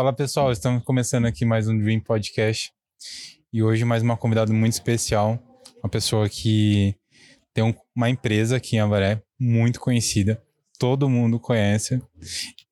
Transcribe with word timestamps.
Fala 0.00 0.14
pessoal, 0.14 0.50
estamos 0.50 0.82
começando 0.82 1.26
aqui 1.26 1.44
mais 1.44 1.68
um 1.68 1.78
Dream 1.78 2.00
Podcast 2.00 2.72
e 3.52 3.62
hoje 3.62 3.84
mais 3.84 4.02
uma 4.02 4.16
convidada 4.16 4.50
muito 4.50 4.72
especial, 4.72 5.38
uma 5.82 5.90
pessoa 5.90 6.26
que 6.26 6.96
tem 7.52 7.62
um, 7.62 7.74
uma 7.94 8.08
empresa 8.08 8.56
aqui 8.56 8.76
em 8.76 8.80
Avaré 8.80 9.22
muito 9.38 9.78
conhecida, 9.78 10.42
todo 10.78 11.10
mundo 11.10 11.38
conhece. 11.38 12.00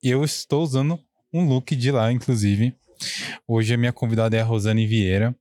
Eu 0.01 0.23
estou 0.23 0.63
usando 0.63 0.99
um 1.31 1.47
look 1.47 1.75
de 1.75 1.91
lá, 1.91 2.11
inclusive. 2.11 2.75
Hoje 3.47 3.75
a 3.75 3.77
minha 3.77 3.93
convidada 3.93 4.35
é 4.35 4.41
a 4.41 4.43
Rosane 4.43 4.87
Vieira. 4.87 5.35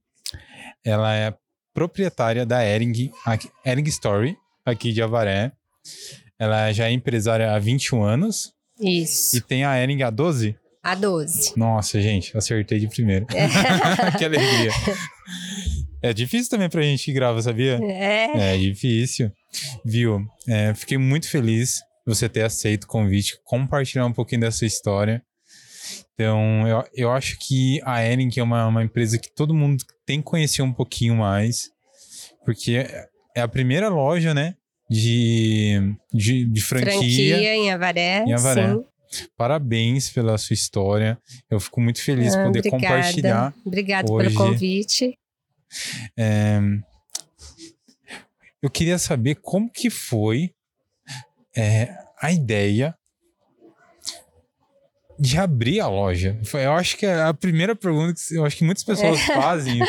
Ela 0.85 1.17
é 1.17 1.35
proprietária 1.73 2.45
da 2.45 2.63
Ering, 2.63 3.11
Ering 3.65 3.89
Story, 3.89 4.37
aqui 4.63 4.93
de 4.93 5.01
Avaré. 5.01 5.53
Ela 6.39 6.71
já 6.71 6.91
é 6.91 6.93
empresária 6.93 7.51
há 7.51 7.59
21 7.59 8.03
anos. 8.03 8.53
Isso. 8.79 9.39
E 9.39 9.41
tem 9.41 9.65
a 9.65 9.83
Ering 9.83 10.03
há 10.03 10.11
12? 10.11 10.55
A 10.89 10.95
12. 10.95 11.53
Nossa, 11.55 12.01
gente, 12.01 12.35
acertei 12.37 12.79
de 12.79 12.89
primeira. 12.89 13.27
É. 13.35 13.47
que 14.17 14.25
alegria. 14.25 14.71
É 16.01 16.15
difícil 16.15 16.49
também 16.49 16.71
pra 16.71 16.81
gente 16.81 17.05
que 17.05 17.13
grava, 17.13 17.43
sabia? 17.43 17.79
É. 17.83 18.55
É 18.55 18.57
difícil. 18.57 19.31
Viu? 19.85 20.25
É, 20.49 20.73
fiquei 20.75 20.97
muito 20.97 21.29
feliz 21.29 21.83
você 22.07 22.27
ter 22.27 22.43
aceito 22.43 22.85
o 22.85 22.87
convite, 22.87 23.39
compartilhar 23.45 24.07
um 24.07 24.13
pouquinho 24.15 24.41
dessa 24.41 24.65
história. 24.65 25.23
Então, 26.15 26.67
eu, 26.67 26.85
eu 26.95 27.13
acho 27.13 27.37
que 27.39 27.83
a 27.85 28.03
Ering 28.03 28.31
é 28.39 28.43
uma, 28.43 28.67
uma 28.67 28.83
empresa 28.83 29.19
que 29.19 29.31
todo 29.31 29.55
mundo 29.55 29.85
tem 30.07 30.21
que 30.21 30.25
conhecer 30.25 30.63
um 30.63 30.73
pouquinho 30.73 31.17
mais, 31.17 31.71
porque 32.47 32.87
é 33.37 33.43
a 33.43 33.49
primeira 33.49 33.91
loja, 33.91 34.33
né, 34.33 34.55
de, 34.91 35.95
de, 36.15 36.47
de 36.47 36.61
franquia, 36.63 36.93
franquia 36.95 37.55
em 37.55 37.71
Avaré. 37.71 38.25
Em 38.27 38.33
Avaré. 38.33 38.73
Sim. 38.73 38.85
Parabéns 39.37 40.11
pela 40.11 40.37
sua 40.39 40.55
história. 40.55 41.19
Eu 41.51 41.59
fico 41.61 41.81
muito 41.81 42.03
feliz 42.03 42.33
de 42.33 42.39
ah, 42.39 42.45
poder 42.45 42.59
obrigada. 42.61 42.95
compartilhar. 42.97 43.55
Obrigada 43.65 44.13
hoje. 44.13 44.29
pelo 44.29 44.39
convite. 44.39 45.19
É, 46.17 46.61
eu 48.63 48.71
queria 48.71 48.99
saber 48.99 49.37
como 49.37 49.71
que 49.71 49.91
foi 49.91 50.51
é, 51.57 51.95
a 52.21 52.33
ideia 52.33 52.95
de 55.19 55.37
abrir 55.37 55.81
a 55.81 55.89
loja. 55.89 56.41
Eu 56.55 56.73
acho 56.73 56.97
que 56.97 57.05
é 57.05 57.23
a 57.23 57.35
primeira 57.35 57.75
pergunta 57.75 58.15
que 58.15 58.35
eu 58.37 58.45
acho 58.45 58.57
que 58.57 58.65
muitas 58.65 58.85
pessoas 58.85 59.19
É. 59.21 59.35
fazem 59.35 59.81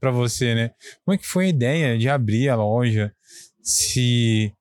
para 0.00 0.10
você, 0.10 0.54
né? 0.54 0.70
Como 1.04 1.14
é 1.14 1.18
que 1.18 1.26
foi 1.26 1.46
a 1.46 1.48
ideia 1.48 1.98
de 1.98 2.08
abrir 2.08 2.48
a 2.48 2.56
loja? 2.56 3.12
Se 3.62 4.52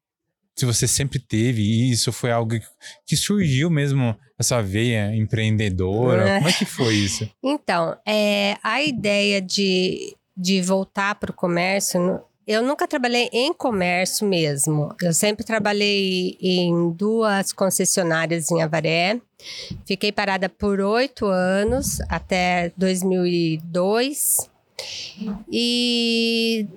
se 0.60 0.66
você 0.66 0.86
sempre 0.90 1.20
teve 1.20 1.90
isso, 1.90 2.12
foi 2.12 2.32
algo 2.32 2.60
que, 3.06 3.16
surgiu 3.16 3.70
mesmo 3.70 4.14
essa 4.38 4.62
veia 4.62 5.16
empreendedora? 5.16 6.28
É. 6.28 6.38
Como 6.38 6.50
é 6.50 6.54
que 6.54 6.66
foi 6.66 6.96
isso? 6.96 7.30
Então, 7.42 7.96
é, 8.06 8.58
a 8.62 8.84
ideia 8.84 9.42
de, 9.42 10.16
de 10.36 10.62
voltar 10.62 11.16
para 11.16 11.32
o 11.32 11.34
comércio, 11.34 12.22
eu 12.46 12.62
nunca 12.62 12.86
trabalhei 12.86 13.30
em 13.32 13.54
comércio 13.54 14.28
mesmo. 14.28 14.94
Eu 15.02 15.14
sempre 15.14 15.46
trabalhei 15.46 16.38
em 16.42 16.92
duas 16.92 17.54
concessionárias 17.54 18.52
em 18.52 18.62
Avaré. 18.62 19.22
Fiquei 19.86 20.12
parada 20.12 20.50
por 20.50 20.82
oito 20.82 21.26
anos, 21.26 22.02
até 22.10 22.74
2002. 22.76 24.50
E 25.50 26.68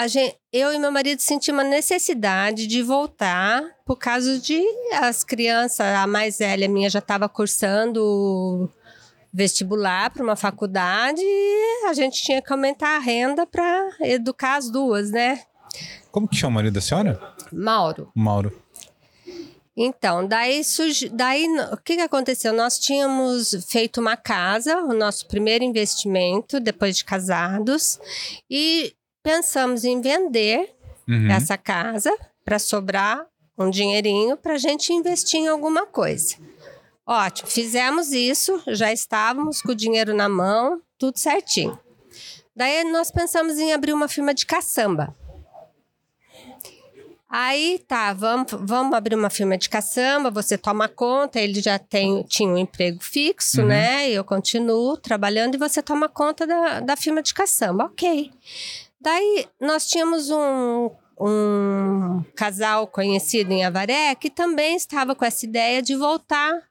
a, 0.00 0.04
a 0.04 0.06
gen- 0.08 0.34
eu 0.52 0.72
e 0.72 0.78
meu 0.78 0.90
marido 0.90 1.20
sentimos 1.20 1.62
uma 1.62 1.68
necessidade 1.68 2.66
de 2.66 2.82
voltar 2.82 3.62
por 3.84 3.96
causa 3.96 4.38
de 4.38 4.62
as 4.94 5.22
crianças, 5.24 5.80
a 5.80 6.06
mais 6.06 6.38
velha 6.38 6.68
minha 6.68 6.88
já 6.88 6.98
estava 6.98 7.28
cursando 7.28 8.70
vestibular 9.32 10.10
para 10.10 10.22
uma 10.22 10.36
faculdade 10.36 11.20
e 11.22 11.86
a 11.88 11.92
gente 11.92 12.20
tinha 12.22 12.42
que 12.42 12.52
aumentar 12.52 12.96
a 12.96 12.98
renda 12.98 13.46
para 13.46 13.90
educar 14.00 14.56
as 14.56 14.70
duas, 14.70 15.10
né? 15.10 15.42
Como 16.10 16.26
que 16.26 16.34
chama 16.34 16.50
o 16.50 16.54
marido 16.56 16.74
da 16.74 16.80
senhora? 16.80 17.20
Mauro. 17.52 18.10
Mauro. 18.14 18.60
Então, 19.76 20.26
daí, 20.26 20.64
surgi, 20.64 21.08
daí 21.08 21.46
o 21.72 21.76
que, 21.76 21.94
que 21.94 22.02
aconteceu? 22.02 22.52
Nós 22.52 22.78
tínhamos 22.78 23.54
feito 23.68 24.00
uma 24.00 24.16
casa, 24.16 24.78
o 24.82 24.92
nosso 24.92 25.26
primeiro 25.28 25.64
investimento 25.64 26.58
depois 26.58 26.96
de 26.96 27.04
casados, 27.04 27.98
e 28.50 28.92
pensamos 29.22 29.84
em 29.84 30.00
vender 30.00 30.74
Uhum. 31.08 31.28
essa 31.30 31.58
casa 31.58 32.16
para 32.44 32.58
sobrar 32.58 33.26
um 33.58 33.68
dinheirinho 33.68 34.36
para 34.36 34.54
a 34.54 34.58
gente 34.58 34.92
investir 34.92 35.40
em 35.40 35.48
alguma 35.48 35.84
coisa. 35.86 36.36
Ótimo, 37.06 37.48
fizemos 37.48 38.12
isso, 38.12 38.62
já 38.68 38.92
estávamos 38.92 39.60
com 39.60 39.72
o 39.72 39.74
dinheiro 39.74 40.14
na 40.14 40.28
mão, 40.28 40.80
tudo 40.96 41.18
certinho. 41.18 41.76
Daí 42.54 42.84
nós 42.84 43.10
pensamos 43.10 43.58
em 43.58 43.72
abrir 43.72 43.92
uma 43.92 44.06
firma 44.06 44.32
de 44.32 44.46
caçamba. 44.46 45.14
Aí 47.28 47.78
tá, 47.86 48.12
vamos, 48.12 48.46
vamos 48.52 48.92
abrir 48.96 49.14
uma 49.14 49.30
firma 49.30 49.56
de 49.56 49.68
caçamba, 49.68 50.30
você 50.32 50.58
toma 50.58 50.88
conta, 50.88 51.38
ele 51.40 51.60
já 51.60 51.78
tem, 51.78 52.24
tinha 52.24 52.48
um 52.48 52.58
emprego 52.58 52.98
fixo, 53.02 53.60
Uhum. 53.60 53.68
né? 53.68 54.10
Eu 54.10 54.24
continuo 54.24 54.96
trabalhando 54.96 55.54
e 55.54 55.58
você 55.58 55.80
toma 55.80 56.08
conta 56.08 56.44
da, 56.46 56.80
da 56.80 56.96
firma 56.96 57.22
de 57.22 57.32
caçamba. 57.32 57.84
Ok. 57.84 58.32
Daí 59.00 59.46
nós 59.60 59.86
tínhamos 59.86 60.30
um, 60.30 60.90
um 61.18 62.22
casal 62.36 62.86
conhecido 62.86 63.52
em 63.52 63.64
Avaré 63.64 64.14
que 64.14 64.28
também 64.30 64.76
estava 64.76 65.14
com 65.14 65.24
essa 65.24 65.44
ideia 65.46 65.80
de 65.82 65.96
voltar 65.96 66.62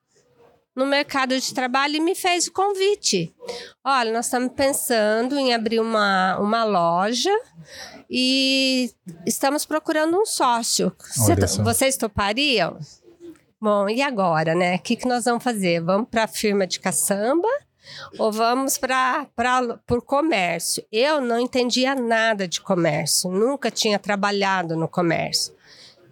no 0.75 0.85
mercado 0.85 1.37
de 1.37 1.53
trabalho 1.53 1.95
e 1.95 1.99
me 1.99 2.15
fez 2.15 2.47
o 2.47 2.53
convite. 2.53 3.33
Olha, 3.83 4.13
nós 4.13 4.25
estamos 4.25 4.53
pensando 4.55 5.37
em 5.37 5.53
abrir 5.53 5.79
uma, 5.79 6.37
uma 6.39 6.63
loja 6.63 7.35
e 8.09 8.89
estamos 9.25 9.65
procurando 9.65 10.17
um 10.17 10.25
sócio. 10.25 10.95
Cê- 10.99 11.47
só. 11.47 11.63
vocês 11.63 11.97
topariam? 11.97 12.77
Bom, 13.59 13.89
e 13.89 14.01
agora, 14.01 14.55
né? 14.55 14.75
O 14.75 14.79
que, 14.79 14.95
que 14.95 15.07
nós 15.07 15.25
vamos 15.25 15.43
fazer? 15.43 15.81
Vamos 15.83 16.07
para 16.09 16.23
a 16.23 16.27
firma 16.27 16.65
de 16.65 16.79
caçamba 16.79 17.47
ou 18.17 18.31
vamos 18.31 18.77
para 18.77 19.27
o 19.91 20.01
comércio? 20.01 20.83
Eu 20.91 21.19
não 21.21 21.39
entendia 21.39 21.95
nada 21.95 22.47
de 22.47 22.61
comércio, 22.61 23.29
nunca 23.31 23.69
tinha 23.71 23.97
trabalhado 23.99 24.75
no 24.75 24.87
comércio. 24.87 25.53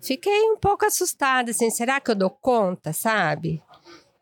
Fiquei 0.02 0.44
um 0.52 0.58
pouco 0.58 0.86
assustada, 0.86 1.52
assim, 1.52 1.70
será 1.70 2.00
que 2.00 2.12
eu 2.12 2.16
dou 2.16 2.30
conta, 2.30 2.94
sabe? 2.94 3.62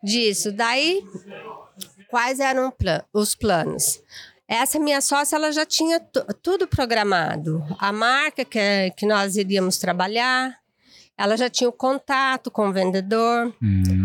Disso. 0.03 0.51
Daí, 0.51 1.03
quais 2.09 2.39
eram 2.39 2.73
os 3.13 3.35
planos? 3.35 4.01
Essa 4.47 4.79
minha 4.79 5.01
sócia, 5.01 5.35
ela 5.35 5.51
já 5.51 5.65
tinha 5.65 5.99
tu- 5.99 6.23
tudo 6.41 6.67
programado. 6.67 7.63
A 7.79 7.91
marca 7.91 8.45
que, 8.45 8.91
que 8.95 9.05
nós 9.05 9.35
iríamos 9.35 9.77
trabalhar, 9.79 10.55
ela 11.17 11.35
já 11.35 11.49
tinha 11.49 11.67
o 11.69 11.73
contato 11.73 12.51
com 12.51 12.69
o 12.69 12.71
vendedor. 12.73 13.53
Hum, 13.61 14.04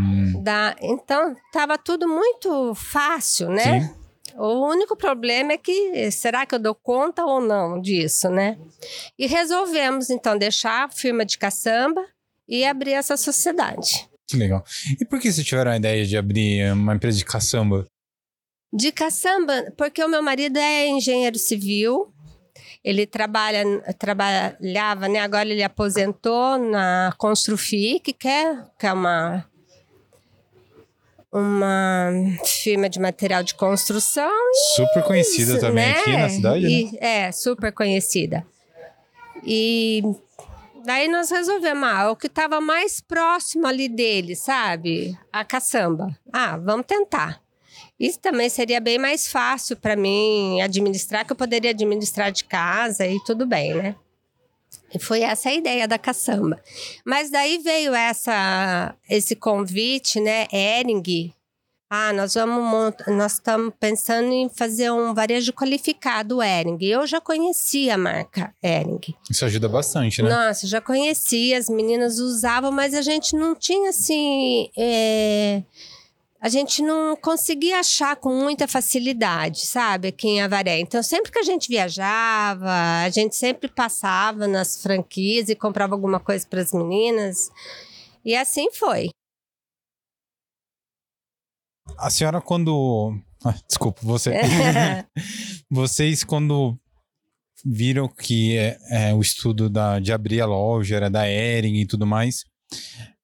Então, 0.81 1.37
estava 1.47 1.77
tudo 1.79 2.09
muito 2.09 2.75
fácil, 2.75 3.49
né? 3.51 3.81
Sim. 3.81 4.01
O 4.37 4.67
único 4.69 4.97
problema 4.97 5.53
é 5.53 5.59
que 5.59 6.11
será 6.11 6.47
que 6.47 6.55
eu 6.55 6.59
dou 6.59 6.75
conta 6.75 7.25
ou 7.25 7.41
não 7.41 7.81
disso, 7.81 8.31
né? 8.31 8.59
E 9.19 9.27
resolvemos, 9.27 10.09
então, 10.09 10.39
deixar 10.39 10.85
a 10.85 10.89
firma 10.89 11.25
de 11.25 11.37
caçamba 11.37 12.05
e 12.49 12.65
abrir 12.65 12.93
essa 12.93 13.17
sociedade. 13.17 14.09
que 14.29 14.37
legal. 14.37 14.65
E 15.01 15.05
por 15.05 15.21
que 15.21 15.31
vocês 15.31 15.47
tiveram 15.47 15.73
a 15.73 15.77
ideia 15.77 16.07
de 16.07 16.17
abrir 16.17 16.73
uma 16.73 16.95
empresa 16.95 17.19
de 17.19 17.25
caçamba? 17.25 17.87
De 18.73 18.93
caçamba, 18.93 19.73
porque 19.77 20.03
o 20.03 20.09
meu 20.09 20.23
marido 20.23 20.57
é 20.59 20.87
engenheiro 20.87 21.39
civil. 21.39 22.13
Ele 22.85 23.07
trabalha, 23.07 23.65
trabalhava, 23.99 25.09
né? 25.09 25.19
Agora 25.19 25.49
ele 25.49 25.63
aposentou 25.63 26.57
na 26.57 27.13
Construfic, 27.19 28.13
que 28.13 28.29
é, 28.29 28.57
que 28.79 28.87
é 28.87 28.93
uma, 28.93 29.45
uma 31.33 32.11
firma 32.63 32.89
de 32.89 32.99
material 32.99 33.43
de 33.43 33.55
construção. 33.55 34.31
Super 34.77 35.03
conhecida 35.05 35.53
Isso, 35.53 35.61
também 35.61 35.87
né? 35.87 36.01
aqui 36.01 36.17
na 36.17 36.29
cidade, 36.29 36.63
né? 36.65 36.71
E- 36.71 36.99
É, 37.01 37.33
super 37.33 37.73
conhecida. 37.73 38.45
E 39.45 40.03
daí 40.85 41.09
nós 41.09 41.31
resolvemos, 41.31 41.89
ah, 41.89 42.11
o 42.11 42.17
que 42.17 42.27
estava 42.27 42.61
mais 42.61 43.01
próximo 43.01 43.67
ali 43.67 43.89
dele, 43.89 44.35
sabe? 44.35 45.17
A 45.33 45.45
caçamba. 45.45 46.09
Ah, 46.33 46.57
vamos 46.57 46.87
tentar. 46.87 47.41
Isso 47.99 48.19
também 48.19 48.49
seria 48.49 48.81
bem 48.81 48.99
mais 48.99 49.29
fácil 49.29 49.77
para 49.77 49.95
mim 49.95 50.61
administrar, 50.63 51.25
que 51.25 51.33
eu 51.33 51.37
poderia 51.37 51.71
administrar 51.71 52.33
de 52.33 52.45
casa 52.45 53.07
e 53.07 53.23
tudo 53.25 53.47
bem, 53.47 53.75
né? 53.75 53.95
Foi 54.99 55.21
essa 55.23 55.49
a 55.51 55.55
ideia 55.55 55.87
da 55.87 55.99
caçamba. 55.99 56.61
Mas 57.05 57.31
daí 57.31 57.59
veio 57.59 57.95
essa, 57.95 58.95
esse 59.09 59.37
convite, 59.37 60.21
né, 60.21 60.47
Ering. 60.53 61.33
Ah, 61.93 62.13
nós 62.13 62.35
vamos 62.35 62.95
nós 63.09 63.33
estamos 63.33 63.75
pensando 63.81 64.31
em 64.33 64.49
fazer 64.49 64.93
um 64.93 65.13
varejo 65.13 65.53
qualificado 65.53 66.41
Ering. 66.41 66.79
Eu 66.81 67.05
já 67.05 67.21
conhecia 67.21 67.95
a 67.95 67.99
marca 67.99 68.55
Ering. 68.63 69.01
Isso 69.29 69.45
ajuda 69.45 69.69
bastante, 69.69 70.23
né? 70.23 70.29
Nossa, 70.29 70.69
já 70.69 70.81
conhecia, 70.81 71.59
as 71.59 71.69
meninas 71.69 72.19
usavam, 72.21 72.71
mas 72.71 72.95
a 72.95 73.03
gente 73.03 73.35
não 73.35 73.57
tinha 73.57 73.91
assim. 73.91 74.71
é, 74.79 75.63
a 76.41 76.49
gente 76.49 76.83
não 76.83 77.15
conseguia 77.15 77.81
achar 77.81 78.17
com 78.17 78.35
muita 78.35 78.67
facilidade, 78.67 79.67
sabe, 79.67 80.09
aqui 80.09 80.27
em 80.27 80.41
Avaré. 80.41 80.81
Então, 80.81 81.03
sempre 81.03 81.31
que 81.31 81.39
a 81.39 81.43
gente 81.43 81.69
viajava, 81.69 82.71
a 83.05 83.11
gente 83.11 83.37
sempre 83.37 83.69
passava 83.69 84.49
nas 84.49 84.83
franquias 84.83 85.51
e 85.51 85.55
comprava 85.55 85.95
alguma 85.95 86.19
coisa 86.19 86.47
para 86.49 86.63
as 86.63 86.73
meninas. 86.73 87.51
E 88.25 88.35
assim 88.35 88.73
foi. 88.73 89.11
A 91.99 92.09
senhora, 92.09 92.41
quando. 92.41 93.15
Ah, 93.45 93.55
desculpa, 93.69 94.01
você. 94.03 94.33
Vocês, 95.71 96.25
quando 96.25 96.77
viram 97.65 98.09
que 98.09 98.57
é, 98.57 98.79
é, 98.91 99.15
o 99.15 99.21
estudo 99.21 99.69
da, 99.69 100.01
de 100.01 100.13
abrir 100.13 100.41
a 100.41 100.47
loja 100.47 100.97
era 100.97 101.11
da 101.11 101.29
Ering 101.29 101.77
e 101.77 101.87
tudo 101.87 102.07
mais, 102.07 102.45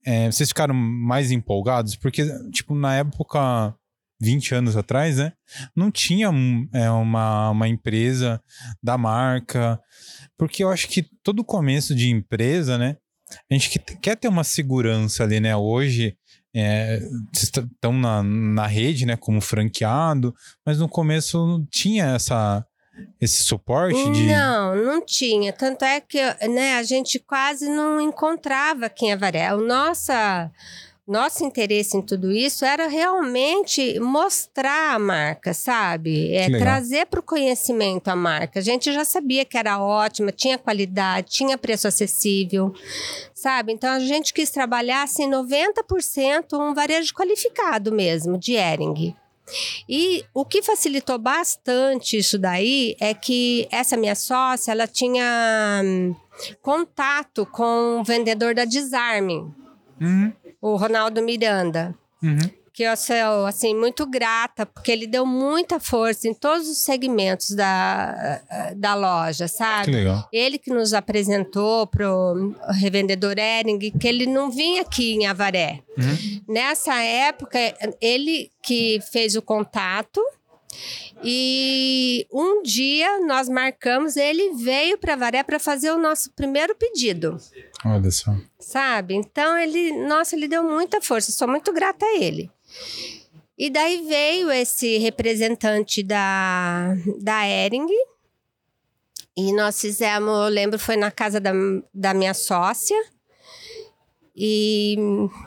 é, 0.07 0.31
vocês 0.31 0.51
ficaram 0.51 0.75
mais 0.75 1.33
empolgados? 1.33 1.97
Porque, 1.97 2.25
tipo, 2.51 2.75
na 2.77 2.95
época, 2.95 3.75
20 4.21 4.55
anos 4.55 4.77
atrás, 4.77 5.17
né? 5.17 5.33
Não 5.75 5.91
tinha 5.91 6.31
é, 6.73 6.91
uma, 6.91 7.51
uma 7.51 7.69
empresa 7.69 8.41
da 8.83 8.97
marca. 8.97 9.81
Porque 10.39 10.63
eu 10.63 10.71
acho 10.71 10.89
que 10.89 11.05
todo 11.23 11.45
começo 11.45 11.95
de 11.95 12.09
empresa, 12.09 12.79
né? 12.79 12.97
A 13.51 13.55
gente 13.55 13.79
quer 14.01 14.17
ter 14.17 14.29
uma 14.29 14.45
segurança 14.45 15.25
ali, 15.25 15.41
né? 15.41 15.57
Hoje, 15.57 16.17
é, 16.55 17.01
estão 17.35 17.93
na, 17.93 18.23
na 18.23 18.67
rede, 18.67 19.05
né? 19.05 19.17
Como 19.17 19.41
franqueado, 19.41 20.33
mas 20.65 20.79
no 20.79 20.89
começo 20.89 21.45
não 21.47 21.67
tinha 21.67 22.07
essa 22.07 22.65
esse 23.21 23.43
suporte 23.43 24.11
de... 24.11 24.27
Não, 24.27 24.77
não 24.77 25.05
tinha. 25.05 25.53
Tanto 25.53 25.85
é 25.85 26.01
que 26.01 26.19
né, 26.49 26.75
a 26.75 26.83
gente 26.83 27.19
quase 27.19 27.69
não 27.69 28.01
encontrava 28.01 28.87
aqui 28.87 29.07
em 29.07 29.13
Avaré. 29.13 29.55
O 29.55 29.61
nossa, 29.61 30.51
nosso 31.07 31.45
interesse 31.45 31.97
em 31.97 32.03
tudo 32.03 32.33
isso 32.33 32.65
era 32.65 32.89
realmente 32.89 33.99
mostrar 34.01 34.95
a 34.95 34.99
marca, 34.99 35.55
sabe? 35.55 36.35
É, 36.35 36.51
trazer 36.59 37.07
para 37.07 37.21
o 37.21 37.23
conhecimento 37.23 38.09
a 38.09 38.17
marca. 38.17 38.59
A 38.59 38.63
gente 38.63 38.93
já 38.93 39.05
sabia 39.05 39.45
que 39.45 39.57
era 39.57 39.79
ótima, 39.79 40.33
tinha 40.33 40.59
qualidade, 40.59 41.31
tinha 41.31 41.57
preço 41.57 41.87
acessível, 41.87 42.75
sabe? 43.33 43.73
Então 43.73 43.91
a 43.91 44.01
gente 44.01 44.35
quis 44.35 44.51
trabalhar 44.51 45.03
assim 45.03 45.31
90% 45.31 46.59
um 46.59 46.75
varejo 46.75 47.15
qualificado 47.15 47.93
mesmo, 47.93 48.37
de 48.37 48.55
Ering. 48.55 49.15
E 49.89 50.25
o 50.35 50.45
que 50.45 50.63
facilitou 50.63 51.19
bastante 51.19 52.17
isso 52.19 52.39
daí 52.39 52.97
é 53.01 53.15
que 53.15 53.69
essa 53.71 53.97
minha 53.97 54.15
sócia, 54.15 54.73
ela 54.73 54.87
tinha 54.87 55.81
hum, 55.85 56.15
contato 56.61 57.47
com 57.47 58.01
o 58.01 58.05
vendedor 58.05 58.55
da 58.55 58.65
Desarme, 58.65 59.49
uhum. 60.01 60.33
o 60.61 60.77
Ronaldo 60.77 61.23
Miranda. 61.23 61.95
Uhum 62.23 62.66
que 62.77 62.83
eu 62.83 62.95
sou 62.95 63.47
assim 63.47 63.75
muito 63.75 64.05
grata 64.05 64.67
porque 64.67 64.93
ele 64.93 65.07
deu 65.07 65.25
muita 65.25 65.81
força 65.81 66.29
em 66.29 66.35
todos 66.35 66.69
os 66.69 66.77
segmentos 66.77 67.53
da, 67.53 68.43
da 68.77 68.95
loja, 68.95 69.49
sabe? 69.49 69.87
Que 69.87 69.91
legal. 69.93 70.29
Ele 70.31 70.59
que 70.59 70.71
nos 70.71 70.93
apresentou 70.93 71.87
pro 71.87 72.55
revendedor 72.79 73.39
Ering 73.39 73.79
que 73.79 74.07
ele 74.07 74.27
não 74.27 74.51
vinha 74.51 74.83
aqui 74.83 75.15
em 75.15 75.27
Avaré. 75.27 75.81
Uhum. 75.97 76.43
Nessa 76.47 76.95
época, 77.03 77.59
ele 77.99 78.51
que 78.63 79.01
fez 79.11 79.37
o 79.37 79.41
contato 79.41 80.21
e 81.25 82.27
um 82.31 82.63
dia 82.63 83.21
nós 83.21 83.49
marcamos, 83.49 84.19
ele 84.19 84.53
veio 84.53 84.99
para 84.99 85.17
Varé 85.17 85.43
para 85.43 85.59
fazer 85.59 85.93
o 85.93 85.99
nosso 85.99 86.31
primeiro 86.33 86.77
pedido. 86.77 87.39
Olha 87.87 88.11
só. 88.11 88.35
Sabe? 88.61 89.15
Então 89.15 89.57
ele, 89.57 89.93
nossa, 90.07 90.37
ele 90.37 90.47
deu 90.47 90.63
muita 90.63 91.01
força. 91.01 91.33
Sou 91.33 91.49
muito 91.49 91.73
grata 91.73 92.05
a 92.05 92.19
ele. 92.19 92.51
E 93.59 93.71
daí 93.71 94.07
veio 94.07 94.51
esse 94.51 94.99
representante 94.99 96.03
da, 96.03 96.95
da 97.19 97.47
Ering. 97.47 97.87
E 99.37 99.53
nós 99.53 99.81
fizemos, 99.81 100.29
eu 100.29 100.49
lembro, 100.49 100.79
foi 100.79 100.97
na 100.97 101.11
casa 101.11 101.41
da, 101.41 101.53
da 101.93 102.13
minha 102.13 102.35
sócia. 102.35 102.97
E 104.37 104.97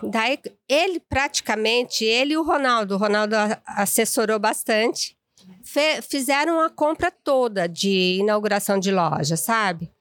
daí 0.01 0.39
ele 0.67 0.99
praticamente, 0.99 2.03
ele 2.03 2.33
e 2.33 2.37
o 2.37 2.43
Ronaldo, 2.43 2.95
o 2.95 2.97
Ronaldo 2.97 3.35
assessorou 3.65 4.39
bastante, 4.39 5.15
fe, 5.63 6.01
fizeram 6.01 6.59
a 6.59 6.71
compra 6.71 7.11
toda 7.11 7.67
de 7.67 8.17
inauguração 8.19 8.79
de 8.79 8.89
loja, 8.89 9.37
sabe? 9.37 9.91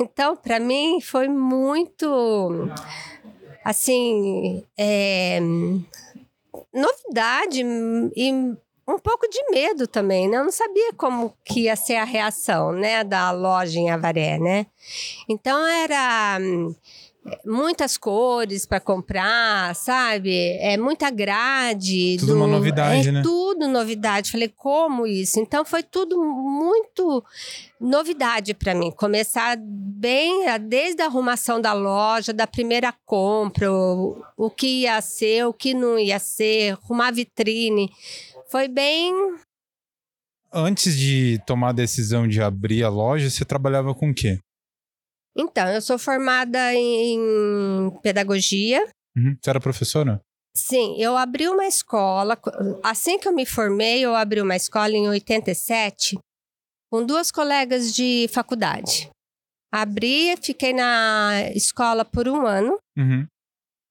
Então, 0.00 0.34
para 0.34 0.58
mim, 0.58 1.00
foi 1.00 1.28
muito 1.28 2.68
assim. 3.64 4.64
É, 4.76 5.38
novidade 6.72 7.62
e 8.16 8.32
um 8.88 8.98
pouco 8.98 9.28
de 9.28 9.38
medo 9.50 9.86
também, 9.86 10.28
né? 10.28 10.38
Eu 10.38 10.44
não 10.44 10.52
sabia 10.52 10.92
como 10.94 11.32
que 11.44 11.62
ia 11.62 11.76
ser 11.76 11.96
a 11.96 12.04
reação, 12.04 12.72
né, 12.72 13.04
da 13.04 13.30
loja 13.30 13.78
em 13.78 13.90
Avaré, 13.90 14.38
né? 14.38 14.66
Então 15.28 15.64
era 15.66 16.38
muitas 17.44 17.96
cores 17.96 18.66
para 18.66 18.80
comprar, 18.80 19.74
sabe? 19.74 20.56
É 20.58 20.76
muita 20.76 21.10
grade. 21.10 22.16
Tudo 22.18 22.32
do, 22.32 22.38
uma 22.38 22.46
novidade, 22.46 23.08
é 23.08 23.12
né? 23.12 23.22
Tudo 23.22 23.68
novidade. 23.68 24.30
Falei, 24.30 24.48
como 24.48 25.06
isso? 25.06 25.38
Então 25.38 25.64
foi 25.64 25.82
tudo 25.82 26.22
muito 26.22 27.24
novidade 27.80 28.54
para 28.54 28.74
mim. 28.74 28.90
Começar 28.90 29.56
bem 29.58 30.44
desde 30.60 31.02
a 31.02 31.06
arrumação 31.06 31.60
da 31.60 31.72
loja, 31.72 32.32
da 32.32 32.46
primeira 32.46 32.92
compra, 33.06 33.72
o, 33.72 34.20
o 34.36 34.50
que 34.50 34.82
ia 34.82 35.00
ser, 35.00 35.46
o 35.46 35.52
que 35.52 35.74
não 35.74 35.98
ia 35.98 36.18
ser, 36.18 36.72
arrumar 36.72 37.12
vitrine. 37.12 37.90
Foi 38.50 38.68
bem 38.68 39.12
Antes 40.54 40.94
de 40.98 41.40
tomar 41.46 41.70
a 41.70 41.72
decisão 41.72 42.28
de 42.28 42.42
abrir 42.42 42.84
a 42.84 42.90
loja, 42.90 43.30
você 43.30 43.42
trabalhava 43.42 43.94
com 43.94 44.10
o 44.10 44.14
quê? 44.14 44.38
Então, 45.36 45.66
eu 45.68 45.80
sou 45.80 45.98
formada 45.98 46.74
em 46.74 47.90
pedagogia. 48.02 48.86
Uhum. 49.16 49.36
Você 49.40 49.50
era 49.50 49.60
professora? 49.60 50.20
Sim, 50.54 50.96
eu 50.98 51.16
abri 51.16 51.48
uma 51.48 51.66
escola. 51.66 52.38
Assim 52.82 53.18
que 53.18 53.26
eu 53.26 53.32
me 53.32 53.46
formei, 53.46 54.00
eu 54.02 54.14
abri 54.14 54.40
uma 54.40 54.56
escola 54.56 54.92
em 54.92 55.08
87 55.08 56.18
com 56.90 57.04
duas 57.04 57.30
colegas 57.30 57.94
de 57.94 58.28
faculdade. 58.30 59.08
Abri, 59.72 60.36
fiquei 60.42 60.74
na 60.74 61.50
escola 61.54 62.04
por 62.04 62.28
um 62.28 62.46
ano 62.46 62.78
uhum. 62.98 63.26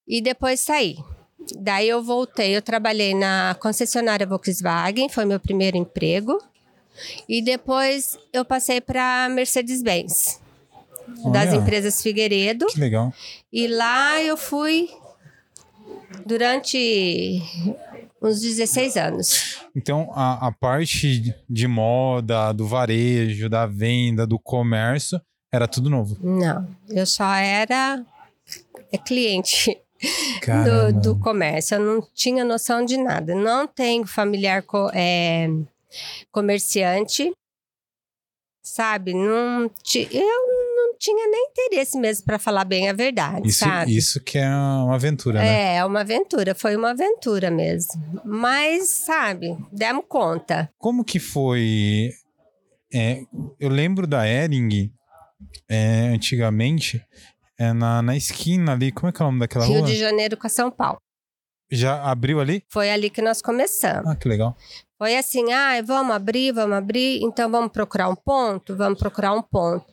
e 0.07 0.21
depois 0.21 0.59
saí. 0.59 0.97
Daí 1.57 1.89
eu 1.89 2.03
voltei, 2.03 2.55
eu 2.55 2.61
trabalhei 2.61 3.15
na 3.15 3.55
concessionária 3.59 4.27
Volkswagen, 4.27 5.09
foi 5.09 5.25
meu 5.25 5.39
primeiro 5.39 5.75
emprego. 5.75 6.39
E 7.27 7.41
depois 7.41 8.19
eu 8.31 8.45
passei 8.45 8.79
para 8.79 9.27
Mercedes-Benz 9.29 10.39
das 11.31 11.53
empresas 11.53 12.01
Figueiredo. 12.01 12.67
Que 12.67 12.79
legal. 12.79 13.13
E 13.51 13.67
lá 13.67 14.21
eu 14.21 14.37
fui 14.37 14.89
durante 16.25 17.41
uns 18.21 18.41
16 18.41 18.97
anos. 18.97 19.57
Então, 19.75 20.11
a, 20.13 20.47
a 20.47 20.51
parte 20.51 21.35
de 21.49 21.67
moda, 21.67 22.51
do 22.51 22.67
varejo, 22.67 23.49
da 23.49 23.65
venda, 23.65 24.27
do 24.27 24.37
comércio, 24.37 25.19
era 25.51 25.67
tudo 25.67 25.89
novo? 25.89 26.17
Não, 26.21 26.67
eu 26.89 27.05
só 27.05 27.33
era 27.33 28.05
cliente 29.05 29.77
do, 30.65 31.01
do, 31.01 31.19
comércio. 31.19 31.75
Eu 31.75 31.81
não 31.81 32.07
tinha 32.13 32.45
noção 32.45 32.85
de 32.85 32.97
nada. 32.97 33.35
Não 33.35 33.67
tenho 33.67 34.05
familiar 34.05 34.63
co 34.63 34.89
é, 34.93 35.49
comerciante, 36.31 37.33
sabe? 38.63 39.13
Não, 39.13 39.69
eu 40.11 40.60
tinha 41.01 41.27
nem 41.27 41.47
interesse 41.49 41.97
mesmo 41.97 42.25
para 42.25 42.37
falar 42.37 42.63
bem 42.63 42.87
a 42.87 42.93
verdade, 42.93 43.49
isso, 43.49 43.59
sabe? 43.59 43.97
Isso 43.97 44.23
que 44.23 44.37
é 44.37 44.47
uma 44.47 44.93
aventura, 44.93 45.39
né? 45.39 45.73
É, 45.73 45.77
é 45.77 45.85
uma 45.85 46.01
aventura, 46.01 46.53
foi 46.53 46.75
uma 46.75 46.91
aventura 46.91 47.49
mesmo. 47.49 48.21
Mas, 48.23 48.87
sabe, 48.89 49.57
demos 49.71 50.05
conta. 50.07 50.69
Como 50.77 51.03
que 51.03 51.19
foi? 51.19 52.11
É, 52.93 53.23
eu 53.59 53.69
lembro 53.69 54.05
da 54.05 54.27
Ering, 54.27 54.91
é, 55.67 56.09
antigamente, 56.13 57.03
é 57.57 57.73
na, 57.73 58.03
na 58.03 58.15
esquina 58.15 58.73
ali, 58.73 58.91
como 58.91 59.09
é 59.09 59.11
que 59.11 59.21
é 59.23 59.25
o 59.25 59.29
nome 59.29 59.39
daquela 59.39 59.65
Rio 59.65 59.77
rua? 59.77 59.87
Rio 59.87 59.95
de 59.95 59.99
Janeiro 59.99 60.37
com 60.37 60.47
São 60.47 60.69
Paulo. 60.69 60.99
Já 61.71 62.03
abriu 62.03 62.39
ali? 62.39 62.63
Foi 62.69 62.91
ali 62.91 63.09
que 63.09 63.21
nós 63.21 63.41
começamos. 63.41 64.05
Ah, 64.05 64.15
que 64.15 64.27
legal. 64.27 64.55
Foi 64.99 65.17
assim, 65.17 65.51
ah, 65.51 65.81
vamos 65.83 66.15
abrir, 66.15 66.51
vamos 66.51 66.77
abrir, 66.77 67.23
então 67.23 67.49
vamos 67.49 67.71
procurar 67.71 68.07
um 68.07 68.15
ponto, 68.15 68.75
vamos 68.75 68.99
procurar 68.99 69.33
um 69.33 69.41
ponto. 69.41 69.85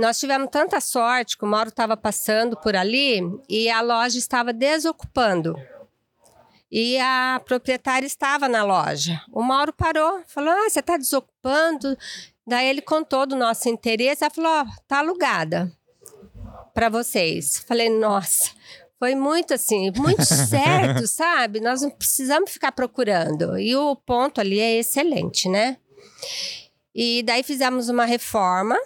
Nós 0.00 0.18
tivemos 0.18 0.48
tanta 0.50 0.80
sorte 0.80 1.36
que 1.36 1.44
o 1.44 1.46
Mauro 1.46 1.68
estava 1.68 1.94
passando 1.94 2.56
por 2.56 2.74
ali 2.74 3.20
e 3.46 3.68
a 3.68 3.82
loja 3.82 4.16
estava 4.16 4.50
desocupando. 4.50 5.54
E 6.72 6.98
a 6.98 7.38
proprietária 7.44 8.06
estava 8.06 8.48
na 8.48 8.64
loja. 8.64 9.20
O 9.30 9.42
Mauro 9.42 9.74
parou, 9.74 10.22
falou: 10.26 10.54
Ah, 10.54 10.70
você 10.70 10.80
está 10.80 10.96
desocupando? 10.96 11.98
Daí 12.46 12.66
ele 12.68 12.80
contou 12.80 13.26
do 13.26 13.36
nosso 13.36 13.68
interesse. 13.68 14.24
Ela 14.24 14.32
falou: 14.32 14.50
Ó, 14.50 14.62
oh, 14.62 14.82
tá 14.88 15.00
alugada 15.00 15.70
para 16.72 16.88
vocês. 16.88 17.58
Falei: 17.58 17.90
Nossa, 17.90 18.52
Foi 18.98 19.14
muito 19.14 19.52
assim, 19.52 19.90
muito 19.94 20.24
certo, 20.24 21.06
sabe? 21.06 21.60
Nós 21.60 21.82
não 21.82 21.90
precisamos 21.90 22.50
ficar 22.50 22.72
procurando. 22.72 23.58
E 23.58 23.76
o 23.76 23.94
ponto 23.94 24.40
ali 24.40 24.60
é 24.60 24.78
excelente, 24.78 25.46
né? 25.46 25.76
E 26.94 27.22
daí 27.22 27.42
fizemos 27.42 27.90
uma 27.90 28.06
reforma. 28.06 28.78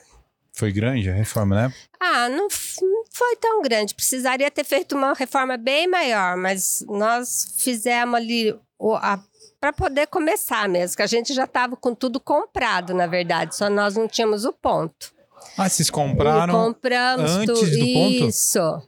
Foi 0.54 0.70
grande 0.70 1.10
a 1.10 1.12
reforma, 1.12 1.56
né? 1.56 1.74
Ah, 1.98 2.28
não 2.28 2.48
foi 2.48 3.36
tão 3.40 3.60
grande. 3.60 3.92
Precisaria 3.92 4.48
ter 4.50 4.64
feito 4.64 4.94
uma 4.94 5.12
reforma 5.12 5.56
bem 5.56 5.88
maior, 5.88 6.36
mas 6.36 6.84
nós 6.88 7.56
fizemos 7.58 8.14
ali 8.14 8.56
para 9.60 9.72
poder 9.72 10.06
começar 10.06 10.68
mesmo, 10.68 10.96
que 10.96 11.02
a 11.02 11.08
gente 11.08 11.34
já 11.34 11.44
estava 11.44 11.76
com 11.76 11.92
tudo 11.94 12.20
comprado, 12.20 12.94
na 12.94 13.06
verdade, 13.06 13.56
só 13.56 13.68
nós 13.68 13.96
não 13.96 14.06
tínhamos 14.06 14.44
o 14.44 14.52
ponto. 14.52 15.12
Ah, 15.58 15.68
vocês 15.68 15.90
compraram? 15.90 16.54
E 16.54 16.64
compramos 16.64 17.30
antes 17.32 17.60
tu... 17.60 17.66
do 17.66 17.92
ponto? 17.92 18.28
Isso. 18.28 18.82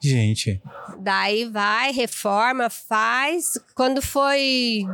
Gente. 0.00 0.62
Daí 0.98 1.46
vai, 1.46 1.92
reforma, 1.92 2.68
faz. 2.68 3.58
Quando 3.74 4.02
foi 4.02 4.84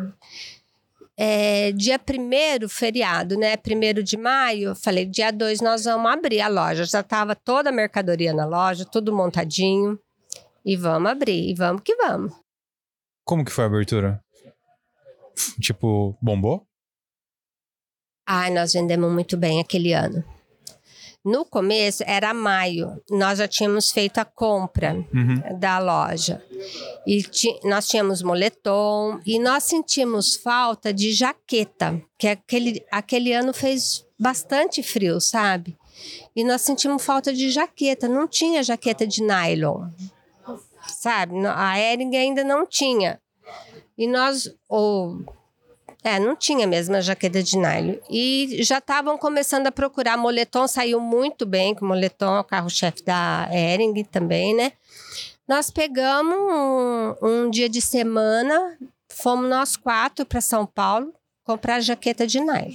é, 1.21 1.73
dia 1.73 1.99
primeiro, 1.99 2.69
feriado, 2.69 3.37
né? 3.37 3.57
Primeiro 3.57 4.05
de 4.05 4.17
maio, 4.17 4.77
falei, 4.77 5.05
dia 5.05 5.33
2 5.33 5.61
nós 5.61 5.85
vamos 5.85 6.09
abrir 6.09 6.41
a 6.41 6.47
loja. 6.47 6.85
Já 6.85 7.01
estava 7.01 7.35
toda 7.35 7.71
a 7.71 7.73
mercadoria 7.73 8.33
na 8.33 8.47
loja, 8.47 8.85
tudo 8.85 9.13
montadinho. 9.13 9.99
E 10.65 10.77
vamos 10.77 11.11
abrir, 11.11 11.51
e 11.51 11.55
vamos 11.55 11.83
que 11.83 11.97
vamos. 11.97 12.33
Como 13.25 13.45
que 13.45 13.51
foi 13.51 13.65
a 13.65 13.67
abertura? 13.67 14.23
Tipo, 15.61 16.17
bombou? 16.23 16.65
Ai, 18.25 18.51
nós 18.51 18.73
vendemos 18.73 19.11
muito 19.13 19.37
bem 19.37 19.61
aquele 19.61 19.93
ano. 19.93 20.23
No 21.31 21.45
começo 21.45 22.03
era 22.07 22.33
maio, 22.33 23.01
nós 23.11 23.39
já 23.39 23.47
tínhamos 23.47 23.91
feito 23.91 24.19
a 24.19 24.25
compra 24.25 24.95
Uhum. 25.13 25.59
da 25.59 25.79
loja. 25.79 26.43
E 27.07 27.23
nós 27.65 27.87
tínhamos 27.87 28.23
moletom 28.23 29.21
e 29.27 29.39
nós 29.39 29.65
sentimos 29.65 30.37
falta 30.37 30.93
de 30.93 31.13
jaqueta, 31.13 32.01
que 32.19 32.29
aquele, 32.29 32.85
aquele 32.91 33.33
ano 33.33 33.53
fez 33.53 34.07
bastante 34.19 34.83
frio, 34.83 35.21
sabe? 35.21 35.77
E 36.35 36.43
nós 36.45 36.63
sentimos 36.63 37.05
falta 37.05 37.33
de 37.33 37.51
jaqueta, 37.51 38.09
não 38.09 38.27
tinha 38.27 38.63
jaqueta 38.63 39.07
de 39.07 39.23
nylon, 39.23 39.89
sabe? 40.87 41.35
A 41.47 41.79
Ering 41.79 42.17
ainda 42.17 42.43
não 42.45 42.67
tinha. 42.67 43.21
E 43.97 44.07
nós, 44.07 44.49
ou 44.69 45.19
é, 46.09 46.19
não 46.19 46.35
tinha 46.35 46.67
mesmo 46.67 46.97
a 46.97 47.01
jaqueta 47.01 47.43
de 47.43 47.57
nylon. 47.57 47.97
E 48.11 48.59
já 48.63 48.79
estavam 48.79 49.19
começando 49.19 49.67
a 49.67 49.73
procurar. 49.73 50.17
Moletom 50.17 50.67
saiu 50.67 51.01
muito 51.01 51.45
bem, 51.47 51.75
que 51.75 51.85
moletom 51.85 52.37
é 52.37 52.41
o 52.41 52.45
carro-chefe 52.45 53.05
da 53.05 53.49
Ering 53.53 54.05
também, 54.05 54.55
né? 54.55 54.73
Nós 55.47 55.71
pegamos 55.71 56.35
um, 56.35 57.15
um 57.23 57.51
dia 57.51 57.69
de 57.69 57.81
semana, 57.81 58.77
fomos 59.09 59.49
nós 59.49 59.77
quatro 59.77 60.27
para 60.27 60.41
São 60.41 60.67
Paulo 60.67 61.13
comprar 61.45 61.81
jaqueta 61.81 62.27
de 62.27 62.41
nylon. 62.41 62.75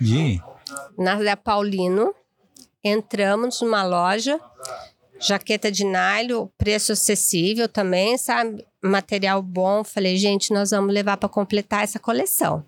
E? 0.00 0.40
Na 0.96 1.14
da 1.16 1.36
Paulino, 1.36 2.14
entramos 2.82 3.60
numa 3.60 3.82
loja, 3.82 4.40
jaqueta 5.20 5.70
de 5.70 5.84
nylon, 5.84 6.48
preço 6.58 6.92
acessível 6.92 7.68
também, 7.68 8.16
sabe? 8.18 8.66
Material 8.82 9.42
bom. 9.42 9.82
Falei, 9.84 10.16
gente, 10.16 10.52
nós 10.52 10.70
vamos 10.70 10.92
levar 10.92 11.16
para 11.16 11.28
completar 11.28 11.84
essa 11.84 11.98
coleção. 11.98 12.64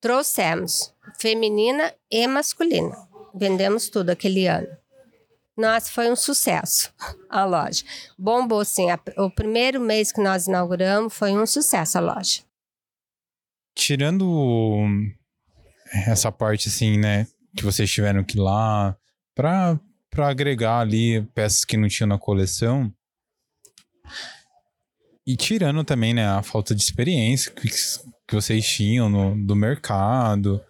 Trouxemos 0.00 0.92
feminina 1.20 1.94
e 2.10 2.26
masculina. 2.26 2.96
Vendemos 3.34 3.88
tudo 3.88 4.10
aquele 4.10 4.46
ano. 4.46 4.68
Nossa, 5.56 5.90
foi 5.90 6.10
um 6.10 6.16
sucesso 6.16 6.92
a 7.28 7.44
loja. 7.44 7.84
Bombou, 8.18 8.64
sim. 8.64 8.86
O 9.16 9.30
primeiro 9.30 9.80
mês 9.80 10.10
que 10.10 10.20
nós 10.20 10.46
inauguramos 10.46 11.14
foi 11.14 11.32
um 11.32 11.46
sucesso 11.46 11.98
a 11.98 12.00
loja. 12.00 12.42
Tirando 13.74 14.78
essa 16.06 16.32
parte, 16.32 16.68
assim, 16.68 16.98
né? 16.98 17.26
Que 17.56 17.64
vocês 17.64 17.90
tiveram 17.90 18.24
que 18.24 18.38
ir 18.38 18.40
lá 18.40 18.96
pra, 19.34 19.78
pra 20.12 20.28
agregar 20.28 20.78
ali 20.78 21.22
peças 21.34 21.64
que 21.64 21.76
não 21.76 21.88
tinham 21.88 22.06
na 22.06 22.18
coleção. 22.18 22.92
E 25.26 25.36
tirando 25.36 25.82
também, 25.84 26.12
né, 26.12 26.26
a 26.26 26.42
falta 26.42 26.74
de 26.74 26.82
experiência 26.82 27.50
que, 27.50 27.68
que 27.68 28.34
vocês 28.34 28.66
tinham 28.68 29.08
no, 29.08 29.46
do 29.46 29.56
mercado. 29.56 30.62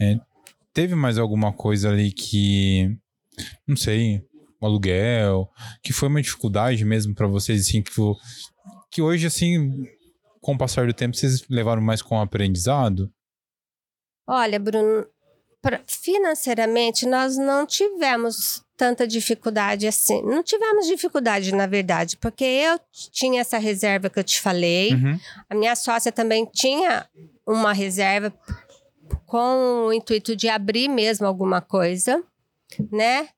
é, 0.00 0.18
teve 0.72 0.94
mais 0.96 1.18
alguma 1.18 1.52
coisa 1.52 1.90
ali 1.90 2.10
que, 2.10 2.98
não 3.66 3.76
sei, 3.76 4.26
o 4.60 4.66
aluguel, 4.66 5.48
que 5.82 5.92
foi 5.92 6.08
uma 6.08 6.20
dificuldade 6.22 6.84
mesmo 6.84 7.14
pra 7.14 7.28
vocês, 7.28 7.60
assim, 7.68 7.80
que, 7.80 7.92
que 8.90 9.00
hoje, 9.00 9.26
assim, 9.26 9.86
com 10.40 10.54
o 10.54 10.58
passar 10.58 10.86
do 10.86 10.92
tempo, 10.92 11.16
vocês 11.16 11.46
levaram 11.48 11.80
mais 11.82 12.02
com 12.02 12.20
aprendizado? 12.20 13.12
Olha, 14.26 14.58
Bruno, 14.58 15.06
pra- 15.60 15.84
financeiramente 15.86 17.06
nós 17.06 17.36
não 17.36 17.66
tivemos 17.66 18.63
tanta 18.76 19.06
dificuldade 19.06 19.86
assim. 19.86 20.22
Não 20.22 20.42
tivemos 20.42 20.86
dificuldade, 20.86 21.54
na 21.54 21.66
verdade, 21.66 22.16
porque 22.16 22.44
eu 22.44 22.78
tinha 23.12 23.40
essa 23.40 23.58
reserva 23.58 24.10
que 24.10 24.18
eu 24.18 24.24
te 24.24 24.40
falei. 24.40 24.92
Uhum. 24.94 25.18
A 25.48 25.54
minha 25.54 25.76
sócia 25.76 26.10
também 26.10 26.44
tinha 26.52 27.06
uma 27.46 27.72
reserva 27.72 28.32
com 29.26 29.86
o 29.88 29.92
intuito 29.92 30.34
de 30.34 30.48
abrir 30.48 30.88
mesmo 30.88 31.26
alguma 31.26 31.60
coisa, 31.60 32.22
né? 32.90 33.28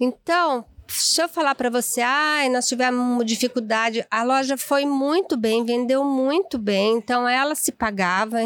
Então, 0.00 0.64
se 0.88 1.22
eu 1.22 1.28
falar 1.28 1.54
para 1.54 1.70
você, 1.70 2.00
ai, 2.00 2.48
nós 2.48 2.66
tivemos 2.66 3.24
dificuldade, 3.24 4.04
a 4.10 4.22
loja 4.22 4.56
foi 4.56 4.84
muito 4.84 5.36
bem, 5.36 5.64
vendeu 5.64 6.04
muito 6.04 6.58
bem, 6.58 6.96
então 6.96 7.28
ela 7.28 7.54
se 7.54 7.70
pagava, 7.70 8.38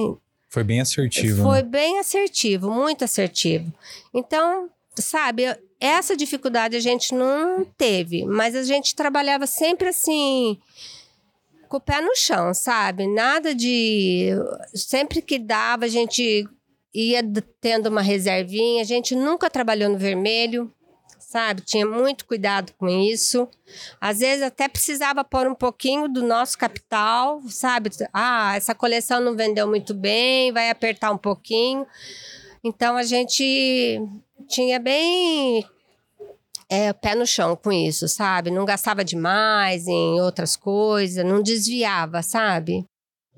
Foi 0.50 0.62
bem 0.62 0.80
assertivo. 0.80 1.42
foi 1.42 1.62
né? 1.62 1.68
bem 1.68 1.98
assertivo, 1.98 2.70
muito 2.70 3.04
assertivo. 3.04 3.72
Então, 4.12 4.68
sabe, 4.96 5.44
essa 5.80 6.16
dificuldade 6.16 6.76
a 6.76 6.80
gente 6.80 7.14
não 7.14 7.64
teve, 7.64 8.24
mas 8.24 8.54
a 8.54 8.62
gente 8.62 8.94
trabalhava 8.94 9.46
sempre 9.46 9.88
assim, 9.88 10.58
com 11.68 11.76
o 11.76 11.80
pé 11.80 12.00
no 12.00 12.16
chão, 12.16 12.54
sabe? 12.54 13.06
Nada 13.06 13.54
de. 13.54 14.30
Sempre 14.74 15.20
que 15.20 15.38
dava, 15.38 15.84
a 15.84 15.88
gente 15.88 16.48
ia 16.94 17.20
tendo 17.60 17.88
uma 17.88 18.00
reservinha, 18.00 18.80
a 18.80 18.86
gente 18.86 19.14
nunca 19.14 19.50
trabalhou 19.50 19.90
no 19.90 19.98
vermelho. 19.98 20.72
Sabe, 21.18 21.62
tinha 21.62 21.84
muito 21.84 22.26
cuidado 22.26 22.72
com 22.78 22.88
isso. 22.88 23.48
Às 24.00 24.20
vezes 24.20 24.40
até 24.40 24.68
precisava 24.68 25.24
pôr 25.24 25.48
um 25.48 25.54
pouquinho 25.54 26.06
do 26.06 26.22
nosso 26.22 26.56
capital, 26.56 27.42
sabe? 27.48 27.90
Ah, 28.12 28.54
essa 28.54 28.72
coleção 28.72 29.20
não 29.20 29.34
vendeu 29.34 29.66
muito 29.66 29.92
bem, 29.92 30.52
vai 30.52 30.70
apertar 30.70 31.10
um 31.10 31.18
pouquinho. 31.18 31.84
Então 32.62 32.96
a 32.96 33.02
gente 33.02 34.00
tinha 34.48 34.78
bem 34.78 35.64
é, 36.68 36.92
pé 36.92 37.14
no 37.14 37.26
chão 37.26 37.56
com 37.56 37.72
isso, 37.72 38.08
sabe? 38.08 38.50
Não 38.50 38.64
gastava 38.64 39.04
demais 39.04 39.86
em 39.86 40.20
outras 40.20 40.56
coisas, 40.56 41.24
não 41.24 41.42
desviava, 41.42 42.22
sabe? 42.22 42.84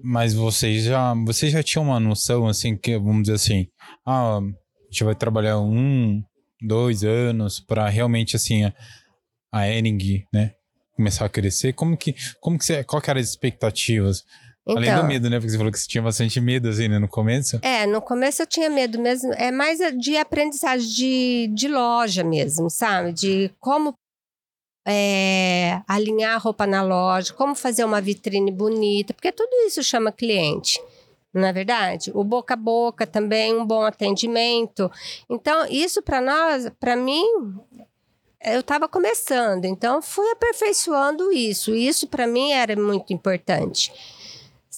Mas 0.02 0.34
vocês 0.34 0.84
já, 0.84 1.14
vocês 1.14 1.52
já 1.52 1.62
tinham 1.62 1.84
uma 1.84 1.98
noção, 1.98 2.46
assim, 2.46 2.76
que, 2.76 2.98
vamos 2.98 3.22
dizer 3.22 3.34
assim, 3.34 3.66
ah, 4.04 4.38
a 4.38 4.90
gente 4.90 5.04
vai 5.04 5.14
trabalhar 5.14 5.58
um, 5.58 6.22
dois 6.60 7.02
anos 7.02 7.60
para 7.60 7.88
realmente, 7.88 8.36
assim, 8.36 8.64
a, 8.64 8.74
a 9.50 9.68
Ering, 9.68 10.24
né, 10.32 10.52
começar 10.94 11.24
a 11.24 11.30
crescer. 11.30 11.72
Como 11.72 11.96
que, 11.96 12.14
como 12.40 12.58
que 12.58 12.64
você, 12.64 12.84
qual 12.84 13.00
que 13.00 13.10
eram 13.10 13.20
as 13.20 13.28
expectativas? 13.28 14.22
Além 14.66 14.90
do 14.90 14.96
Então, 14.96 15.06
medo, 15.06 15.30
né, 15.30 15.38
porque 15.38 15.50
você 15.50 15.56
falou 15.56 15.72
que 15.72 15.78
você 15.78 15.88
tinha 15.88 16.02
bastante 16.02 16.40
medo, 16.40 16.68
assim, 16.68 16.88
né, 16.88 16.98
no 16.98 17.08
começo. 17.08 17.58
É, 17.62 17.86
no 17.86 18.02
começo 18.02 18.42
eu 18.42 18.46
tinha 18.46 18.68
medo 18.68 18.98
mesmo. 18.98 19.32
É 19.34 19.52
mais 19.52 19.78
de 19.98 20.16
aprendizagem 20.16 20.88
de, 20.88 21.50
de 21.54 21.68
loja 21.68 22.24
mesmo, 22.24 22.68
sabe? 22.68 23.12
De 23.12 23.50
como 23.60 23.94
é, 24.86 25.82
alinhar 25.86 26.34
a 26.34 26.38
roupa 26.38 26.66
na 26.66 26.82
loja, 26.82 27.32
como 27.32 27.54
fazer 27.54 27.84
uma 27.84 28.00
vitrine 28.00 28.50
bonita, 28.50 29.14
porque 29.14 29.30
tudo 29.30 29.50
isso 29.66 29.82
chama 29.82 30.10
cliente. 30.10 30.80
Não 31.32 31.46
é 31.46 31.52
verdade? 31.52 32.10
O 32.14 32.24
boca 32.24 32.54
a 32.54 32.56
boca 32.56 33.06
também, 33.06 33.54
um 33.54 33.66
bom 33.66 33.82
atendimento. 33.82 34.90
Então, 35.28 35.66
isso 35.68 36.00
para 36.00 36.20
nós, 36.20 36.70
para 36.80 36.96
mim, 36.96 37.24
eu 38.42 38.60
estava 38.60 38.88
começando, 38.88 39.64
então 39.64 40.00
fui 40.00 40.30
aperfeiçoando 40.30 41.30
isso. 41.32 41.74
Isso 41.74 42.06
para 42.06 42.26
mim 42.26 42.52
era 42.52 42.74
muito 42.76 43.12
importante, 43.12 43.92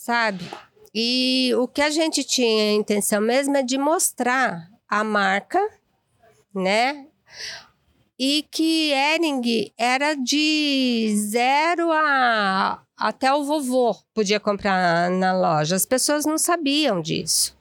sabe? 0.08 0.50
E 0.94 1.52
o 1.58 1.68
que 1.68 1.82
a 1.82 1.90
gente 1.90 2.24
tinha 2.24 2.70
a 2.70 2.74
intenção 2.74 3.20
mesmo 3.20 3.54
é 3.58 3.62
de 3.62 3.76
mostrar 3.76 4.66
a 4.88 5.04
marca, 5.04 5.60
né? 6.54 7.08
E 8.18 8.42
que 8.50 8.90
Ering 8.90 9.70
era 9.76 10.14
de 10.14 11.14
zero 11.14 11.92
a 11.92 12.82
até 12.96 13.32
o 13.34 13.44
vovô 13.44 13.94
podia 14.14 14.40
comprar 14.40 15.10
na 15.10 15.38
loja. 15.38 15.76
As 15.76 15.84
pessoas 15.84 16.24
não 16.24 16.38
sabiam 16.38 17.02
disso. 17.02 17.54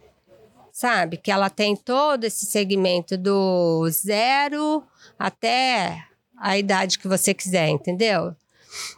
Sabe? 0.72 1.18
Que 1.18 1.32
ela 1.32 1.50
tem 1.50 1.76
todo 1.76 2.24
esse 2.24 2.46
segmento 2.46 3.18
do 3.18 3.90
zero 3.90 4.84
até 5.20 6.02
a 6.38 6.58
idade 6.58 6.98
que 6.98 7.10
você 7.10 7.34
quiser, 7.34 7.68
entendeu? 7.68 8.34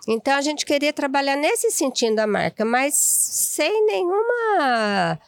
Então 0.08 0.34
a 0.36 0.42
gente 0.42 0.66
queria 0.66 0.92
trabalhar 0.94 1.36
nesse 1.36 1.72
sentido 1.72 2.16
da 2.16 2.28
marca, 2.28 2.66
mas 2.66 2.96
sem 2.96 3.86
nenhuma 3.86 5.20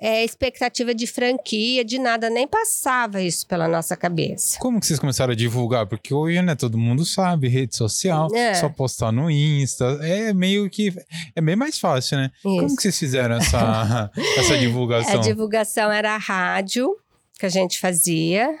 é, 0.00 0.22
expectativa 0.24 0.94
de 0.94 1.06
franquia, 1.06 1.84
de 1.84 1.98
nada, 1.98 2.28
nem 2.28 2.46
passava 2.46 3.22
isso 3.22 3.46
pela 3.46 3.66
nossa 3.66 3.96
cabeça. 3.96 4.58
Como 4.58 4.78
que 4.78 4.86
vocês 4.86 4.98
começaram 4.98 5.32
a 5.32 5.36
divulgar? 5.36 5.86
Porque 5.86 6.12
hoje, 6.12 6.42
né, 6.42 6.54
todo 6.54 6.76
mundo 6.76 7.04
sabe, 7.04 7.48
rede 7.48 7.74
social, 7.76 8.28
É. 8.34 8.54
só 8.54 8.68
postar 8.68 9.10
no 9.10 9.30
Insta, 9.30 9.98
é 10.02 10.34
meio 10.34 10.68
que, 10.68 10.92
é 11.34 11.40
bem 11.40 11.56
mais 11.56 11.78
fácil, 11.78 12.18
né? 12.18 12.30
Como 12.42 12.66
Isso. 12.66 12.76
que 12.76 12.82
vocês 12.82 12.98
fizeram 12.98 13.36
essa, 13.36 14.10
essa 14.36 14.58
divulgação? 14.58 15.14
A 15.20 15.22
divulgação 15.22 15.90
era 15.90 16.14
a 16.14 16.18
rádio 16.18 16.94
que 17.38 17.46
a 17.46 17.50
gente 17.50 17.78
fazia, 17.78 18.54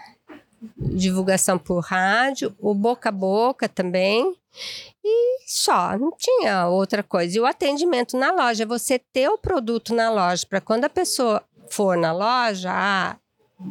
divulgação 0.76 1.58
por 1.58 1.80
rádio, 1.80 2.54
o 2.58 2.74
boca 2.74 3.08
a 3.08 3.12
boca 3.12 3.68
também. 3.68 4.34
E 5.04 5.38
só, 5.46 5.96
não 5.98 6.10
tinha 6.16 6.66
outra 6.66 7.02
coisa. 7.02 7.36
E 7.36 7.40
o 7.40 7.46
atendimento 7.46 8.16
na 8.16 8.32
loja, 8.32 8.66
você 8.66 8.98
ter 8.98 9.28
o 9.28 9.38
produto 9.38 9.94
na 9.94 10.10
loja, 10.10 10.46
para 10.48 10.60
quando 10.60 10.84
a 10.84 10.90
pessoa 10.90 11.42
for 11.70 11.96
na 11.96 12.12
loja, 12.12 12.70
ah, 12.72 13.16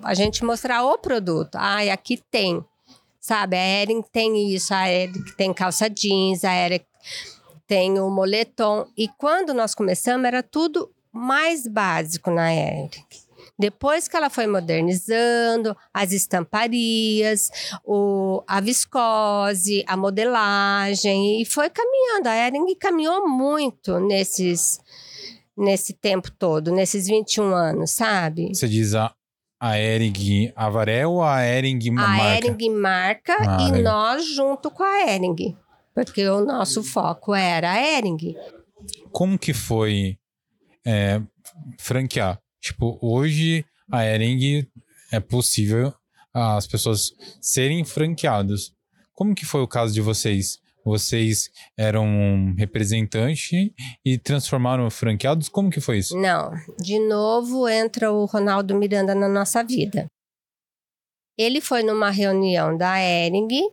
a 0.04 0.14
gente 0.14 0.44
mostrar 0.44 0.84
o 0.84 0.98
produto. 0.98 1.56
Ah, 1.56 1.82
aqui 1.92 2.22
tem. 2.32 2.64
Sabe, 3.20 3.58
a 3.58 3.82
Ering 3.82 4.04
tem 4.12 4.54
isso, 4.54 4.74
a 4.74 4.90
Ering 4.90 5.24
tem 5.36 5.52
calça 5.52 5.90
jeans, 5.90 6.44
a 6.44 6.54
Ering 6.54 6.86
tem 7.68 8.00
o 8.00 8.10
moletom. 8.10 8.88
E 8.96 9.08
quando 9.08 9.54
nós 9.54 9.74
começamos, 9.74 10.26
era 10.26 10.44
tudo 10.44 10.92
mais 11.12 11.66
básico 11.66 12.30
na 12.30 12.54
Ering. 12.54 12.90
Depois 13.58 14.08
que 14.08 14.18
ela 14.18 14.30
foi 14.30 14.48
modernizando, 14.48 15.76
as 15.94 16.12
estamparias, 16.12 17.50
o, 17.86 18.44
a 18.48 18.60
viscose, 18.60 19.84
a 19.88 19.96
modelagem, 19.96 21.42
e 21.42 21.46
foi 21.46 21.70
caminhando. 21.70 22.28
A 22.28 22.36
Ering 22.36 22.76
caminhou 22.76 23.28
muito 23.30 24.00
nesses, 24.00 24.80
nesse 25.58 25.94
tempo 25.94 26.30
todo, 26.32 26.72
nesses 26.72 27.08
21 27.08 27.54
anos, 27.56 27.92
sabe? 27.92 28.50
Você 28.54 28.68
diz 28.68 28.94
a, 28.94 29.14
a 29.60 29.80
Ering 29.80 30.52
Avaré 30.56 31.08
ou 31.08 31.24
a 31.24 31.42
Ering 31.46 31.80
uma 31.90 32.04
a 32.04 32.08
marca? 32.10 32.48
Ering 32.48 32.70
marca 32.72 33.36
Ah, 33.40 33.58
e 33.62 33.72
legal. 33.72 33.82
nós 33.94 34.28
junto 34.28 34.70
com 34.70 34.84
a 34.84 35.14
Ering. 35.14 35.56
Porque 35.94 36.28
o 36.28 36.44
nosso 36.44 36.84
foco 36.84 37.34
era 37.34 37.72
a 37.72 37.98
Ering. 37.98 38.36
Como 39.14 39.40
que 39.40 39.54
foi 39.54 40.18
é, 40.86 41.22
franquear? 41.80 42.38
Tipo, 42.66 42.98
hoje 43.00 43.64
a 43.92 44.04
Ering 44.04 44.68
é 45.12 45.20
possível 45.20 45.94
as 46.34 46.66
pessoas 46.66 47.12
serem 47.40 47.86
franqueadas. 47.86 48.74
Como 49.14 49.36
que 49.36 49.46
foi 49.46 49.62
o 49.62 49.68
caso 49.68 49.94
de 49.94 50.02
vocês? 50.02 50.60
Vocês 50.84 51.52
eram 51.78 52.08
um 52.08 52.56
representante 52.58 53.72
e 54.04 54.18
transformaram 54.18 54.90
franqueados? 54.90 55.48
Como 55.48 55.70
que 55.70 55.80
foi 55.80 56.00
isso? 56.00 56.18
Não, 56.20 56.52
de 56.80 56.98
novo 57.08 57.70
entra 57.70 58.12
o 58.12 58.26
Ronaldo 58.26 58.76
Miranda 58.76 59.14
na 59.14 59.30
nossa 59.30 59.64
vida. 59.64 60.08
Ele 61.38 61.62
foi 61.62 61.84
numa 61.84 62.10
reunião 62.10 62.76
da 62.76 63.00
Ering 63.00 63.70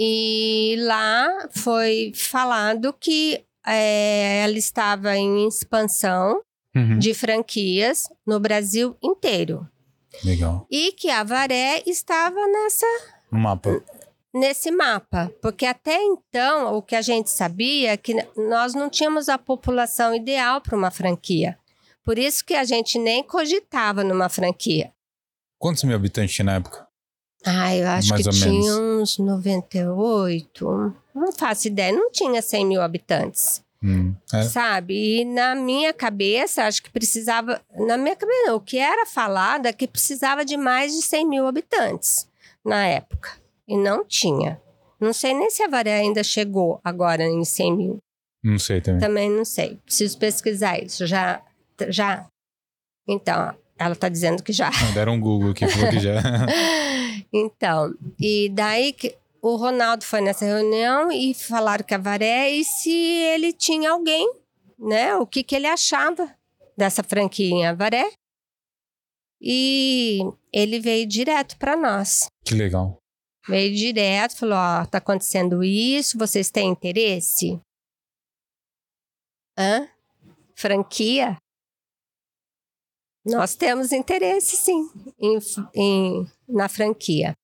e 0.00 0.76
lá 0.78 1.28
foi 1.50 2.10
falado 2.14 2.90
que 2.94 3.44
eh, 3.66 4.44
ela 4.44 4.56
estava 4.56 5.14
em 5.14 5.46
expansão 5.46 6.40
Uhum. 6.76 6.98
de 6.98 7.14
franquias 7.14 8.04
no 8.26 8.38
Brasil 8.38 8.96
inteiro 9.02 9.66
Legal. 10.22 10.66
e 10.70 10.92
que 10.92 11.08
a 11.10 11.24
Varé 11.24 11.82
estava 11.86 12.36
nessa 12.46 12.86
No 13.32 13.38
mapa. 13.40 13.82
nesse 14.34 14.70
mapa, 14.70 15.32
porque 15.40 15.64
até 15.64 15.96
então 16.02 16.74
o 16.76 16.82
que 16.82 16.94
a 16.94 17.00
gente 17.02 17.30
sabia 17.30 17.92
é 17.92 17.96
que 17.96 18.14
nós 18.36 18.74
não 18.74 18.90
tínhamos 18.90 19.28
a 19.28 19.38
população 19.38 20.14
ideal 20.14 20.60
para 20.60 20.76
uma 20.76 20.90
franquia. 20.90 21.58
Por 22.04 22.18
isso 22.18 22.44
que 22.44 22.54
a 22.54 22.64
gente 22.64 22.98
nem 22.98 23.22
cogitava 23.22 24.04
numa 24.04 24.28
franquia. 24.28 24.92
Quantos 25.58 25.82
mil 25.84 25.96
habitantes 25.96 26.34
tinha 26.34 26.44
na 26.46 26.54
época? 26.56 26.86
Ah, 27.44 27.74
eu 27.74 27.88
acho 27.88 28.08
Mais 28.10 28.24
que 28.26 28.30
tinha 28.32 28.50
menos. 28.52 28.68
uns 28.76 29.18
98. 29.18 30.94
Não 31.14 31.32
faço 31.32 31.66
ideia, 31.68 31.92
não 31.92 32.10
tinha 32.10 32.40
100 32.42 32.66
mil 32.66 32.80
habitantes, 32.82 33.62
Hum, 33.82 34.14
é. 34.32 34.42
sabe? 34.42 35.20
E 35.20 35.24
na 35.24 35.54
minha 35.54 35.92
cabeça, 35.92 36.64
acho 36.64 36.82
que 36.82 36.90
precisava. 36.90 37.60
Na 37.76 37.96
minha 37.96 38.16
cabeça, 38.16 38.46
não, 38.46 38.56
o 38.56 38.60
que 38.60 38.76
era 38.78 39.06
falado 39.06 39.66
é 39.66 39.72
que 39.72 39.86
precisava 39.86 40.44
de 40.44 40.56
mais 40.56 40.92
de 40.92 41.02
100 41.02 41.28
mil 41.28 41.46
habitantes 41.46 42.28
na 42.64 42.86
época. 42.86 43.30
E 43.66 43.76
não 43.76 44.04
tinha. 44.04 44.60
Não 45.00 45.12
sei 45.12 45.32
nem 45.32 45.48
se 45.50 45.62
a 45.62 45.68
Varé 45.68 45.94
ainda 46.00 46.24
chegou 46.24 46.80
agora 46.82 47.22
em 47.24 47.44
100 47.44 47.76
mil. 47.76 47.98
Não 48.42 48.58
sei 48.58 48.80
também. 48.80 49.00
Também 49.00 49.30
não 49.30 49.44
sei. 49.44 49.78
Preciso 49.84 50.18
pesquisar 50.18 50.82
isso. 50.82 51.06
Já. 51.06 51.40
já. 51.88 52.26
Então, 53.06 53.54
ela 53.78 53.92
está 53.92 54.08
dizendo 54.08 54.42
que 54.42 54.52
já. 54.52 54.68
Ah, 54.68 54.92
Deram 54.92 55.14
um 55.14 55.20
Google 55.20 55.50
aqui, 55.50 55.66
falou 55.68 55.90
que 55.90 56.00
já. 56.00 56.20
Então, 57.32 57.94
e 58.18 58.48
daí 58.48 58.92
que 58.92 59.14
o 59.42 59.56
Ronaldo 59.56 60.04
foi 60.04 60.20
nessa 60.20 60.44
reunião 60.44 61.10
e 61.12 61.32
falaram 61.34 61.84
que 61.84 61.94
a 61.94 61.98
Varé 61.98 62.50
e 62.50 62.64
se 62.64 62.90
ele 62.90 63.52
tinha 63.52 63.90
alguém, 63.92 64.30
né? 64.78 65.14
O 65.16 65.26
que, 65.26 65.42
que 65.42 65.54
ele 65.54 65.66
achava 65.66 66.34
dessa 66.76 67.02
franquia 67.02 67.50
em 67.50 67.66
Avaré. 67.66 68.10
E 69.40 70.18
ele 70.52 70.80
veio 70.80 71.06
direto 71.06 71.56
para 71.58 71.76
nós. 71.76 72.26
que 72.44 72.54
legal. 72.54 72.96
Veio 73.48 73.74
direto, 73.74 74.36
falou: 74.36 74.56
Ó, 74.58 74.84
tá 74.86 74.98
acontecendo 74.98 75.62
isso, 75.64 76.18
vocês 76.18 76.50
têm 76.50 76.68
interesse? 76.68 77.58
Hã? 79.56 79.88
Franquia? 80.54 81.36
Nós 83.24 83.54
temos 83.54 83.92
interesse, 83.92 84.56
sim, 84.56 84.88
em, 85.18 85.38
em- 85.74 86.26
na 86.48 86.68
franquia. 86.68 87.34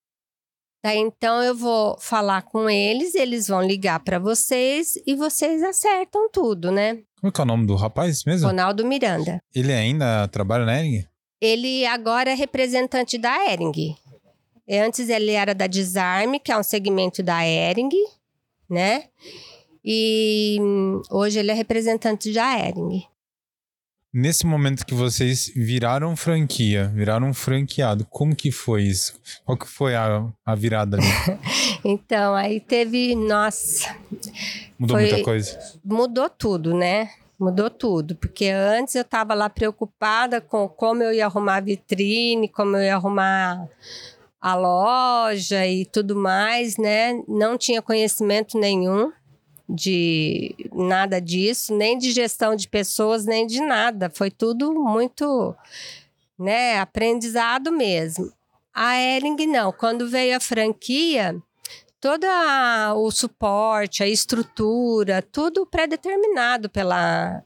Daí 0.85 0.99
então 0.99 1.43
eu 1.43 1.55
vou 1.55 1.97
falar 1.99 2.43
com 2.43 2.69
eles, 2.69 3.15
eles 3.15 3.49
vão 3.49 3.63
ligar 3.63 4.01
para 4.01 4.19
vocês 4.19 4.97
e 5.07 5.15
vocês 5.15 5.63
acertam 5.63 6.29
tudo, 6.31 6.71
né? 6.71 6.99
Como 7.19 7.31
é 7.31 7.33
que 7.33 7.41
é 7.41 7.45
o 7.45 7.47
nome 7.47 7.67
do 7.67 7.75
rapaz 7.75 8.23
mesmo? 8.27 8.49
Ronaldo 8.49 8.85
Miranda. 8.85 9.43
Ele 9.55 9.73
ainda 9.73 10.29
trabalha 10.29 10.67
na 10.67 10.79
Ering? 10.79 11.07
Ele 11.41 11.87
agora 11.87 12.33
é 12.33 12.35
representante 12.35 13.17
da 13.17 13.51
Ering. 13.51 13.97
Antes 14.69 15.09
ele 15.09 15.31
era 15.31 15.55
da 15.55 15.67
Desarme, 15.67 16.39
que 16.39 16.53
é 16.53 16.59
um 16.59 16.63
segmento 16.63 17.23
da 17.23 17.43
Ering, 17.47 17.89
né? 18.69 19.05
E 19.83 20.59
hum, 20.61 21.01
hoje 21.11 21.39
ele 21.39 21.51
é 21.51 21.55
representante 21.55 22.31
da 22.31 22.59
Ering. 22.59 23.07
Nesse 24.15 24.47
momento 24.47 24.87
que 24.87 24.95
vocês 24.95 25.51
viraram 25.57 26.15
franquia, 26.15 26.87
viraram 26.95 27.35
franqueado, 27.35 28.07
como 28.09 28.37
que 28.37 28.53
foi 28.53 28.85
isso? 28.85 29.21
Qual 29.45 29.59
que 29.59 29.67
foi 29.67 29.97
a, 29.97 30.25
a 30.47 30.55
virada 30.55 30.97
ali? 30.99 31.07
Então, 31.87 32.35
aí 32.35 32.61
teve, 32.61 33.15
nossa, 33.15 33.95
Mudou 34.79 34.97
Foi- 34.97 35.09
muita 35.11 35.23
coisa? 35.25 35.59
mudou 35.85 36.31
tudo, 36.31 36.73
né? 36.75 37.11
Mudou 37.39 37.69
tudo, 37.69 38.15
porque 38.15 38.47
antes 38.47 38.95
eu 38.95 39.03
estava 39.03 39.35
lá 39.35 39.51
preocupada 39.51 40.41
com 40.41 40.67
como 40.69 41.03
eu 41.03 41.13
ia 41.13 41.27
arrumar 41.27 41.57
a 41.57 41.61
vitrine, 41.61 42.49
como 42.49 42.77
eu 42.77 42.85
ia 42.85 42.95
arrumar 42.95 43.69
a 44.41 44.55
loja 44.55 45.67
e 45.67 45.85
tudo 45.85 46.17
mais, 46.17 46.79
né? 46.79 47.21
Não 47.29 47.59
tinha 47.59 47.83
conhecimento 47.83 48.59
nenhum 48.59 49.13
de 49.69 50.55
nada 50.73 51.21
disso, 51.21 51.75
nem 51.75 51.97
de 51.97 52.13
gestão 52.13 52.55
de 52.55 52.69
pessoas, 52.69 53.25
nem 53.25 53.47
de 53.47 53.61
nada. 53.61 54.11
Foi 54.11 54.31
tudo 54.31 54.73
muito, 54.75 55.55
né, 56.39 56.79
aprendizado 56.79 57.73
mesmo. 57.73 58.33
A 58.73 58.97
Ering 58.97 59.47
não, 59.47 59.73
quando 59.73 60.09
veio 60.09 60.37
a 60.37 60.41
franquia, 60.41 61.37
todo 62.01 62.25
a- 62.25 62.93
o 62.97 63.11
suporte, 63.11 64.03
a 64.03 64.09
estrutura, 64.09 65.23
tudo 65.23 65.65
pré-determinado 65.65 66.69
pela, 66.69 67.43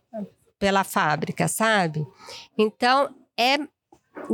pela 0.59 0.83
fábrica, 0.85 1.47
sabe? 1.47 2.05
Então, 2.57 3.15
é 3.39 3.59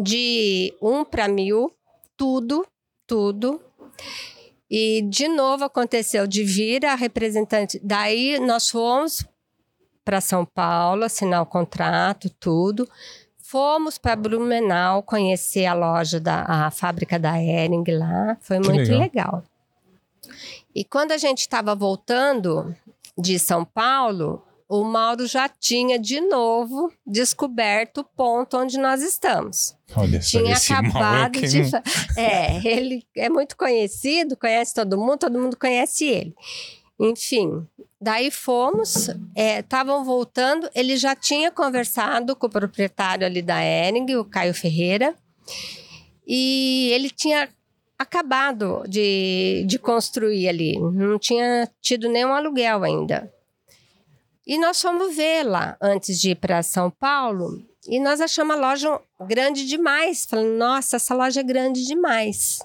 de 0.01 0.73
um 0.81 1.05
para 1.05 1.29
mil, 1.29 1.71
tudo, 2.17 2.67
tudo. 3.07 3.61
E, 4.77 5.03
de 5.03 5.29
novo, 5.29 5.63
aconteceu 5.63 6.27
de 6.27 6.43
vir 6.43 6.85
a 6.85 6.97
representante. 6.97 7.79
Daí, 7.81 8.41
nós 8.41 8.69
fomos 8.69 9.25
para 10.05 10.21
São 10.21 10.45
Paulo 10.45 11.05
assinar 11.05 11.41
o 11.43 11.47
contrato, 11.47 12.29
tudo. 12.41 12.89
Fomos 13.39 13.99
para 13.99 14.17
Blumenau 14.17 15.01
conhecer 15.01 15.65
a 15.67 15.75
loja 15.75 16.19
da 16.19 16.43
a 16.43 16.73
fábrica 16.73 17.21
da 17.21 17.41
Ering 17.41 17.85
lá. 17.89 18.37
Foi 18.41 18.59
Que 18.61 18.69
muito 18.69 18.91
legal. 18.91 18.99
legal. 18.99 19.45
E 20.75 20.85
quando 20.85 21.13
a 21.13 21.19
gente 21.19 21.39
estava 21.39 21.73
voltando 21.77 22.75
de 23.17 23.39
São 23.39 23.65
Paulo, 23.65 24.43
o 24.81 24.85
Mauro 24.85 25.27
já 25.27 25.49
tinha 25.49 25.99
de 25.99 26.21
novo 26.21 26.93
descoberto 27.07 27.99
o 27.99 28.05
ponto 28.05 28.57
onde 28.57 28.79
nós 28.79 29.03
estamos. 29.03 29.77
Olha 29.97 30.21
só, 30.21 30.39
Tinha 30.39 30.57
Mauro 30.83 30.89
acabado 30.89 31.41
de. 31.41 31.63
não- 31.63 31.83
É, 32.17 32.67
ele 32.67 33.05
é 33.17 33.29
muito 33.29 33.57
conhecido, 33.57 34.37
conhece 34.37 34.75
todo 34.75 34.99
mundo, 34.99 35.19
todo 35.19 35.39
mundo 35.41 35.57
conhece 35.57 36.05
ele. 36.07 36.35
Enfim, 36.99 37.67
daí 38.01 38.31
fomos, 38.31 39.11
estavam 39.37 40.01
é, 40.03 40.05
voltando, 40.05 40.71
ele 40.75 40.97
já 40.97 41.15
tinha 41.17 41.51
conversado 41.51 42.37
com 42.37 42.47
o 42.47 42.51
proprietário 42.51 43.27
ali 43.27 43.43
da 43.43 43.61
Ering, 43.65 44.15
o 44.17 44.25
Caio 44.25 44.55
Ferreira, 44.55 45.15
e 46.27 46.91
ele 46.93 47.11
tinha 47.11 47.49
acabado 47.99 48.85
de, 48.89 49.65
de 49.67 49.79
construir 49.79 50.49
ali, 50.49 50.79
não 50.79 51.19
tinha 51.19 51.69
tido 51.81 52.09
nenhum 52.09 52.33
aluguel 52.33 52.83
ainda. 52.85 53.33
E 54.47 54.59
nós 54.59 54.81
fomos 54.81 55.17
ver 55.17 55.43
lá 55.43 55.77
antes 55.81 56.21
de 56.21 56.31
ir 56.31 56.35
para 56.35 56.63
São 56.63 56.91
Paulo 56.91 57.63
e 57.87 57.99
nós 57.99 58.21
achamos 58.21 58.57
a 58.57 58.59
loja 58.59 59.01
grande 59.21 59.67
demais. 59.67 60.27
Falando, 60.27 60.57
nossa, 60.57 60.97
essa 60.97 61.15
loja 61.15 61.41
é 61.41 61.43
grande 61.43 61.87
demais. 61.87 62.61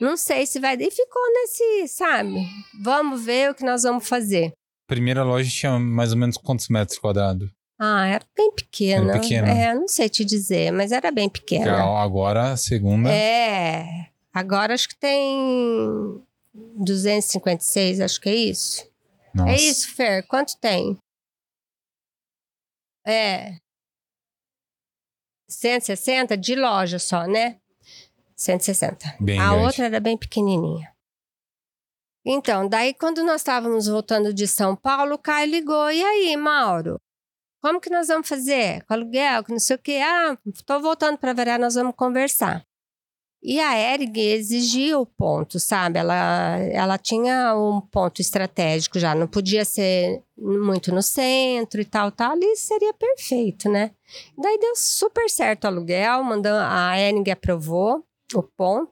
Não 0.00 0.16
sei 0.16 0.46
se 0.46 0.60
vai. 0.60 0.76
E 0.76 0.90
ficou 0.90 1.22
nesse, 1.32 1.88
sabe? 1.88 2.34
Vamos 2.82 3.24
ver 3.24 3.50
o 3.50 3.54
que 3.54 3.64
nós 3.64 3.82
vamos 3.82 4.08
fazer. 4.08 4.52
Primeira 4.86 5.24
loja 5.24 5.50
tinha 5.50 5.78
mais 5.78 6.12
ou 6.12 6.18
menos 6.18 6.36
quantos 6.36 6.68
metros 6.68 6.98
quadrados? 6.98 7.50
Ah, 7.78 8.06
era 8.06 8.24
bem 8.36 8.50
pequena. 8.52 9.12
Era 9.12 9.20
pequena. 9.20 9.48
É, 9.48 9.74
não 9.74 9.88
sei 9.88 10.08
te 10.08 10.24
dizer, 10.24 10.70
mas 10.72 10.92
era 10.92 11.10
bem 11.10 11.28
pequena. 11.28 11.82
Agora 12.00 12.52
a 12.52 12.56
segunda. 12.56 13.10
É. 13.10 14.06
Agora 14.32 14.74
acho 14.74 14.88
que 14.88 14.96
tem 14.96 16.20
256, 16.54 18.00
acho 18.00 18.20
que 18.20 18.28
é 18.28 18.34
isso. 18.34 18.86
É 19.36 19.44
Nossa. 19.44 19.52
É 19.52 19.56
isso, 19.56 19.94
Fer? 19.94 20.26
Quanto 20.26 20.58
tem? 20.58 20.96
É. 23.06 23.58
160 25.48 26.36
de 26.36 26.54
loja 26.54 26.98
só, 26.98 27.26
né? 27.26 27.60
160. 28.36 29.16
Bem 29.20 29.38
a 29.38 29.50
grande. 29.50 29.64
outra 29.64 29.84
era 29.86 30.00
bem 30.00 30.16
pequenininha. 30.16 30.92
Então, 32.24 32.68
daí 32.68 32.92
quando 32.92 33.22
nós 33.22 33.40
estávamos 33.42 33.86
voltando 33.86 34.34
de 34.34 34.48
São 34.48 34.74
Paulo, 34.74 35.14
o 35.14 35.18
Caio 35.18 35.50
ligou. 35.50 35.90
E 35.90 36.02
aí, 36.02 36.36
Mauro? 36.36 37.00
Como 37.62 37.80
que 37.80 37.90
nós 37.90 38.08
vamos 38.08 38.28
fazer? 38.28 38.84
Com 38.84 38.94
aluguel, 38.94 39.44
com 39.44 39.52
não 39.52 39.60
sei 39.60 39.76
o 39.76 39.78
quê? 39.78 40.00
Ah, 40.04 40.36
estou 40.46 40.80
voltando 40.80 41.18
para 41.18 41.32
Verá, 41.32 41.58
nós 41.58 41.74
vamos 41.74 41.94
conversar. 41.94 42.64
E 43.48 43.60
a 43.60 43.78
Ering 43.78 44.12
exigia 44.18 44.98
o 44.98 45.06
ponto, 45.06 45.60
sabe? 45.60 46.00
Ela, 46.00 46.58
ela 46.72 46.98
tinha 46.98 47.54
um 47.54 47.80
ponto 47.80 48.20
estratégico 48.20 48.98
já, 48.98 49.14
não 49.14 49.28
podia 49.28 49.64
ser 49.64 50.20
muito 50.36 50.92
no 50.92 51.00
centro 51.00 51.80
e 51.80 51.84
tal, 51.84 52.10
tal. 52.10 52.32
Ali 52.32 52.56
seria 52.56 52.92
perfeito, 52.92 53.70
né? 53.70 53.92
Daí 54.36 54.58
deu 54.58 54.74
super 54.74 55.30
certo 55.30 55.62
o 55.62 55.66
aluguel, 55.68 56.24
mandou, 56.24 56.54
a 56.54 56.98
Ering 56.98 57.30
aprovou 57.30 58.04
o 58.34 58.42
ponto. 58.42 58.90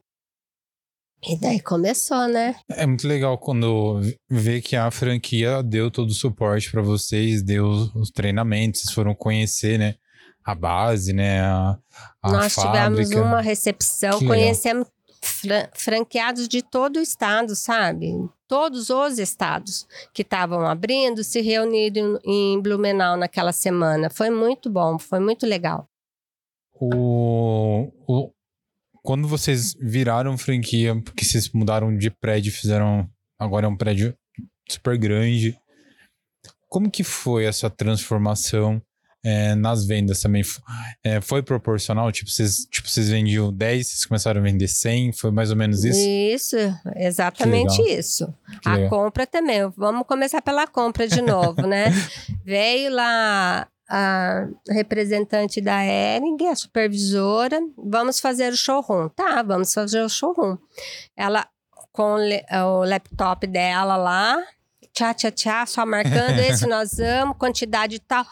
E 1.26 1.36
daí 1.36 1.58
começou, 1.58 2.28
né? 2.28 2.54
É 2.70 2.86
muito 2.86 3.08
legal 3.08 3.36
quando 3.36 4.00
vê 4.30 4.60
que 4.60 4.76
a 4.76 4.88
franquia 4.88 5.64
deu 5.64 5.90
todo 5.90 6.10
o 6.10 6.14
suporte 6.14 6.70
para 6.70 6.82
vocês, 6.82 7.42
deu 7.42 7.66
os 7.92 8.10
treinamentos, 8.12 8.82
vocês 8.82 8.94
foram 8.94 9.16
conhecer, 9.16 9.80
né? 9.80 9.96
A 10.44 10.54
base, 10.54 11.12
né? 11.12 11.40
A, 11.40 11.78
a 12.22 12.32
Nós 12.32 12.54
fábrica. 12.54 13.04
tivemos 13.04 13.10
uma 13.10 13.40
recepção, 13.40 14.18
que 14.18 14.26
conhecemos 14.26 14.86
fran 15.22 15.68
franqueados 15.72 16.46
de 16.46 16.62
todo 16.62 16.96
o 16.96 17.02
estado, 17.02 17.56
sabe? 17.56 18.12
Todos 18.46 18.90
os 18.90 19.18
estados 19.18 19.86
que 20.12 20.22
estavam 20.22 20.66
abrindo 20.66 21.24
se 21.24 21.40
reuniram 21.40 22.20
em 22.22 22.60
Blumenau 22.60 23.16
naquela 23.16 23.52
semana. 23.52 24.10
Foi 24.10 24.28
muito 24.28 24.68
bom, 24.70 24.98
foi 24.98 25.18
muito 25.18 25.46
legal. 25.46 25.88
O, 26.74 27.90
o, 28.06 28.30
quando 29.02 29.26
vocês 29.26 29.74
viraram 29.80 30.36
franquia, 30.36 31.00
porque 31.02 31.24
vocês 31.24 31.50
mudaram 31.50 31.96
de 31.96 32.10
prédio, 32.10 32.52
fizeram. 32.52 33.08
Agora 33.38 33.66
é 33.66 33.68
um 33.68 33.76
prédio 33.76 34.16
super 34.68 34.98
grande. 34.98 35.58
Como 36.68 36.90
que 36.90 37.02
foi 37.02 37.44
essa 37.44 37.70
transformação? 37.70 38.82
É, 39.24 39.54
nas 39.54 39.86
vendas 39.86 40.20
também 40.20 40.42
é, 41.02 41.18
foi 41.18 41.42
proporcional? 41.42 42.12
Tipo 42.12 42.30
vocês, 42.30 42.66
tipo, 42.70 42.88
vocês 42.88 43.08
vendiam 43.08 43.50
10, 43.50 43.86
vocês 43.86 44.04
começaram 44.04 44.38
a 44.38 44.44
vender 44.44 44.68
100? 44.68 45.12
Foi 45.14 45.30
mais 45.30 45.50
ou 45.50 45.56
menos 45.56 45.82
isso? 45.82 45.98
Isso, 45.98 46.56
exatamente 46.94 47.80
isso. 47.80 48.32
Que 48.60 48.68
a 48.68 48.74
legal. 48.74 48.90
compra 48.90 49.26
também. 49.26 49.66
Vamos 49.76 50.06
começar 50.06 50.42
pela 50.42 50.66
compra 50.66 51.08
de 51.08 51.22
novo, 51.22 51.66
né? 51.66 51.86
Veio 52.44 52.92
lá 52.92 53.66
a 53.88 54.46
representante 54.68 55.60
da 55.60 55.82
Ering, 55.84 56.36
a 56.48 56.54
supervisora, 56.54 57.58
vamos 57.78 58.20
fazer 58.20 58.52
o 58.52 58.56
showroom. 58.56 59.08
Tá, 59.08 59.42
vamos 59.42 59.72
fazer 59.72 60.02
o 60.02 60.08
showroom. 60.08 60.58
Ela, 61.16 61.46
com 61.92 62.16
o 62.16 62.84
laptop 62.84 63.46
dela 63.46 63.96
lá, 63.96 64.36
tchá, 64.92 65.14
tchá, 65.14 65.30
tchá, 65.30 65.66
só 65.66 65.86
marcando 65.86 66.40
esse 66.44 66.66
nós 66.66 66.96
vamos, 66.98 67.38
quantidade 67.38 67.96
e 67.96 68.00
tal 68.00 68.26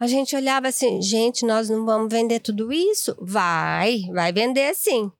a 0.00 0.06
gente 0.06 0.34
olhava 0.34 0.68
assim, 0.68 1.02
gente, 1.02 1.44
nós 1.44 1.68
não 1.68 1.84
vamos 1.84 2.10
vender 2.10 2.40
tudo 2.40 2.72
isso? 2.72 3.14
Vai, 3.20 4.04
vai 4.10 4.32
vender 4.32 4.74
sim. 4.74 5.12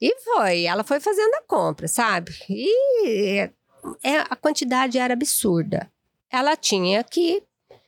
E 0.00 0.16
foi, 0.20 0.64
ela 0.64 0.82
foi 0.82 0.98
fazendo 0.98 1.34
a 1.34 1.42
compra, 1.42 1.86
sabe? 1.86 2.32
E 2.48 3.50
é, 4.02 4.16
a 4.28 4.34
quantidade 4.34 4.98
era 4.98 5.12
absurda. 5.12 5.86
Ela 6.30 6.56
tinha 6.56 7.04
que 7.04 7.42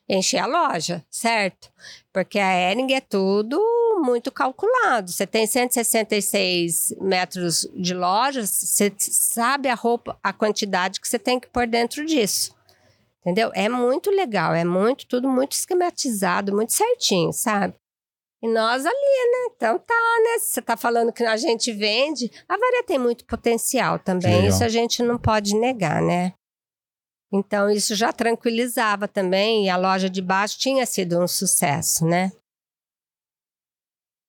encher 0.07 0.39
a 0.39 0.47
loja, 0.47 1.03
certo? 1.11 1.73
Porque 2.13 2.39
a 2.39 2.71
Ering 2.71 2.93
é 2.93 3.01
tudo 3.01 3.59
muito 4.05 4.31
calculado. 4.31 5.11
Você 5.11 5.27
tem 5.27 5.47
166 5.47 6.95
metros 7.01 7.67
de 7.75 7.95
loja, 7.95 8.45
você 8.45 8.93
sabe 8.99 9.71
a 9.71 9.75
roupa, 9.75 10.19
a 10.23 10.33
quantidade 10.33 11.01
que 11.01 11.09
você 11.09 11.19
tem 11.19 11.41
que 11.41 11.49
pôr 11.49 11.67
dentro 11.67 12.05
disso. 12.05 12.55
Entendeu? 13.25 13.51
É 13.55 13.71
muito 13.71 14.11
legal, 14.11 14.53
é 14.53 14.65
muito, 14.65 15.07
tudo 15.07 15.29
muito 15.31 15.53
esquematizado, 15.53 16.55
muito 16.55 16.75
certinho, 16.75 17.33
sabe? 17.33 17.75
E 18.43 18.49
nós 18.49 18.85
ali, 18.85 18.95
né? 18.95 19.55
Então 19.57 19.79
tá, 19.79 19.95
né? 20.23 20.39
Você 20.39 20.61
tá 20.61 20.77
falando 20.77 21.11
que 21.11 21.25
a 21.25 21.37
gente 21.39 21.73
vende, 21.73 22.31
a 22.47 22.59
Varia 22.59 22.85
tem 22.85 22.99
muito 22.99 23.25
potencial 23.25 23.99
também, 23.99 24.47
isso 24.47 24.63
a 24.63 24.69
gente 24.69 25.03
não 25.03 25.17
pode 25.17 25.57
negar, 25.57 26.03
né? 26.03 26.35
Então 27.33 27.71
isso 27.71 27.95
já 27.95 28.13
tranquilizava 28.13 29.09
também, 29.09 29.65
e 29.65 29.71
a 29.71 29.79
loja 29.79 30.11
de 30.11 30.21
baixo 30.21 30.59
tinha 30.59 30.85
sido 30.85 31.19
um 31.19 31.27
sucesso, 31.27 32.05
né? 32.05 32.31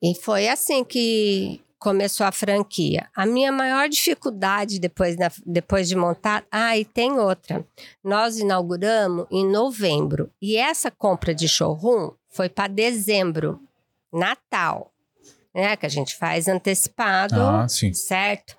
E 0.02 0.16
foi 0.16 0.48
assim 0.48 0.86
que, 0.86 1.62
começou 1.86 2.26
a 2.26 2.32
franquia. 2.32 3.08
A 3.16 3.28
minha 3.28 3.52
maior 3.52 3.88
dificuldade 3.88 4.80
depois, 4.80 5.16
da, 5.16 5.32
depois 5.46 5.88
de 5.88 5.96
montar. 5.96 6.44
Ah, 6.52 6.76
e 6.76 6.84
tem 6.84 7.12
outra. 7.20 7.64
Nós 8.04 8.40
inauguramos 8.40 9.28
em 9.30 9.48
novembro 9.48 10.32
e 10.42 10.58
essa 10.58 10.90
compra 10.90 11.36
de 11.36 11.48
showroom 11.48 12.10
foi 12.28 12.50
para 12.50 12.68
dezembro, 12.68 13.62
Natal, 14.12 14.92
né? 15.54 15.76
Que 15.76 15.86
a 15.86 15.90
gente 15.90 16.16
faz 16.18 16.48
antecipado, 16.48 17.40
ah, 17.40 17.68
certo? 17.94 18.58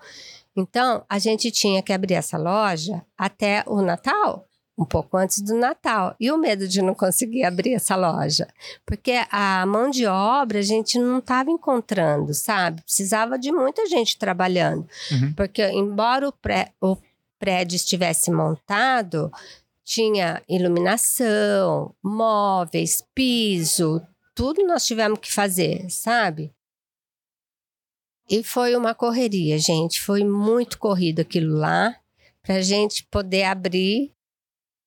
Então 0.57 1.05
a 1.09 1.19
gente 1.19 1.51
tinha 1.51 1.83
que 1.83 1.93
abrir 1.93 2.15
essa 2.15 2.39
loja 2.39 3.05
até 3.19 3.65
o 3.67 3.83
Natal 3.83 4.47
um 4.79 4.85
pouco 4.85 5.17
antes 5.17 5.41
do 5.41 5.55
Natal. 5.55 6.15
E 6.21 6.31
o 6.31 6.37
medo 6.37 6.69
de 6.69 6.83
não 6.83 6.95
conseguir 6.95 7.45
abrir 7.45 7.75
essa 7.75 7.97
loja? 7.97 8.47
Porque 8.85 9.15
a 9.31 9.65
mão 9.67 9.89
de 9.89 10.07
obra 10.07 10.59
a 10.59 10.63
gente 10.63 10.99
não 10.99 11.19
estava 11.19 11.51
encontrando, 11.51 12.35
sabe? 12.35 12.83
Precisava 12.83 13.39
de 13.39 13.51
muita 13.51 13.87
gente 13.87 14.19
trabalhando. 14.19 14.87
Uhum. 15.11 15.33
Porque, 15.33 15.63
embora 15.71 16.29
o, 16.29 16.33
pré, 16.33 16.73
o 16.81 16.97
prédio 17.39 17.77
estivesse 17.77 18.31
montado, 18.31 19.33
tinha 19.83 20.43
iluminação, 20.49 21.95
móveis, 22.03 23.03
piso, 23.15 24.03
tudo 24.35 24.67
nós 24.67 24.85
tivemos 24.85 25.19
que 25.19 25.33
fazer, 25.33 25.89
sabe? 25.89 26.53
E 28.29 28.43
foi 28.43 28.75
uma 28.77 28.95
correria, 28.95 29.57
gente. 29.59 30.01
Foi 30.01 30.25
muito 30.25 30.79
corrido 30.79 31.21
aquilo 31.21 31.57
lá 31.57 31.97
para 32.43 32.57
a 32.57 32.63
gente 32.63 33.05
poder 33.05 33.45
abrir 33.45 34.16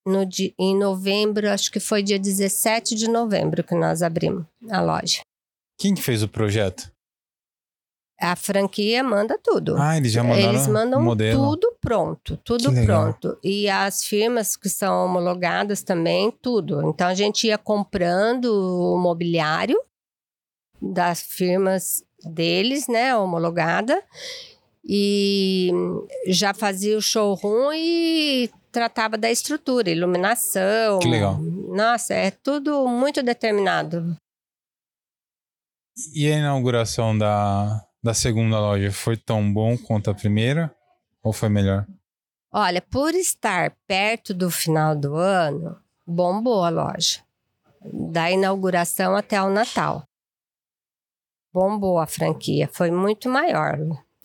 no, 0.05 0.27
em 0.57 0.77
novembro, 0.77 1.49
acho 1.49 1.71
que 1.71 1.79
foi 1.79 2.01
dia 2.01 2.19
17 2.19 2.95
de 2.95 3.09
novembro 3.09 3.63
que 3.63 3.75
nós 3.75 4.01
abrimos 4.01 4.45
a 4.69 4.81
loja. 4.81 5.21
Quem 5.77 5.95
que 5.95 6.01
fez 6.01 6.23
o 6.23 6.27
projeto? 6.27 6.91
A 8.19 8.35
franquia 8.35 9.01
manda 9.01 9.39
tudo. 9.41 9.77
Ah, 9.77 9.95
eles 9.95 10.12
já 10.12 10.21
mandaram 10.21 10.49
Eles 10.49 10.67
mandam 10.67 11.17
tudo 11.31 11.73
pronto, 11.79 12.38
tudo 12.43 12.69
pronto. 12.85 13.38
E 13.41 13.69
as 13.69 14.03
firmas 14.03 14.57
que 14.57 14.67
são 14.67 15.05
homologadas 15.05 15.83
também, 15.83 16.29
tudo. 16.29 16.85
Então 16.89 17.07
a 17.07 17.13
gente 17.13 17.47
ia 17.47 17.57
comprando 17.57 18.45
o 18.45 18.97
mobiliário 18.97 19.81
das 20.81 21.21
firmas 21.21 22.03
deles, 22.25 22.88
né, 22.88 23.15
homologada, 23.15 24.03
e 24.83 25.71
já 26.27 26.53
fazia 26.53 26.97
o 26.97 27.01
showroom 27.01 27.71
e 27.73 28.49
tratava 28.71 29.17
da 29.17 29.29
estrutura, 29.29 29.89
iluminação. 29.89 30.99
Que 30.99 31.08
legal. 31.08 31.39
Nossa, 31.39 32.13
é 32.13 32.32
tudo 32.32 32.88
muito 32.88 33.21
determinado. 33.21 34.15
E 36.13 36.32
a 36.32 36.38
inauguração 36.38 37.17
da, 37.17 37.86
da 38.01 38.13
segunda 38.13 38.60
loja 38.60 38.91
foi 38.91 39.17
tão 39.17 39.51
bom 39.51 39.77
quanto 39.77 40.10
a 40.10 40.13
primeira? 40.13 40.73
Ou 41.21 41.34
foi 41.34 41.49
melhor? 41.49 41.86
Olha, 42.51 42.82
por 42.82 43.13
estar 43.13 43.75
perto 43.86 44.34
do 44.34 44.49
final 44.49 44.95
do 44.95 45.15
ano, 45.15 45.77
bombou 46.08 46.63
a 46.63 46.69
loja. 46.69 47.19
Da 48.12 48.32
inauguração 48.32 49.15
até 49.15 49.41
o 49.41 49.49
Natal. 49.49 50.03
Bombou 51.53 51.99
a 51.99 52.08
franquia, 52.08 52.69
foi 52.71 52.91
muito 52.91 53.29
maior, 53.29 53.77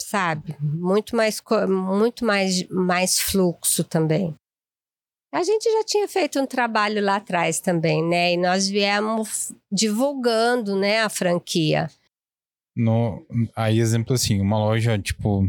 sabe? 0.05 0.57
Muito 0.61 1.17
mais, 1.17 1.43
muito 1.69 2.25
mais, 2.25 2.67
mais 2.69 3.19
fluxo 3.19 3.83
também. 3.83 4.35
A 5.33 5.43
gente 5.43 5.65
já 5.65 5.83
tinha 5.85 6.07
feito 6.07 6.39
um 6.41 6.47
trabalho 6.47 7.03
lá 7.03 7.17
atrás 7.17 7.59
também, 7.59 8.05
né? 8.05 8.35
E 8.35 8.37
nós 8.37 8.69
viemos 8.69 9.53
divulgando, 9.71 10.77
né, 10.77 11.01
a 11.01 11.09
franquia. 11.09 11.91
No, 12.77 13.27
aí, 13.57 13.81
exemplo 13.81 14.15
assim, 14.15 14.41
uma 14.41 14.59
loja, 14.59 14.97
tipo, 14.97 15.41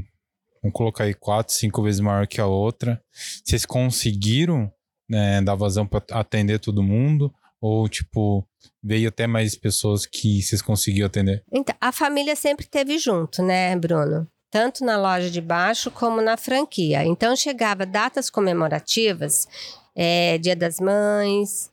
vamos 0.62 0.74
colocar 0.74 1.04
aí 1.04 1.14
quatro, 1.14 1.54
cinco 1.54 1.84
vezes 1.84 2.00
maior 2.00 2.26
que 2.26 2.42
a 2.42 2.48
outra. 2.48 3.00
Vocês 3.44 3.64
conseguiram 3.64 4.72
né, 5.08 5.42
dar 5.42 5.54
vazão 5.54 5.86
para 5.86 6.04
atender 6.12 6.60
todo 6.60 6.82
mundo? 6.82 7.32
Ou, 7.62 7.88
tipo, 7.88 8.44
veio 8.84 9.10
até 9.10 9.28
mais 9.28 9.56
pessoas 9.56 10.06
que 10.06 10.42
vocês 10.42 10.62
conseguiram 10.62 11.08
atender? 11.08 11.44
Então, 11.52 11.76
a 11.80 11.92
família 11.92 12.36
sempre 12.36 12.66
teve 12.68 12.98
junto, 12.98 13.44
né, 13.44 13.76
Bruno? 13.76 14.28
Tanto 14.56 14.86
na 14.86 14.98
loja 14.98 15.30
de 15.30 15.42
baixo 15.42 15.92
como 15.92 16.22
na 16.22 16.38
franquia. 16.38 17.04
Então, 17.04 17.36
chegava 17.36 17.86
datas 17.86 18.30
comemorativas, 18.30 19.50
é, 19.94 20.38
Dia 20.38 20.56
das 20.56 20.80
Mães, 20.80 21.70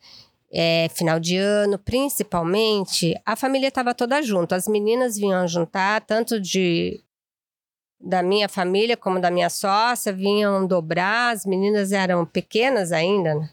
é, 0.52 0.88
final 0.92 1.20
de 1.20 1.36
ano, 1.36 1.78
principalmente, 1.78 3.14
a 3.24 3.36
família 3.36 3.68
estava 3.68 3.94
toda 3.94 4.20
junto. 4.20 4.52
As 4.56 4.66
meninas 4.66 5.16
vinham 5.16 5.46
juntar, 5.46 6.00
tanto 6.00 6.40
de 6.40 7.00
da 8.00 8.20
minha 8.20 8.48
família 8.48 8.96
como 8.96 9.20
da 9.20 9.30
minha 9.30 9.48
sócia, 9.48 10.12
vinham 10.12 10.66
dobrar. 10.66 11.32
As 11.32 11.46
meninas 11.46 11.92
eram 11.92 12.26
pequenas 12.26 12.90
ainda, 12.90 13.36
né? 13.36 13.48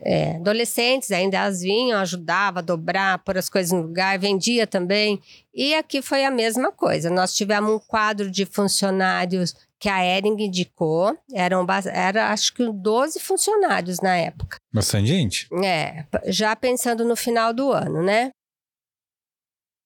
É, 0.00 0.36
adolescentes 0.36 1.10
ainda, 1.10 1.38
elas 1.38 1.60
vinham, 1.60 1.98
ajudava 2.00 2.60
a 2.60 2.62
dobrar, 2.62 3.18
pôr 3.18 3.38
as 3.38 3.48
coisas 3.48 3.72
no 3.72 3.82
lugar, 3.82 4.18
vendia 4.18 4.66
também. 4.66 5.20
E 5.54 5.74
aqui 5.74 6.02
foi 6.02 6.24
a 6.24 6.30
mesma 6.30 6.70
coisa. 6.72 7.10
Nós 7.10 7.34
tivemos 7.34 7.70
um 7.70 7.78
quadro 7.78 8.30
de 8.30 8.44
funcionários 8.44 9.54
que 9.78 9.88
a 9.88 10.04
Ering 10.04 10.36
indicou. 10.42 11.16
Eram, 11.32 11.66
era, 11.92 12.30
acho 12.30 12.54
que 12.54 12.70
12 12.70 13.20
funcionários 13.20 14.00
na 14.00 14.16
época. 14.16 14.56
Bastante 14.72 15.08
gente. 15.08 15.48
É, 15.62 16.04
já 16.26 16.54
pensando 16.56 17.04
no 17.04 17.16
final 17.16 17.52
do 17.52 17.72
ano, 17.72 18.02
né? 18.02 18.30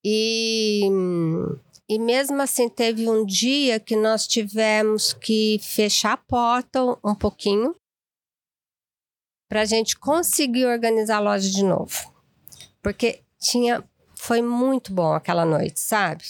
E, 0.05 0.83
e 1.89 1.99
mesmo 1.99 2.41
assim, 2.41 2.69
teve 2.69 3.09
um 3.09 3.27
dia 3.27 3.79
que 3.81 3.97
nós 3.97 4.27
tivemos 4.27 5.13
que 5.13 5.59
fechar 5.61 6.13
a 6.13 6.17
porta 6.17 6.81
um 7.05 7.15
pouquinho 7.15 7.75
para 9.49 9.63
a 9.63 9.65
gente 9.65 9.99
conseguir 9.99 10.67
organizar 10.67 11.17
a 11.17 11.21
loja 11.21 11.49
de 11.51 11.65
novo. 11.65 12.13
Porque 12.83 13.21
tinha. 13.41 13.83
Foi 14.15 14.43
muito 14.43 14.93
bom 14.93 15.13
aquela 15.13 15.45
noite, 15.45 15.79
sabe? 15.79 16.25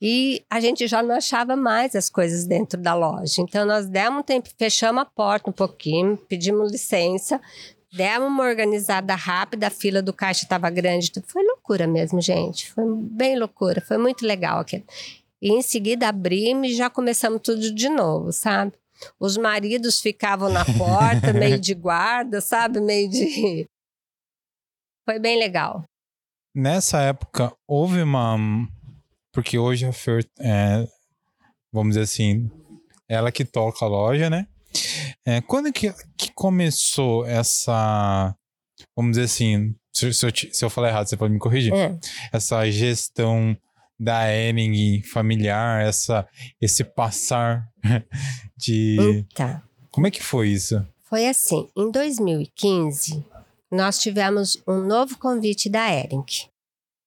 E 0.00 0.44
a 0.50 0.60
gente 0.60 0.86
já 0.86 1.02
não 1.02 1.14
achava 1.14 1.56
mais 1.56 1.94
as 1.96 2.10
coisas 2.10 2.44
dentro 2.44 2.80
da 2.80 2.94
loja. 2.94 3.40
Então, 3.40 3.64
nós 3.66 3.86
demos 3.86 4.20
um 4.20 4.22
tempo, 4.22 4.50
fechamos 4.56 5.02
a 5.02 5.06
porta 5.06 5.48
um 5.48 5.52
pouquinho, 5.52 6.16
pedimos 6.16 6.70
licença, 6.70 7.40
demos 7.92 8.28
uma 8.28 8.44
organizada 8.44 9.14
rápida, 9.14 9.68
a 9.68 9.70
fila 9.70 10.02
do 10.02 10.12
caixa 10.12 10.44
estava 10.44 10.68
grande. 10.68 11.10
Foi 11.26 11.42
loucura 11.42 11.86
mesmo, 11.86 12.20
gente. 12.20 12.70
Foi 12.70 12.84
bem 12.86 13.38
loucura, 13.38 13.80
foi 13.80 13.96
muito 13.96 14.26
legal 14.26 14.60
aquilo. 14.60 14.84
E 15.40 15.50
em 15.50 15.62
seguida 15.62 16.08
abrimos 16.08 16.68
e 16.68 16.74
já 16.74 16.90
começamos 16.90 17.40
tudo 17.42 17.72
de 17.74 17.88
novo, 17.88 18.32
sabe? 18.32 18.72
Os 19.18 19.36
maridos 19.36 20.00
ficavam 20.00 20.48
na 20.48 20.64
porta, 20.64 21.32
meio 21.34 21.58
de 21.58 21.74
guarda, 21.74 22.40
sabe? 22.40 22.80
Meio 22.80 23.08
de. 23.08 23.68
Foi 25.04 25.18
bem 25.18 25.38
legal. 25.38 25.84
Nessa 26.54 27.00
época, 27.02 27.52
houve 27.66 28.02
uma, 28.02 28.36
porque 29.32 29.58
hoje 29.58 29.84
a 29.84 29.92
Fer, 29.92 30.26
é, 30.40 30.86
vamos 31.70 31.90
dizer 31.90 32.04
assim, 32.04 32.50
ela 33.06 33.30
que 33.30 33.44
toca 33.44 33.84
a 33.84 33.88
loja, 33.88 34.30
né? 34.30 34.46
É, 35.24 35.40
quando 35.42 35.72
que, 35.72 35.92
que 36.16 36.32
começou 36.32 37.26
essa, 37.26 38.34
vamos 38.96 39.12
dizer 39.12 39.24
assim, 39.24 39.74
se, 39.92 40.12
se, 40.12 40.26
eu, 40.26 40.30
se 40.34 40.64
eu 40.64 40.70
falar 40.70 40.88
errado, 40.88 41.06
você 41.06 41.16
pode 41.16 41.32
me 41.32 41.38
corrigir. 41.38 41.72
É. 41.74 41.98
Essa 42.32 42.68
gestão 42.70 43.56
da 43.98 44.30
Ering 44.30 45.02
familiar, 45.02 45.82
essa, 45.84 46.26
esse 46.60 46.84
passar 46.84 47.66
de. 48.56 48.96
Então, 49.32 49.62
Como 49.90 50.06
é 50.06 50.10
que 50.10 50.22
foi 50.22 50.48
isso? 50.48 50.86
Foi 51.04 51.26
assim, 51.28 51.70
em 51.76 51.90
2015, 51.90 53.24
nós 53.70 54.00
tivemos 54.00 54.60
um 54.66 54.80
novo 54.80 55.18
convite 55.18 55.68
da 55.68 55.88
Ering. 55.88 56.24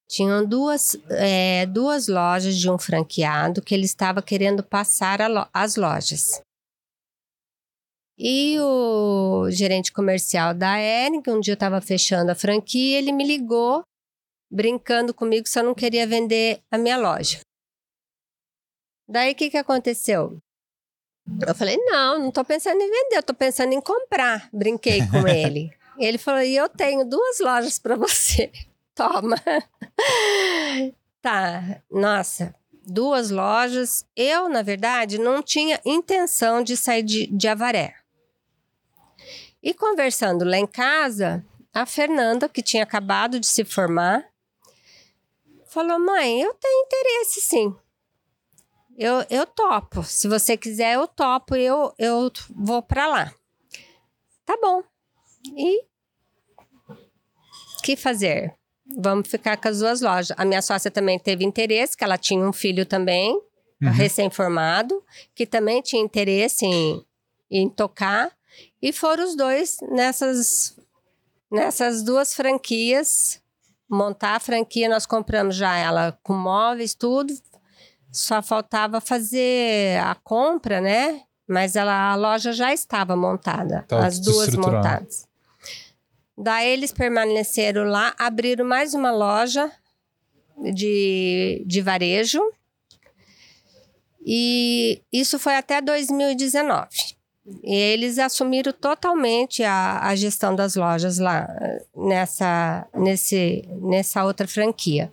Tinham 0.08 0.44
duas, 0.44 0.96
é, 1.10 1.66
duas 1.66 2.08
lojas 2.08 2.56
de 2.56 2.68
um 2.68 2.78
franqueado 2.78 3.62
que 3.62 3.74
ele 3.74 3.84
estava 3.84 4.22
querendo 4.22 4.62
passar 4.62 5.20
lo 5.30 5.46
as 5.52 5.76
lojas. 5.76 6.40
E 8.18 8.58
o 8.60 9.50
gerente 9.50 9.92
comercial 9.92 10.52
da 10.52 10.78
Ering, 10.78 11.22
um 11.28 11.40
dia 11.40 11.52
eu 11.52 11.54
estava 11.54 11.80
fechando 11.80 12.30
a 12.32 12.34
franquia, 12.34 12.98
ele 12.98 13.12
me 13.12 13.24
ligou, 13.24 13.82
brincando 14.50 15.14
comigo 15.14 15.46
se 15.46 15.58
eu 15.58 15.64
não 15.64 15.74
queria 15.74 16.06
vender 16.06 16.60
a 16.70 16.76
minha 16.76 16.96
loja. 16.98 17.40
Daí 19.08 19.32
o 19.32 19.34
que, 19.34 19.50
que 19.50 19.56
aconteceu? 19.56 20.38
Eu 21.46 21.54
falei, 21.54 21.76
não, 21.76 22.18
não 22.18 22.28
estou 22.28 22.44
pensando 22.44 22.80
em 22.80 22.90
vender, 22.90 23.16
eu 23.16 23.20
estou 23.20 23.34
pensando 23.34 23.72
em 23.72 23.80
comprar. 23.80 24.48
Brinquei 24.52 25.00
com 25.08 25.26
ele. 25.28 25.72
ele 25.98 26.18
falou, 26.18 26.42
e 26.42 26.56
eu 26.56 26.68
tenho 26.68 27.04
duas 27.04 27.38
lojas 27.40 27.78
para 27.78 27.96
você. 27.96 28.50
Toma. 28.94 29.36
tá, 31.22 31.82
nossa, 31.90 32.54
duas 32.84 33.30
lojas. 33.30 34.04
Eu, 34.16 34.48
na 34.48 34.62
verdade, 34.62 35.18
não 35.18 35.42
tinha 35.42 35.80
intenção 35.84 36.62
de 36.62 36.76
sair 36.76 37.02
de, 37.02 37.26
de 37.26 37.48
Avaré. 37.48 37.94
E 39.62 39.74
conversando 39.74 40.44
lá 40.44 40.56
em 40.56 40.66
casa, 40.66 41.44
a 41.72 41.86
Fernanda, 41.86 42.48
que 42.48 42.62
tinha 42.62 42.82
acabado 42.82 43.38
de 43.38 43.46
se 43.46 43.64
formar, 43.64 44.26
falou: 45.66 45.98
mãe, 45.98 46.40
eu 46.42 46.54
tenho 46.54 46.84
interesse 46.84 47.40
sim. 47.40 47.74
Eu, 48.98 49.24
eu 49.30 49.46
topo. 49.46 50.02
Se 50.02 50.28
você 50.28 50.56
quiser, 50.56 50.94
eu 50.94 51.06
topo. 51.06 51.56
Eu, 51.56 51.92
eu 51.98 52.30
vou 52.54 52.82
para 52.82 53.06
lá. 53.06 53.34
Tá 54.44 54.58
bom. 54.60 54.82
E 55.56 55.90
que 57.80 57.96
fazer? 57.96 58.54
Vamos 58.98 59.28
ficar 59.28 59.56
com 59.56 59.68
as 59.68 59.78
duas 59.78 60.00
lojas. 60.00 60.36
A 60.36 60.44
minha 60.44 60.62
sócia 60.62 60.90
também 60.90 61.18
teve 61.18 61.44
interesse, 61.44 61.96
que 61.96 62.04
ela 62.04 62.18
tinha 62.18 62.44
um 62.44 62.52
filho 62.52 62.84
também, 62.84 63.32
uhum. 63.82 63.90
recém-formado, 63.90 65.02
que 65.34 65.46
também 65.46 65.80
tinha 65.80 66.02
interesse 66.02 66.66
em, 66.66 67.04
em 67.50 67.68
tocar. 67.68 68.30
E 68.82 68.92
foram 68.92 69.24
os 69.24 69.36
dois 69.36 69.76
nessas, 69.90 70.76
nessas 71.50 72.02
duas 72.02 72.34
franquias. 72.34 73.40
Montar 73.88 74.36
a 74.36 74.40
franquia, 74.40 74.88
nós 74.88 75.04
compramos 75.04 75.56
já 75.56 75.76
ela 75.76 76.18
com 76.22 76.34
móveis, 76.34 76.94
tudo. 76.94 77.32
Só 78.12 78.42
faltava 78.42 79.00
fazer 79.00 79.98
a 80.00 80.14
compra, 80.14 80.80
né? 80.80 81.22
Mas 81.48 81.74
ela, 81.74 82.12
a 82.12 82.14
loja 82.14 82.52
já 82.52 82.72
estava 82.72 83.16
montada, 83.16 83.84
tá 83.88 84.06
as 84.06 84.20
duas 84.20 84.54
montadas. 84.54 85.28
Daí 86.38 86.70
eles 86.70 86.92
permaneceram 86.92 87.84
lá, 87.84 88.14
abriram 88.18 88.64
mais 88.64 88.94
uma 88.94 89.10
loja 89.10 89.70
de, 90.72 91.62
de 91.66 91.80
varejo. 91.82 92.40
E 94.24 95.02
isso 95.12 95.38
foi 95.38 95.56
até 95.56 95.80
2019. 95.80 96.88
E 97.64 97.74
eles 97.74 98.18
assumiram 98.18 98.72
totalmente 98.72 99.62
a, 99.62 100.00
a 100.02 100.14
gestão 100.14 100.54
das 100.54 100.76
lojas 100.76 101.18
lá 101.18 101.48
nessa, 101.96 102.86
nesse, 102.94 103.68
nessa 103.80 104.24
outra 104.24 104.46
franquia. 104.46 105.12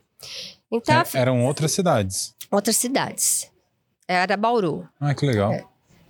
Então, 0.71 1.01
é, 1.01 1.05
eram 1.13 1.45
outras 1.45 1.71
cidades. 1.71 2.35
Outras 2.51 2.77
cidades. 2.77 3.51
Era 4.07 4.37
Bauru. 4.37 4.87
Ah, 4.99 5.13
que 5.13 5.25
legal. 5.25 5.51
É, 5.51 5.65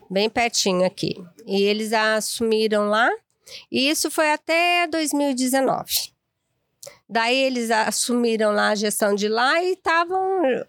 bem 0.09 0.29
pertinho 0.29 0.85
aqui. 0.85 1.15
E 1.45 1.63
eles 1.63 1.93
assumiram 1.93 2.87
lá 2.87 3.09
e 3.71 3.89
isso 3.89 4.09
foi 4.11 4.31
até 4.31 4.87
2019. 4.87 6.11
Daí 7.09 7.37
eles 7.37 7.71
assumiram 7.71 8.51
lá 8.51 8.69
a 8.69 8.75
gestão 8.75 9.15
de 9.15 9.27
lá 9.27 9.61
e 9.61 9.73
estavam 9.73 10.65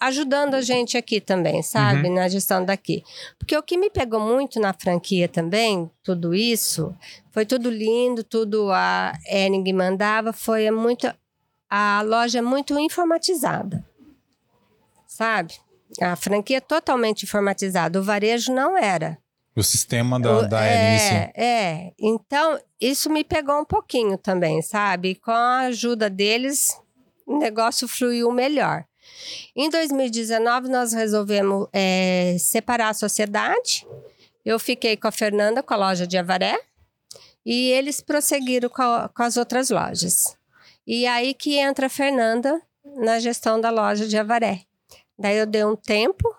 ajudando 0.00 0.54
a 0.54 0.60
gente 0.60 0.96
aqui 0.96 1.20
também, 1.20 1.62
sabe? 1.62 2.08
Uhum. 2.08 2.14
Na 2.14 2.28
gestão 2.28 2.64
daqui. 2.64 3.02
Porque 3.38 3.56
o 3.56 3.62
que 3.62 3.78
me 3.78 3.88
pegou 3.88 4.20
muito 4.20 4.58
na 4.60 4.72
franquia 4.72 5.28
também, 5.28 5.90
tudo 6.02 6.34
isso, 6.34 6.94
foi 7.30 7.46
tudo 7.46 7.70
lindo, 7.70 8.24
tudo 8.24 8.70
a 8.72 9.12
Ering 9.26 9.72
mandava, 9.72 10.32
foi 10.32 10.70
muito. 10.70 11.12
A 11.68 12.02
loja 12.02 12.40
é 12.40 12.42
muito 12.42 12.78
informatizada, 12.78 13.84
sabe? 15.20 15.52
A 16.00 16.16
franquia 16.16 16.56
é 16.56 16.60
totalmente 16.60 17.24
informatizada. 17.24 18.00
O 18.00 18.02
varejo 18.02 18.50
não 18.54 18.74
era. 18.78 19.18
O 19.54 19.62
sistema 19.62 20.18
da, 20.18 20.38
O- 20.38 20.48
da 20.48 20.64
é, 20.64 21.32
é. 21.36 21.92
Então, 21.98 22.58
isso 22.80 23.10
me 23.10 23.22
pegou 23.22 23.60
um 23.60 23.64
pouquinho 23.66 24.16
também, 24.16 24.62
sabe? 24.62 25.16
Com 25.16 25.30
a 25.32 25.58
ajuda 25.66 26.08
deles, 26.08 26.80
o 27.26 27.36
negócio 27.38 27.86
fluiu 27.86 28.30
melhor. 28.32 28.84
Em 29.54 29.68
2019, 29.68 30.68
nós 30.68 30.94
resolvemos 30.94 31.68
é, 31.72 32.36
separar 32.38 32.88
a 32.90 32.94
sociedade. 32.94 33.86
Eu 34.42 34.58
fiquei 34.58 34.96
com 34.96 35.08
a 35.08 35.12
Fernanda, 35.12 35.62
com 35.62 35.74
a 35.74 35.76
loja 35.76 36.06
de 36.06 36.16
Avaré, 36.16 36.58
e 37.44 37.70
eles 37.72 38.00
prosseguiram 38.00 38.70
com, 38.70 38.80
a- 38.80 39.10
com 39.14 39.22
as 39.22 39.36
outras 39.36 39.68
lojas. 39.68 40.34
E 40.86 41.06
aí 41.06 41.34
que 41.34 41.56
entra 41.58 41.86
a 41.86 41.90
Fernanda 41.90 42.58
na 42.96 43.18
gestão 43.18 43.60
da 43.60 43.68
loja 43.70 44.06
de 44.06 44.16
Avaré. 44.16 44.62
Daí 45.20 45.36
eu 45.36 45.44
dei 45.44 45.62
um 45.66 45.76
tempo, 45.76 46.34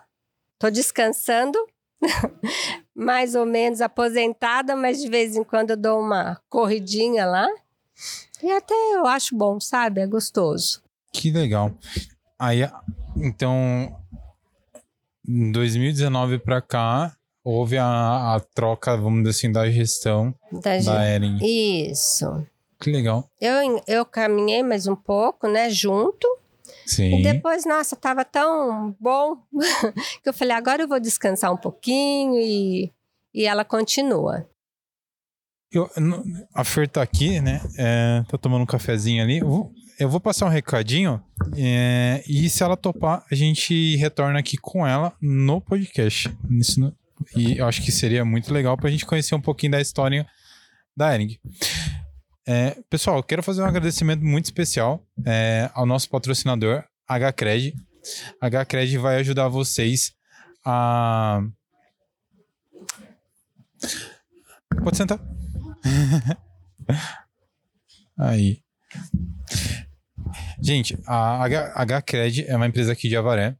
tô 0.57 0.71
descansando, 0.71 1.55
mais 2.95 3.35
ou 3.35 3.45
menos 3.45 3.79
aposentada, 3.79 4.75
mas 4.75 4.99
de 4.99 5.07
vez 5.07 5.35
em 5.35 5.43
quando 5.43 5.69
eu 5.71 5.77
dou 5.77 5.99
uma 5.99 6.41
corridinha 6.49 7.27
lá. 7.27 7.47
E 8.41 8.51
até 8.51 8.73
eu 8.95 9.05
acho 9.05 9.37
bom, 9.37 9.59
sabe? 9.59 10.01
É 10.01 10.07
gostoso. 10.07 10.81
Que 11.13 11.29
legal. 11.29 11.71
Aí, 12.39 12.67
então, 13.15 13.95
em 15.27 15.51
2019 15.51 16.39
pra 16.39 16.59
cá, 16.59 17.15
houve 17.43 17.77
a, 17.77 18.33
a 18.35 18.39
troca, 18.39 18.97
vamos 18.97 19.19
dizer 19.19 19.29
assim, 19.29 19.51
da 19.51 19.69
gestão 19.69 20.33
Da 20.51 20.79
da 20.79 21.03
Eren. 21.03 21.37
Isso. 21.39 22.47
Que 22.79 22.89
legal. 22.89 23.29
Eu, 23.39 23.83
eu 23.85 24.03
caminhei 24.03 24.63
mais 24.63 24.87
um 24.87 24.95
pouco, 24.95 25.47
né, 25.47 25.69
junto. 25.69 26.27
Sim. 26.91 27.19
E 27.19 27.23
depois, 27.23 27.65
nossa, 27.65 27.95
tava 27.95 28.25
tão 28.25 28.93
bom 28.99 29.37
que 30.21 30.27
eu 30.27 30.33
falei, 30.33 30.55
agora 30.55 30.81
eu 30.81 30.87
vou 30.87 30.99
descansar 30.99 31.53
um 31.53 31.57
pouquinho 31.57 32.35
e, 32.37 32.91
e 33.33 33.45
ela 33.45 33.63
continua. 33.63 34.45
Eu, 35.71 35.89
a 36.53 36.65
Fer 36.65 36.89
tá 36.89 37.01
aqui, 37.01 37.39
né? 37.39 37.61
É, 37.77 38.23
tá 38.27 38.37
tomando 38.37 38.63
um 38.63 38.65
cafezinho 38.65 39.23
ali. 39.23 39.37
Eu 39.37 39.47
vou, 39.47 39.71
eu 39.97 40.09
vou 40.09 40.19
passar 40.19 40.47
um 40.47 40.49
recadinho. 40.49 41.23
é, 41.55 42.21
e 42.27 42.49
se 42.49 42.61
ela 42.61 42.75
topar, 42.75 43.25
a 43.31 43.35
gente 43.35 43.95
retorna 43.95 44.39
aqui 44.39 44.57
com 44.57 44.85
ela 44.85 45.13
no 45.21 45.61
podcast. 45.61 46.29
Isso 46.49 46.93
e 47.37 47.57
eu 47.57 47.67
acho 47.67 47.81
que 47.81 47.91
seria 47.91 48.25
muito 48.25 48.53
legal 48.53 48.75
pra 48.75 48.89
gente 48.89 49.05
conhecer 49.05 49.33
um 49.33 49.41
pouquinho 49.41 49.71
da 49.71 49.79
história 49.79 50.27
da 50.97 51.13
Ering. 51.13 51.39
É, 52.47 52.75
pessoal, 52.89 53.21
quero 53.21 53.43
fazer 53.43 53.61
um 53.61 53.65
agradecimento 53.65 54.23
muito 54.23 54.45
especial 54.45 55.05
é, 55.25 55.69
ao 55.73 55.85
nosso 55.85 56.09
patrocinador, 56.09 56.83
HCred. 57.07 57.75
HCred 58.41 58.97
vai 58.97 59.17
ajudar 59.17 59.47
vocês 59.47 60.13
a. 60.65 61.41
Pode 64.83 64.97
sentar. 64.97 65.19
Aí. 68.17 68.61
Gente, 70.59 70.97
a 71.05 71.45
HCred 71.85 72.45
é 72.47 72.55
uma 72.55 72.67
empresa 72.67 72.91
aqui 72.91 73.07
de 73.07 73.15
Avaré. 73.17 73.55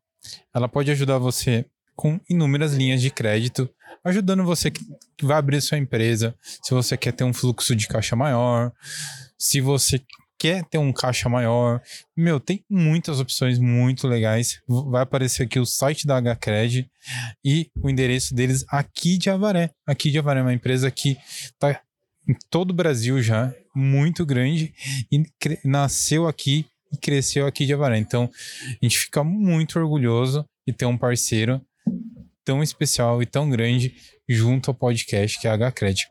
Ela 0.54 0.67
pode 0.67 0.89
ajudar 0.91 1.17
você 1.17 1.65
com 1.96 2.20
inúmeras 2.30 2.74
linhas 2.74 3.02
de 3.02 3.12
crédito, 3.12 3.70
ajudando 4.04 4.44
você 4.44 4.72
que 4.72 4.86
vai 5.22 5.38
abrir 5.38 5.62
sua 5.62 5.78
empresa, 5.78 6.36
se 6.64 6.74
você 6.74 6.98
quer 6.98 7.12
ter 7.12 7.24
um 7.24 7.34
fluxo 7.34 7.76
de 7.76 7.88
caixa 7.88 8.16
maior, 8.16 8.72
se 9.38 9.62
você 9.62 10.02
quer 10.42 10.64
ter 10.66 10.80
um 10.80 10.92
caixa 10.92 11.30
maior. 11.30 11.80
Meu, 12.18 12.40
tem 12.40 12.66
muitas 12.68 13.20
opções 13.20 13.60
muito 13.60 14.08
legais. 14.08 14.60
Vai 14.68 15.04
aparecer 15.04 15.44
aqui 15.44 15.60
o 15.60 15.66
site 15.68 16.08
da 16.08 16.20
HCred 16.20 16.90
e 17.46 17.70
o 17.80 17.88
endereço 17.88 18.34
deles 18.34 18.66
aqui 18.68 19.20
de 19.20 19.30
Avaré. 19.30 19.70
Aqui 19.86 20.10
de 20.10 20.18
Avaré 20.18 20.40
é 20.40 20.44
uma 20.44 20.54
empresa 20.54 20.90
que 20.90 21.16
tá 21.60 21.80
em 22.28 22.36
todo 22.50 22.72
o 22.72 22.74
Brasil 22.74 23.22
já, 23.22 23.54
muito 23.76 24.26
grande, 24.26 24.74
e 25.12 25.24
nasceu 25.64 26.28
aqui 26.28 26.66
e 26.92 26.98
cresceu 26.98 27.46
aqui 27.46 27.68
de 27.68 27.74
Avaré. 27.74 28.00
Então, 28.00 28.28
a 28.64 28.86
gente 28.86 28.98
fica 28.98 29.24
muito 29.24 29.78
orgulhoso 29.78 30.44
de 30.68 30.74
ter 30.74 30.86
um 30.88 30.98
parceiro 30.98 31.62
tão 32.44 32.62
especial 32.62 33.22
e 33.22 33.26
tão 33.26 33.50
grande 33.50 33.96
junto 34.28 34.72
ao 34.72 34.76
podcast 34.76 35.40
que 35.40 35.48
é 35.48 35.52
a 35.52 35.58
HCred. 35.58 36.08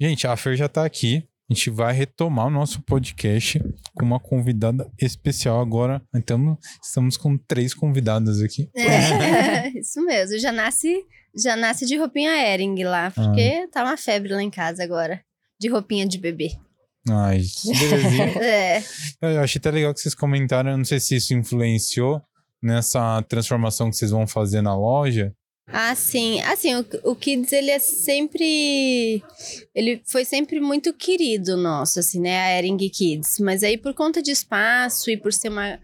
Gente, 0.00 0.26
a 0.26 0.36
Fer 0.36 0.56
já 0.56 0.68
tá 0.68 0.84
aqui. 0.84 1.26
A 1.50 1.52
gente 1.52 1.68
vai 1.68 1.92
retomar 1.92 2.46
o 2.46 2.50
nosso 2.50 2.80
podcast 2.82 3.60
com 3.94 4.04
uma 4.04 4.20
convidada 4.20 4.88
especial 5.00 5.60
agora. 5.60 6.00
Então, 6.14 6.56
estamos 6.82 7.16
com 7.16 7.36
três 7.36 7.74
convidadas 7.74 8.40
aqui. 8.40 8.70
É, 8.74 9.68
isso 9.76 10.00
mesmo. 10.04 10.38
Já 10.38 10.52
nasce, 10.52 11.04
já 11.36 11.56
nasce 11.56 11.86
de 11.86 11.96
roupinha 11.96 12.30
Ering 12.30 12.84
lá, 12.84 13.10
porque 13.10 13.66
tá 13.72 13.82
uma 13.82 13.96
febre 13.96 14.32
lá 14.32 14.42
em 14.42 14.50
casa 14.50 14.84
agora. 14.84 15.20
De 15.60 15.68
roupinha 15.68 16.06
de 16.06 16.18
bebê. 16.18 16.52
Ai, 17.08 17.40
que 17.40 17.78
belezinha. 17.78 18.26
É. 18.40 18.82
Eu 19.20 19.40
achei 19.40 19.58
até 19.58 19.70
legal 19.70 19.92
que 19.92 20.00
vocês 20.00 20.14
comentaram. 20.14 20.76
Não 20.76 20.84
sei 20.84 21.00
se 21.00 21.16
isso 21.16 21.34
influenciou 21.34 22.22
nessa 22.62 23.22
transformação 23.28 23.90
que 23.90 23.96
vocês 23.96 24.10
vão 24.10 24.26
fazer 24.26 24.60
na 24.60 24.76
loja. 24.76 25.34
Ah, 25.72 25.94
sim. 25.94 26.40
Assim, 26.42 26.74
o, 26.74 26.84
o 27.04 27.14
Kids, 27.14 27.52
ele 27.52 27.70
é 27.70 27.78
sempre... 27.78 29.22
Ele 29.74 30.02
foi 30.04 30.24
sempre 30.24 30.60
muito 30.60 30.92
querido 30.92 31.56
nosso, 31.56 32.00
assim, 32.00 32.20
né? 32.20 32.38
A 32.38 32.58
Ering 32.58 32.76
Kids. 32.88 33.38
Mas 33.38 33.62
aí, 33.62 33.78
por 33.78 33.94
conta 33.94 34.20
de 34.20 34.32
espaço 34.32 35.10
e 35.10 35.16
por 35.16 35.32
ser 35.32 35.48
uma, 35.48 35.78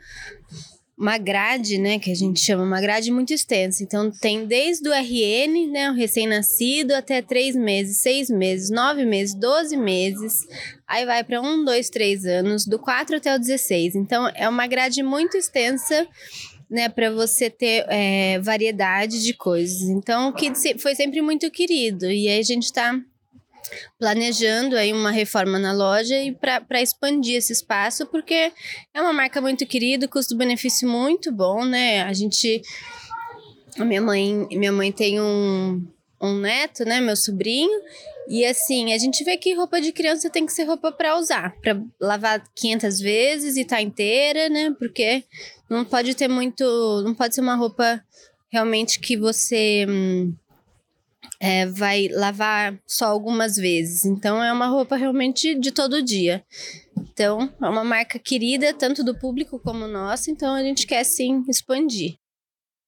uma 0.99 1.17
grade, 1.19 1.79
né? 1.79 2.01
Que 2.01 2.11
a 2.11 2.17
gente 2.17 2.41
chama 2.41 2.65
uma 2.65 2.81
grade 2.81 3.13
muito 3.13 3.33
extensa. 3.33 3.85
Então, 3.85 4.11
tem 4.11 4.45
desde 4.45 4.89
o 4.89 4.93
RN, 4.93 5.71
né? 5.71 5.91
O 5.91 5.95
recém-nascido, 5.95 6.93
até 6.93 7.23
três 7.23 7.55
meses, 7.55 7.99
seis 7.99 8.29
meses, 8.29 8.71
nove 8.71 9.05
meses, 9.05 9.37
doze 9.37 9.77
meses. 9.77 10.41
Aí 10.85 11.07
vai 11.07 11.23
para 11.23 11.41
um, 11.41 11.65
dois, 11.65 11.89
três 11.89 12.25
anos, 12.25 12.67
do 12.67 12.79
4 12.79 13.19
até 13.19 13.33
o 13.33 13.39
16. 13.39 13.95
Então, 13.95 14.29
é 14.35 14.49
uma 14.49 14.67
grade 14.67 15.01
muito 15.05 15.37
extensa 15.37 16.09
né, 16.69 16.89
para 16.89 17.11
você 17.11 17.49
ter 17.49 17.85
é, 17.89 18.39
variedade 18.41 19.23
de 19.23 19.33
coisas. 19.33 19.83
Então, 19.83 20.29
o 20.29 20.33
Kids 20.33 20.63
foi 20.79 20.95
sempre 20.95 21.23
muito 21.23 21.51
querido. 21.51 22.07
E 22.07 22.29
aí 22.29 22.39
a 22.39 22.43
gente 22.43 22.65
está 22.65 22.99
planejando 23.99 24.77
aí 24.77 24.93
uma 24.93 25.11
reforma 25.11 25.59
na 25.59 25.73
loja 25.73 26.17
e 26.23 26.33
para 26.33 26.81
expandir 26.81 27.37
esse 27.37 27.53
espaço, 27.53 28.07
porque 28.07 28.53
é 28.95 29.01
uma 29.01 29.13
marca 29.13 29.41
muito 29.41 29.67
querida, 29.67 30.09
custo-benefício 30.09 30.89
muito 30.89 31.33
bom, 31.33 31.65
né? 31.65 32.03
A 32.03 32.13
gente. 32.13 32.63
A 33.79 33.85
minha 33.85 34.01
mãe, 34.01 34.47
minha 34.51 34.73
mãe 34.73 34.91
tem 34.91 35.21
um, 35.21 35.87
um 36.21 36.39
neto, 36.39 36.85
né? 36.85 37.01
Meu 37.01 37.17
sobrinho. 37.17 37.81
E 38.29 38.45
assim, 38.45 38.93
a 38.93 38.99
gente 38.99 39.23
vê 39.23 39.37
que 39.37 39.55
roupa 39.55 39.81
de 39.81 39.93
criança 39.93 40.29
tem 40.29 40.45
que 40.45 40.53
ser 40.53 40.65
roupa 40.65 40.91
para 40.91 41.17
usar, 41.17 41.55
para 41.61 41.81
lavar 42.01 42.43
500 42.55 42.99
vezes 42.99 43.57
e 43.57 43.65
tá 43.65 43.81
inteira, 43.81 44.49
né? 44.49 44.75
Porque 44.79 45.23
não 45.71 45.85
pode 45.85 46.15
ter 46.15 46.29
muito, 46.29 46.65
não 47.05 47.15
pode 47.15 47.35
ser 47.35 47.41
uma 47.41 47.55
roupa 47.55 48.03
realmente 48.51 48.99
que 48.99 49.17
você 49.17 49.87
hum, 49.89 50.35
é, 51.41 51.67
vai 51.67 52.09
lavar 52.09 52.79
só 52.87 53.07
algumas 53.07 53.57
vezes. 53.57 54.05
Então 54.05 54.43
é 54.43 54.53
uma 54.53 54.67
roupa 54.67 54.97
realmente 54.97 55.55
de 55.55 55.71
todo 55.71 56.03
dia. 56.03 56.45
Então 56.99 57.53
é 57.63 57.69
uma 57.69 57.85
marca 57.85 58.19
querida 58.19 58.73
tanto 58.75 59.05
do 59.05 59.17
público 59.17 59.59
como 59.59 59.87
nossa. 59.87 60.31
Então 60.31 60.55
a 60.55 60.63
gente 60.63 60.87
quer 60.87 61.05
sim 61.05 61.45
expandir. 61.49 62.17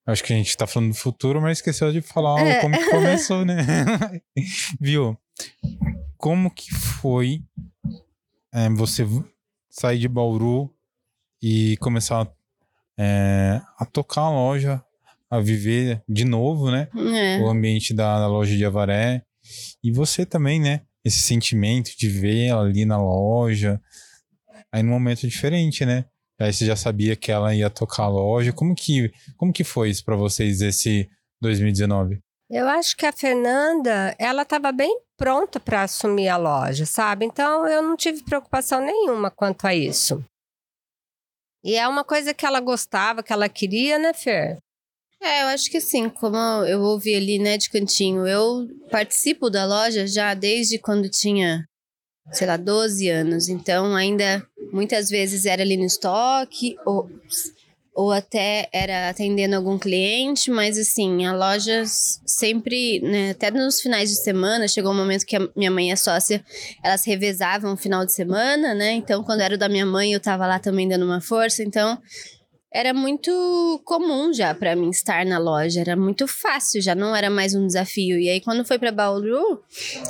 Acho 0.08 0.24
que 0.24 0.32
a 0.32 0.36
gente 0.36 0.56
tá 0.56 0.66
falando 0.66 0.88
do 0.92 0.94
futuro, 0.96 1.40
mas 1.40 1.58
esqueceu 1.58 1.92
de 1.92 2.00
falar 2.00 2.40
É. 2.40 2.60
como 2.62 2.74
que 2.76 2.90
começou, 2.90 3.44
né? 3.44 3.56
Viu? 4.80 5.18
Como 6.16 6.50
que 6.50 6.72
foi 6.74 7.42
é, 8.52 8.70
você 8.70 9.06
sair 9.68 9.98
de 9.98 10.08
Bauru 10.08 10.74
e 11.42 11.76
começar 11.76 12.26
é, 12.98 13.60
a 13.78 13.84
tocar 13.84 14.22
a 14.22 14.30
loja, 14.30 14.82
a 15.30 15.40
viver 15.40 16.02
de 16.08 16.24
novo, 16.24 16.70
né? 16.70 16.88
É. 16.96 17.38
O 17.42 17.48
ambiente 17.50 17.92
da, 17.92 18.18
da 18.18 18.26
loja 18.26 18.56
de 18.56 18.64
Avaré. 18.64 19.22
E 19.84 19.92
você 19.92 20.24
também, 20.24 20.58
né? 20.58 20.80
Esse 21.04 21.18
sentimento 21.18 21.90
de 21.98 22.08
ver 22.08 22.46
ela 22.46 22.62
ali 22.62 22.86
na 22.86 22.96
loja. 22.96 23.78
Aí 24.72 24.82
num 24.82 24.90
momento 24.90 25.28
diferente, 25.28 25.84
né? 25.84 26.06
Aí 26.40 26.52
você 26.52 26.64
já 26.64 26.76
sabia 26.76 27.16
que 27.16 27.32
ela 27.32 27.54
ia 27.54 27.68
tocar 27.68 28.04
a 28.04 28.08
loja. 28.08 28.52
Como 28.52 28.74
que, 28.74 29.12
como 29.36 29.52
que 29.52 29.64
foi 29.64 29.90
isso 29.90 30.04
pra 30.04 30.14
vocês 30.14 30.60
esse 30.60 31.08
2019? 31.40 32.18
Eu 32.50 32.66
acho 32.68 32.96
que 32.96 33.04
a 33.04 33.12
Fernanda, 33.12 34.14
ela 34.18 34.42
estava 34.42 34.72
bem 34.72 35.00
pronta 35.16 35.58
para 35.58 35.82
assumir 35.82 36.28
a 36.28 36.36
loja, 36.36 36.86
sabe? 36.86 37.26
Então 37.26 37.66
eu 37.66 37.82
não 37.82 37.96
tive 37.96 38.22
preocupação 38.22 38.80
nenhuma 38.80 39.30
quanto 39.30 39.66
a 39.66 39.74
isso. 39.74 40.24
E 41.64 41.74
é 41.74 41.86
uma 41.88 42.04
coisa 42.04 42.32
que 42.32 42.46
ela 42.46 42.60
gostava, 42.60 43.22
que 43.22 43.32
ela 43.32 43.48
queria, 43.48 43.98
né, 43.98 44.14
Fer? 44.14 44.58
É, 45.20 45.42
eu 45.42 45.46
acho 45.48 45.68
que 45.68 45.78
assim, 45.78 46.08
como 46.08 46.36
eu 46.64 46.80
ouvi 46.80 47.14
ali, 47.14 47.40
né, 47.40 47.58
de 47.58 47.68
cantinho, 47.68 48.26
eu 48.26 48.68
participo 48.90 49.50
da 49.50 49.66
loja 49.66 50.06
já 50.06 50.32
desde 50.32 50.78
quando 50.78 51.10
tinha, 51.10 51.66
sei 52.32 52.46
lá, 52.46 52.56
12 52.56 53.08
anos. 53.08 53.48
Então, 53.48 53.94
ainda 53.94 54.44
muitas 54.72 55.08
vezes 55.08 55.46
era 55.46 55.62
ali 55.62 55.76
no 55.76 55.84
estoque, 55.84 56.76
ou, 56.84 57.10
ou 57.94 58.12
até 58.12 58.68
era 58.72 59.08
atendendo 59.08 59.56
algum 59.56 59.78
cliente, 59.78 60.50
mas 60.50 60.78
assim, 60.78 61.24
a 61.26 61.34
loja 61.34 61.84
sempre, 61.86 63.00
né, 63.00 63.30
até 63.30 63.50
nos 63.50 63.80
finais 63.80 64.10
de 64.10 64.16
semana, 64.16 64.68
chegou 64.68 64.92
um 64.92 64.96
momento 64.96 65.26
que 65.26 65.36
a 65.36 65.48
minha 65.56 65.70
mãe 65.70 65.90
é 65.90 65.96
sócia, 65.96 66.44
elas 66.82 67.04
revezavam 67.04 67.72
o 67.72 67.76
final 67.76 68.04
de 68.04 68.12
semana, 68.12 68.74
né? 68.74 68.92
Então, 68.92 69.24
quando 69.24 69.40
era 69.40 69.54
o 69.54 69.58
da 69.58 69.68
minha 69.68 69.86
mãe, 69.86 70.12
eu 70.12 70.20
tava 70.20 70.46
lá 70.46 70.58
também 70.58 70.88
dando 70.88 71.04
uma 71.04 71.20
força, 71.20 71.62
então 71.62 71.98
era 72.72 72.92
muito 72.92 73.80
comum 73.84 74.32
já 74.32 74.54
para 74.54 74.76
mim 74.76 74.90
estar 74.90 75.24
na 75.24 75.38
loja, 75.38 75.80
era 75.80 75.96
muito 75.96 76.26
fácil, 76.26 76.82
já 76.82 76.94
não 76.94 77.16
era 77.16 77.30
mais 77.30 77.54
um 77.54 77.66
desafio. 77.66 78.18
E 78.18 78.28
aí 78.28 78.40
quando 78.40 78.64
foi 78.64 78.78
para 78.78 78.92
Bauru, 78.92 79.62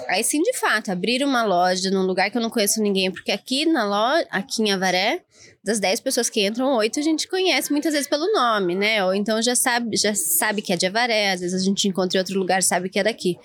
aí 0.09 0.25
sim 0.25 0.43
de 0.43 0.57
fato, 0.59 0.91
abrir 0.91 1.23
uma 1.23 1.45
loja 1.45 1.91
num 1.91 2.03
lugar 2.03 2.31
que 2.31 2.37
eu 2.37 2.43
não 2.43 2.51
conheço 2.51 2.83
ninguém, 2.83 3.11
porque 3.11 3.31
aqui 3.31 3.65
na 3.65 3.85
loja, 3.85 4.27
aqui 4.31 4.63
em 4.63 4.73
Avaré, 4.73 5.23
das 5.63 5.79
10 5.79 6.01
pessoas 6.01 6.29
que 6.29 6.45
entram, 6.45 6.77
oito 6.77 6.99
a 6.99 7.03
gente 7.03 7.29
conhece 7.29 7.71
muitas 7.71 7.93
vezes 7.93 8.09
pelo 8.09 8.33
nome, 8.33 8.75
né? 8.75 9.05
Ou 9.05 9.15
então 9.15 9.41
já 9.41 9.55
sabe, 9.55 9.97
já 9.97 10.15
sabe 10.15 10.63
que 10.63 10.73
é 10.73 10.77
de 10.77 10.87
Avaré, 10.87 11.33
às 11.33 11.41
vezes 11.41 11.61
a 11.61 11.65
gente 11.65 11.87
encontra 11.87 12.19
em 12.19 12.21
outro 12.21 12.39
lugar, 12.39 12.63
sabe 12.63 12.89
que 12.89 12.99
é 12.99 13.05
daqui. 13.05 13.39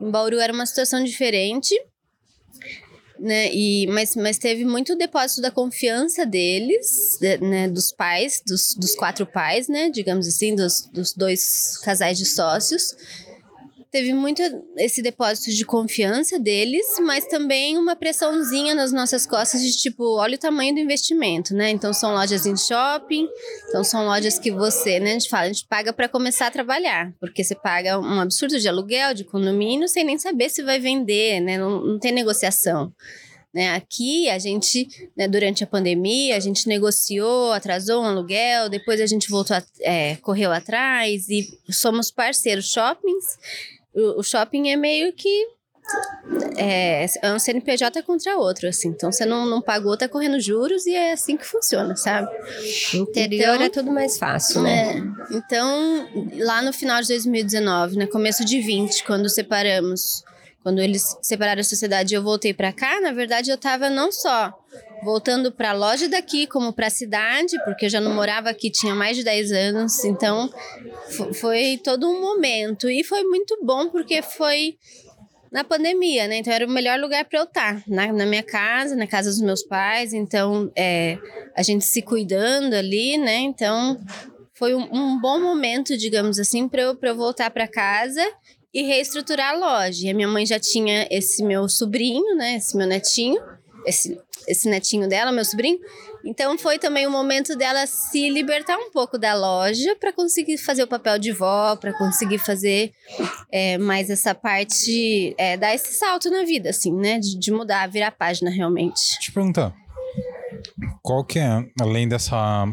Em 0.00 0.10
Bauru 0.10 0.38
era 0.38 0.52
uma 0.52 0.66
situação 0.66 1.04
diferente 1.04 1.74
né? 3.20 3.52
E, 3.52 3.86
mas, 3.88 4.16
mas 4.16 4.38
teve 4.38 4.64
muito 4.64 4.96
depósito 4.96 5.40
da 5.40 5.50
confiança 5.50 6.24
deles, 6.24 7.18
de, 7.20 7.38
né? 7.38 7.68
Dos 7.68 7.92
pais, 7.92 8.42
dos, 8.46 8.74
dos 8.74 8.94
quatro 8.94 9.26
pais, 9.26 9.68
né? 9.68 9.90
Digamos 9.90 10.26
assim, 10.26 10.54
dos, 10.54 10.88
dos 10.92 11.12
dois 11.12 11.78
casais 11.84 12.18
de 12.18 12.26
sócios 12.26 12.94
teve 13.90 14.14
muito 14.14 14.40
esse 14.76 15.02
depósito 15.02 15.50
de 15.50 15.64
confiança 15.64 16.38
deles, 16.38 16.86
mas 17.00 17.26
também 17.26 17.76
uma 17.76 17.96
pressãozinha 17.96 18.74
nas 18.74 18.92
nossas 18.92 19.26
costas 19.26 19.60
de 19.60 19.76
tipo, 19.76 20.16
olha 20.16 20.36
o 20.36 20.38
tamanho 20.38 20.74
do 20.74 20.80
investimento, 20.80 21.54
né? 21.54 21.70
Então 21.70 21.92
são 21.92 22.12
lojas 22.12 22.46
em 22.46 22.56
shopping, 22.56 23.28
então 23.68 23.82
são 23.82 24.04
lojas 24.04 24.38
que 24.38 24.50
você, 24.50 25.00
né, 25.00 25.10
a 25.10 25.12
gente 25.14 25.28
fala, 25.28 25.44
a 25.44 25.52
gente 25.52 25.66
paga 25.66 25.92
para 25.92 26.08
começar 26.08 26.46
a 26.46 26.50
trabalhar, 26.50 27.12
porque 27.18 27.42
você 27.42 27.54
paga 27.54 27.98
um 27.98 28.20
absurdo 28.20 28.58
de 28.58 28.68
aluguel, 28.68 29.12
de 29.12 29.24
condomínio, 29.24 29.88
sem 29.88 30.04
nem 30.04 30.18
saber 30.18 30.48
se 30.50 30.62
vai 30.62 30.78
vender, 30.78 31.40
né? 31.40 31.58
Não, 31.58 31.80
não 31.84 31.98
tem 31.98 32.12
negociação. 32.12 32.92
Né, 33.52 33.74
aqui 33.74 34.30
a 34.30 34.38
gente, 34.38 34.86
né, 35.16 35.26
durante 35.26 35.64
a 35.64 35.66
pandemia, 35.66 36.36
a 36.36 36.38
gente 36.38 36.68
negociou, 36.68 37.50
atrasou 37.50 38.00
um 38.00 38.06
aluguel, 38.06 38.68
depois 38.68 39.00
a 39.00 39.06
gente 39.06 39.28
voltou, 39.28 39.56
a, 39.56 39.62
é, 39.80 40.14
correu 40.18 40.52
atrás 40.52 41.28
e 41.28 41.48
somos 41.68 42.12
parceiros 42.12 42.70
shoppings 42.70 43.24
o, 43.94 44.20
o 44.20 44.22
shopping 44.22 44.70
é 44.70 44.76
meio 44.76 45.12
que 45.12 45.48
é, 46.56 47.06
é 47.22 47.32
um 47.32 47.38
CNPJ 47.38 48.02
contra 48.02 48.36
outro, 48.36 48.68
assim. 48.68 48.88
Então 48.88 49.10
você 49.10 49.24
não, 49.24 49.46
não 49.46 49.60
pagou, 49.60 49.96
tá 49.96 50.08
correndo 50.08 50.38
juros 50.40 50.86
e 50.86 50.94
é 50.94 51.12
assim 51.12 51.36
que 51.36 51.46
funciona, 51.46 51.96
sabe? 51.96 52.28
Interior 52.94 53.54
então, 53.54 53.66
é 53.66 53.68
tudo 53.68 53.90
mais 53.90 54.18
fácil, 54.18 54.62
né? 54.62 54.98
É, 54.98 55.36
então, 55.36 56.08
lá 56.38 56.62
no 56.62 56.72
final 56.72 57.00
de 57.00 57.08
2019, 57.08 57.96
né, 57.96 58.06
começo 58.06 58.44
de 58.44 58.60
20, 58.60 59.04
quando 59.04 59.28
separamos, 59.28 60.22
quando 60.62 60.80
eles 60.80 61.16
separaram 61.22 61.60
a 61.60 61.64
sociedade 61.64 62.14
e 62.14 62.16
eu 62.16 62.22
voltei 62.22 62.52
para 62.52 62.72
cá, 62.72 63.00
na 63.00 63.12
verdade 63.12 63.50
eu 63.50 63.58
tava 63.58 63.88
não 63.88 64.12
só 64.12 64.54
voltando 65.02 65.52
para 65.52 65.70
a 65.70 65.74
loja 65.74 66.08
daqui, 66.08 66.46
como 66.46 66.72
para 66.72 66.86
a 66.86 66.90
cidade, 66.90 67.56
porque 67.64 67.86
eu 67.86 67.90
já 67.90 68.00
não 68.00 68.14
morava 68.14 68.50
aqui, 68.50 68.70
tinha 68.70 68.94
mais 68.94 69.16
de 69.16 69.24
10 69.24 69.52
anos, 69.52 70.04
então 70.04 70.50
foi 71.34 71.80
todo 71.82 72.08
um 72.08 72.20
momento. 72.20 72.88
E 72.88 73.02
foi 73.04 73.22
muito 73.24 73.58
bom, 73.62 73.88
porque 73.88 74.22
foi 74.22 74.76
na 75.50 75.64
pandemia, 75.64 76.28
né? 76.28 76.38
Então 76.38 76.52
era 76.52 76.66
o 76.66 76.70
melhor 76.70 76.98
lugar 76.98 77.24
para 77.24 77.38
eu 77.38 77.44
estar, 77.44 77.76
tá, 77.76 77.82
na, 77.88 78.12
na, 78.12 78.26
minha 78.26 78.42
casa, 78.42 78.94
na 78.94 79.06
casa 79.06 79.30
dos 79.30 79.40
meus 79.40 79.62
pais. 79.62 80.12
Então 80.12 80.70
é, 80.76 81.18
a 81.56 81.62
gente 81.62 81.84
se 81.84 82.02
cuidando 82.02 82.74
ali, 82.74 83.16
né? 83.16 83.38
Então 83.38 83.98
foi 84.54 84.74
um, 84.74 84.88
um 84.92 85.20
bom 85.20 85.40
momento, 85.40 85.96
digamos 85.96 86.38
assim, 86.38 86.68
para 86.68 86.82
eu, 86.82 86.96
eu 87.00 87.16
voltar 87.16 87.50
para 87.50 87.66
casa 87.66 88.22
e 88.72 88.82
reestruturar 88.82 89.54
a 89.54 89.58
loja. 89.58 90.06
E 90.06 90.10
a 90.10 90.14
minha 90.14 90.28
mãe 90.28 90.46
já 90.46 90.60
tinha 90.60 91.08
esse 91.10 91.42
meu 91.42 91.68
sobrinho, 91.68 92.36
né? 92.36 92.56
Esse 92.56 92.76
meu 92.76 92.86
netinho 92.86 93.40
esse, 93.86 94.18
esse 94.50 94.68
netinho 94.68 95.08
dela, 95.08 95.32
meu 95.32 95.44
sobrinho. 95.44 95.78
Então 96.24 96.58
foi 96.58 96.78
também 96.78 97.06
o 97.06 97.10
momento 97.10 97.56
dela 97.56 97.86
se 97.86 98.28
libertar 98.28 98.76
um 98.76 98.90
pouco 98.90 99.16
da 99.16 99.34
loja 99.34 99.96
para 99.96 100.12
conseguir 100.12 100.58
fazer 100.58 100.82
o 100.82 100.86
papel 100.86 101.18
de 101.18 101.32
vó, 101.32 101.76
para 101.76 101.96
conseguir 101.96 102.38
fazer 102.38 102.92
é, 103.50 103.78
mais 103.78 104.10
essa 104.10 104.34
parte, 104.34 105.34
é, 105.38 105.56
dar 105.56 105.74
esse 105.74 105.94
salto 105.94 106.30
na 106.30 106.44
vida, 106.44 106.70
assim, 106.70 106.92
né? 106.92 107.18
De, 107.18 107.38
de 107.38 107.50
mudar, 107.50 107.88
virar 107.88 108.08
a 108.08 108.12
página 108.12 108.50
realmente. 108.50 109.18
Te 109.20 109.32
perguntar, 109.32 109.74
qual 111.02 111.24
que 111.24 111.38
é, 111.38 111.64
além 111.80 112.06
dessa, 112.08 112.66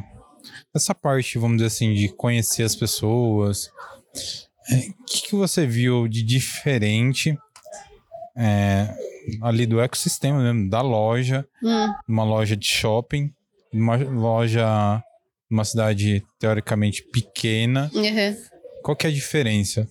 dessa 0.74 0.94
parte, 0.94 1.38
vamos 1.38 1.58
dizer 1.58 1.68
assim, 1.68 1.94
de 1.94 2.10
conhecer 2.10 2.64
as 2.64 2.76
pessoas, 2.76 3.68
o 4.70 4.74
é, 4.74 4.82
que, 5.08 5.22
que 5.30 5.36
você 5.36 5.66
viu 5.66 6.08
de 6.08 6.22
diferente 6.24 7.38
é, 8.38 8.94
ali 9.42 9.66
do 9.66 9.80
ecossistema 9.80 10.42
mesmo, 10.42 10.70
da 10.70 10.82
loja, 10.82 11.46
hum. 11.64 11.94
uma 12.08 12.24
loja 12.24 12.56
de 12.56 12.66
shopping, 12.66 13.32
uma 13.74 13.96
loja 13.96 15.04
uma 15.50 15.64
cidade 15.64 16.24
teoricamente 16.40 17.04
pequena. 17.04 17.90
Uhum. 17.94 18.36
Qual 18.84 18.96
que 18.96 19.08
é 19.08 19.10
a 19.10 19.14
diferença? 19.14 19.88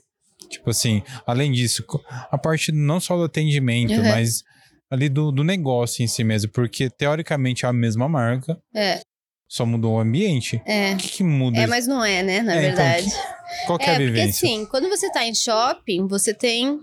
Tipo 0.48 0.70
assim, 0.70 1.02
além 1.26 1.50
disso, 1.50 1.84
a 2.30 2.38
parte 2.38 2.70
não 2.70 3.00
só 3.00 3.16
do 3.16 3.24
atendimento, 3.24 3.94
uhum. 3.94 4.02
mas 4.02 4.42
ali 4.90 5.08
do, 5.08 5.32
do 5.32 5.42
negócio 5.42 6.04
em 6.04 6.06
si 6.06 6.22
mesmo, 6.22 6.50
porque 6.52 6.88
teoricamente 6.88 7.64
é 7.64 7.68
a 7.68 7.72
mesma 7.72 8.08
marca. 8.08 8.56
É. 8.74 9.00
Só 9.48 9.64
mudou 9.64 9.94
o 9.94 10.00
ambiente. 10.00 10.60
É. 10.66 10.92
O 10.92 10.96
que, 10.96 11.08
que 11.08 11.22
muda? 11.22 11.58
É, 11.58 11.66
mas 11.66 11.86
não 11.86 12.04
é, 12.04 12.22
né? 12.22 12.42
Na 12.42 12.54
é, 12.54 12.68
então, 12.68 12.76
verdade. 12.76 13.06
Então, 13.06 13.35
qual 13.66 13.78
que 13.78 13.84
é, 13.84 13.92
é 13.92 13.96
a 13.96 13.98
vivência? 13.98 14.40
Porque 14.40 14.46
assim, 14.46 14.66
quando 14.66 14.88
você 14.88 15.10
tá 15.10 15.24
em 15.24 15.34
shopping, 15.34 16.06
você 16.06 16.34
tem 16.34 16.80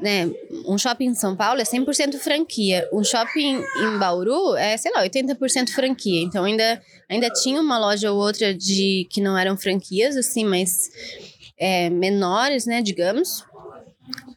né, 0.00 0.30
um 0.66 0.76
shopping 0.76 1.06
em 1.06 1.14
São 1.14 1.34
Paulo 1.34 1.60
é 1.60 1.64
100% 1.64 2.18
franquia. 2.18 2.88
Um 2.92 3.02
shopping 3.02 3.62
em 3.80 3.98
Bauru 3.98 4.54
é, 4.56 4.76
sei 4.76 4.92
lá, 4.92 5.02
80% 5.04 5.70
franquia. 5.70 6.22
Então 6.22 6.44
ainda, 6.44 6.82
ainda 7.08 7.30
tinha 7.30 7.60
uma 7.60 7.78
loja 7.78 8.12
ou 8.12 8.18
outra 8.18 8.54
de 8.54 9.06
que 9.10 9.20
não 9.20 9.36
eram 9.36 9.56
franquias, 9.56 10.16
assim, 10.16 10.44
mas 10.44 10.90
é, 11.58 11.90
menores, 11.90 12.66
né, 12.66 12.82
digamos. 12.82 13.44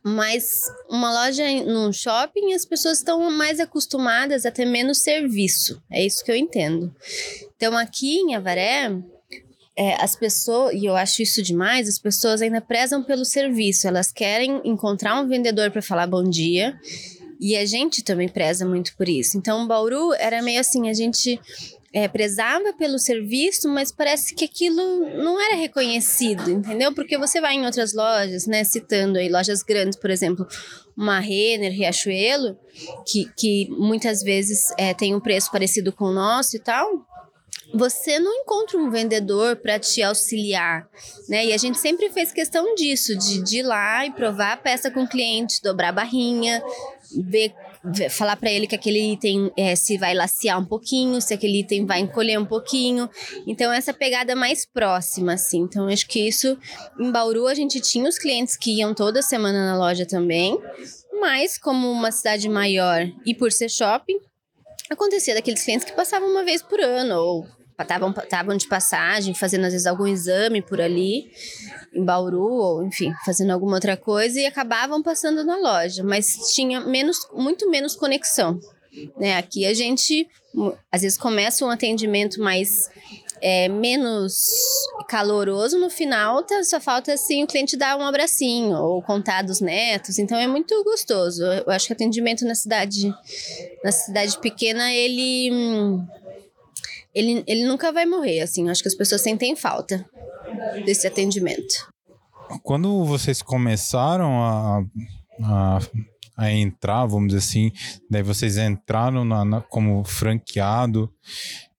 Mas 0.01 0.63
uma 0.89 1.11
loja 1.11 1.43
num 1.65 1.91
shopping, 1.91 2.53
as 2.53 2.65
pessoas 2.65 2.99
estão 2.99 3.30
mais 3.32 3.59
acostumadas 3.59 4.45
a 4.45 4.51
ter 4.51 4.65
menos 4.65 4.99
serviço. 4.99 5.82
É 5.91 6.03
isso 6.03 6.23
que 6.23 6.32
eu 6.32 6.36
entendo. 6.36 6.93
Então 7.55 7.77
aqui 7.77 8.19
em 8.19 8.36
Avaré, 8.36 8.89
é, 9.80 9.95
as 10.03 10.13
pessoas, 10.13 10.73
e 10.73 10.84
eu 10.84 10.93
acho 10.97 11.21
isso 11.21 11.41
demais, 11.41 11.88
as 11.88 11.97
pessoas 11.97 12.41
ainda 12.41 12.59
prezam 12.59 13.01
pelo 13.01 13.23
serviço, 13.23 13.88
elas 13.88 14.11
querem 14.11 14.59
encontrar 14.65 15.17
um 15.21 15.25
vendedor 15.25 15.71
para 15.71 15.82
falar 15.82 16.05
bom 16.05 16.21
dia. 16.21 16.77
E 17.39 17.55
a 17.55 17.65
gente 17.65 18.03
também 18.03 18.27
preza 18.27 18.65
muito 18.65 18.93
por 18.97 19.07
isso. 19.07 19.38
Então, 19.38 19.65
Bauru 19.65 20.13
era 20.15 20.41
meio 20.41 20.59
assim, 20.59 20.89
a 20.89 20.93
gente 20.93 21.39
é, 21.93 22.09
prezava 22.09 22.73
pelo 22.73 22.99
serviço, 22.99 23.69
mas 23.69 23.89
parece 23.89 24.36
que 24.36 24.43
aquilo 24.43 25.07
não 25.23 25.41
era 25.41 25.55
reconhecido, 25.55 26.51
entendeu? 26.51 26.93
Porque 26.93 27.17
você 27.17 27.39
vai 27.39 27.53
em 27.53 27.65
outras 27.65 27.93
lojas, 27.93 28.45
né? 28.45 28.65
Citando 28.65 29.17
aí 29.17 29.30
lojas 29.30 29.63
grandes, 29.63 29.97
por 29.97 30.09
exemplo, 30.09 30.45
uma 30.97 31.21
Renner, 31.21 31.71
Riachuelo, 31.71 32.57
que, 33.07 33.32
que 33.38 33.69
muitas 33.69 34.21
vezes 34.21 34.73
é, 34.77 34.93
tem 34.93 35.15
um 35.15 35.21
preço 35.21 35.49
parecido 35.49 35.93
com 35.93 36.03
o 36.03 36.13
nosso 36.13 36.57
e 36.57 36.59
tal 36.59 37.07
você 37.74 38.17
não 38.20 38.34
encontra 38.34 38.78
um 38.78 38.89
vendedor 38.89 39.55
para 39.57 39.80
te 39.80 40.01
auxiliar, 40.01 40.88
né? 41.28 41.45
E 41.45 41.53
a 41.53 41.57
gente 41.57 41.78
sempre 41.78 42.09
fez 42.09 42.32
questão 42.32 42.76
disso, 42.76 43.15
de, 43.15 43.43
de 43.43 43.59
ir 43.59 43.63
lá 43.63 44.05
e 44.05 44.11
provar 44.11 44.53
a 44.53 44.57
peça 44.57 44.89
com 44.89 45.03
o 45.03 45.07
cliente, 45.07 45.61
dobrar 45.61 45.89
a 45.89 45.93
barrinha, 45.93 46.63
ver, 47.11 47.53
falar 48.09 48.36
para 48.36 48.51
ele 48.51 48.67
que 48.67 48.76
aquele 48.76 49.13
item 49.13 49.51
é, 49.55 49.76
se 49.76 49.97
vai 49.97 50.13
lacear 50.13 50.59
um 50.59 50.65
pouquinho, 50.65 51.22
se 51.22 51.34
aquele 51.34 51.59
item 51.59 51.86
vai 51.86 51.99
encolher 51.99 52.39
um 52.39 52.45
pouquinho. 52.45 53.09
Então, 53.47 53.72
essa 53.72 53.93
pegada 53.93 54.36
mais 54.36 54.65
próxima, 54.65 55.34
assim. 55.34 55.59
Então, 55.59 55.88
acho 55.88 56.07
que 56.07 56.28
isso, 56.28 56.57
em 56.99 57.11
Bauru, 57.11 57.47
a 57.47 57.53
gente 57.53 57.80
tinha 57.80 58.07
os 58.09 58.17
clientes 58.17 58.57
que 58.57 58.78
iam 58.80 58.93
toda 58.93 59.22
semana 59.22 59.65
na 59.65 59.78
loja 59.78 60.05
também, 60.05 60.59
mas 61.20 61.57
como 61.57 61.89
uma 61.91 62.11
cidade 62.11 62.49
maior 62.49 63.07
e 63.26 63.34
por 63.34 63.51
ser 63.51 63.70
shopping, 63.70 64.20
acontecia 64.89 65.36
daqueles 65.36 65.63
clientes 65.63 65.86
que 65.86 65.93
passavam 65.93 66.30
uma 66.30 66.43
vez 66.43 66.61
por 66.61 66.80
ano 66.80 67.15
ou 67.15 67.59
estavam 67.80 68.57
de 68.57 68.67
passagem, 68.67 69.34
fazendo 69.34 69.65
às 69.65 69.71
vezes 69.71 69.88
algum 69.88 70.07
exame 70.07 70.61
por 70.61 70.82
ali, 70.82 71.32
em 71.93 72.03
Bauru, 72.03 72.51
ou 72.51 72.84
enfim, 72.84 73.13
fazendo 73.25 73.51
alguma 73.51 73.75
outra 73.75 73.95
coisa, 73.95 74.39
e 74.39 74.45
acabavam 74.45 75.01
passando 75.01 75.43
na 75.43 75.57
loja, 75.57 76.03
mas 76.03 76.53
tinha 76.53 76.82
menos, 76.82 77.27
muito 77.34 77.69
menos 77.69 77.95
conexão. 77.95 78.59
Né? 79.17 79.38
Aqui 79.38 79.65
a 79.65 79.73
gente 79.73 80.27
às 80.91 81.01
vezes 81.01 81.17
começa 81.17 81.63
um 81.63 81.69
atendimento 81.69 82.41
mais 82.41 82.89
é, 83.41 83.67
menos 83.69 84.49
caloroso 85.07 85.77
no 85.80 85.89
final, 85.89 86.43
tá, 86.43 86.63
só 86.63 86.80
falta 86.80 87.13
assim 87.13 87.43
o 87.43 87.47
cliente 87.47 87.77
dar 87.77 87.97
um 87.97 88.03
abracinho 88.03 88.75
ou 88.75 89.01
contar 89.01 89.43
dos 89.43 89.61
netos, 89.61 90.19
então 90.19 90.38
é 90.38 90.47
muito 90.47 90.84
gostoso. 90.84 91.43
Eu 91.43 91.71
acho 91.71 91.88
que 91.88 91.93
atendimento 91.93 92.45
na 92.45 92.55
cidade, 92.55 93.13
na 93.84 93.91
cidade 93.91 94.38
pequena, 94.39 94.91
ele 94.91 95.51
hum, 95.51 96.07
ele, 97.14 97.43
ele 97.47 97.66
nunca 97.66 97.91
vai 97.91 98.05
morrer, 98.05 98.41
assim. 98.41 98.70
Acho 98.70 98.82
que 98.82 98.88
as 98.88 98.95
pessoas 98.95 99.22
sentem 99.22 99.55
falta 99.55 100.05
desse 100.86 101.07
atendimento. 101.07 101.88
Quando 102.64 103.05
vocês 103.05 103.41
começaram 103.41 104.41
a, 104.41 104.84
a, 105.43 105.80
a 106.38 106.51
entrar, 106.51 107.05
vamos 107.05 107.30
dizer 107.30 107.39
assim, 107.39 107.72
daí 108.10 108.24
vocês 108.24 108.57
entraram 108.57 109.24
na, 109.24 109.45
na 109.45 109.62
como 109.62 110.03
franqueado 110.03 111.12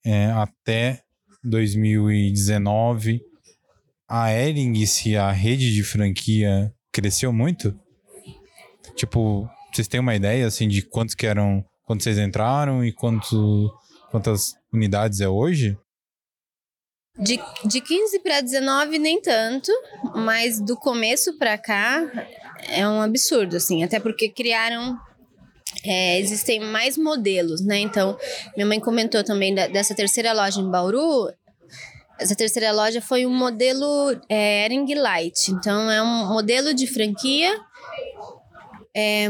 é, 0.05 0.27
até 0.27 1.03
2019, 1.43 3.21
a 4.09 4.33
Ering, 4.33 4.87
se 4.87 5.17
a 5.17 5.31
rede 5.31 5.73
de 5.75 5.83
franquia 5.83 6.73
cresceu 6.93 7.33
muito? 7.33 7.79
Tipo, 8.95 9.49
vocês 9.73 9.89
têm 9.89 10.01
uma 10.01 10.15
ideia 10.15 10.47
assim 10.47 10.69
de 10.69 10.83
quantos 10.83 11.15
que 11.15 11.27
eram 11.27 11.65
quando 11.85 12.03
vocês 12.03 12.19
entraram 12.19 12.85
e 12.85 12.93
quanto, 12.93 13.73
quantas 14.13 14.55
unidades 14.73 15.21
é 15.21 15.29
hoje? 15.29 15.77
De, 17.19 17.39
de 17.65 17.81
15 17.81 18.21
para 18.21 18.41
19, 18.41 18.99
nem 18.99 19.21
tanto, 19.21 19.71
mas 20.15 20.61
do 20.61 20.77
começo 20.77 21.37
para 21.37 21.59
cá 21.59 22.11
é 22.69 22.87
um 22.87 23.03
absurdo, 23.03 23.57
assim, 23.57 23.83
até 23.83 23.99
porque 24.01 24.29
criaram. 24.29 24.97
É, 25.85 26.19
existem 26.19 26.59
mais 26.61 26.99
modelos, 26.99 27.65
né? 27.65 27.79
Então, 27.79 28.19
minha 28.57 28.67
mãe 28.67 28.81
comentou 28.81 29.23
também 29.23 29.55
da, 29.55 29.69
dessa 29.69 29.95
terceira 29.95 30.33
loja 30.33 30.61
em 30.61 30.69
Bauru. 30.69 31.33
Essa 32.19 32.35
terceira 32.35 32.73
loja 32.73 33.01
foi 33.01 33.25
um 33.25 33.33
modelo 33.33 33.87
é, 34.29 34.65
Ering 34.65 34.95
Light. 34.95 35.53
Então, 35.53 35.91
é 35.91 36.03
um 36.03 36.27
modelo 36.27 36.75
de 36.75 36.87
franquia 36.87 37.57
é, 39.01 39.29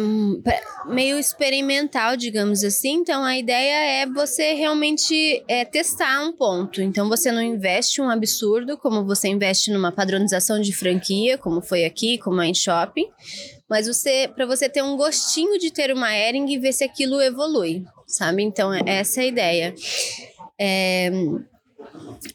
meio 0.87 1.17
experimental, 1.17 2.17
digamos 2.17 2.65
assim. 2.65 2.95
Então, 2.95 3.23
a 3.23 3.39
ideia 3.39 4.03
é 4.03 4.07
você 4.07 4.53
realmente 4.55 5.45
é, 5.47 5.65
testar 5.65 6.25
um 6.25 6.33
ponto. 6.33 6.83
Então, 6.83 7.09
você 7.09 7.31
não 7.31 7.41
investe 7.41 8.01
um 8.03 8.11
absurdo, 8.11 8.77
como 8.77 9.05
você 9.05 9.29
investe 9.29 9.71
numa 9.71 9.93
padronização 9.93 10.61
de 10.61 10.73
franquia, 10.73 11.39
como 11.39 11.63
foi 11.63 11.85
aqui, 11.85 12.19
como 12.19 12.43
é 12.43 12.49
em 12.49 12.55
shopping. 12.55 13.09
Mas 13.69 13.87
você, 13.87 14.29
para 14.35 14.45
você 14.45 14.69
ter 14.69 14.83
um 14.83 14.97
gostinho 14.97 15.57
de 15.57 15.71
ter 15.71 15.93
uma 15.93 16.13
Ering 16.13 16.51
e 16.51 16.59
ver 16.59 16.73
se 16.73 16.83
aquilo 16.83 17.21
evolui, 17.21 17.85
sabe? 18.09 18.43
Então, 18.43 18.75
é 18.75 18.83
essa 18.87 19.21
é 19.21 19.25
a 19.25 19.27
ideia. 19.27 19.75
É, 20.59 21.11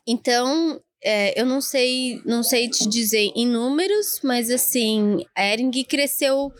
então, 0.07 0.79
é, 1.03 1.39
eu 1.39 1.45
não 1.45 1.59
sei, 1.59 2.21
não 2.25 2.41
sei 2.41 2.69
te 2.69 2.87
dizer 2.87 3.31
em 3.35 3.45
números, 3.45 4.21
mas 4.23 4.49
assim, 4.49 5.25
a 5.35 5.45
Ering 5.45 5.83
cresceu 5.83 6.51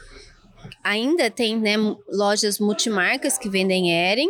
ainda 0.86 1.32
tem 1.32 1.60
né, 1.60 1.74
lojas 2.08 2.60
multimarcas 2.60 3.40
que 3.40 3.50
vendem 3.50 3.92
Ering, 3.92 4.30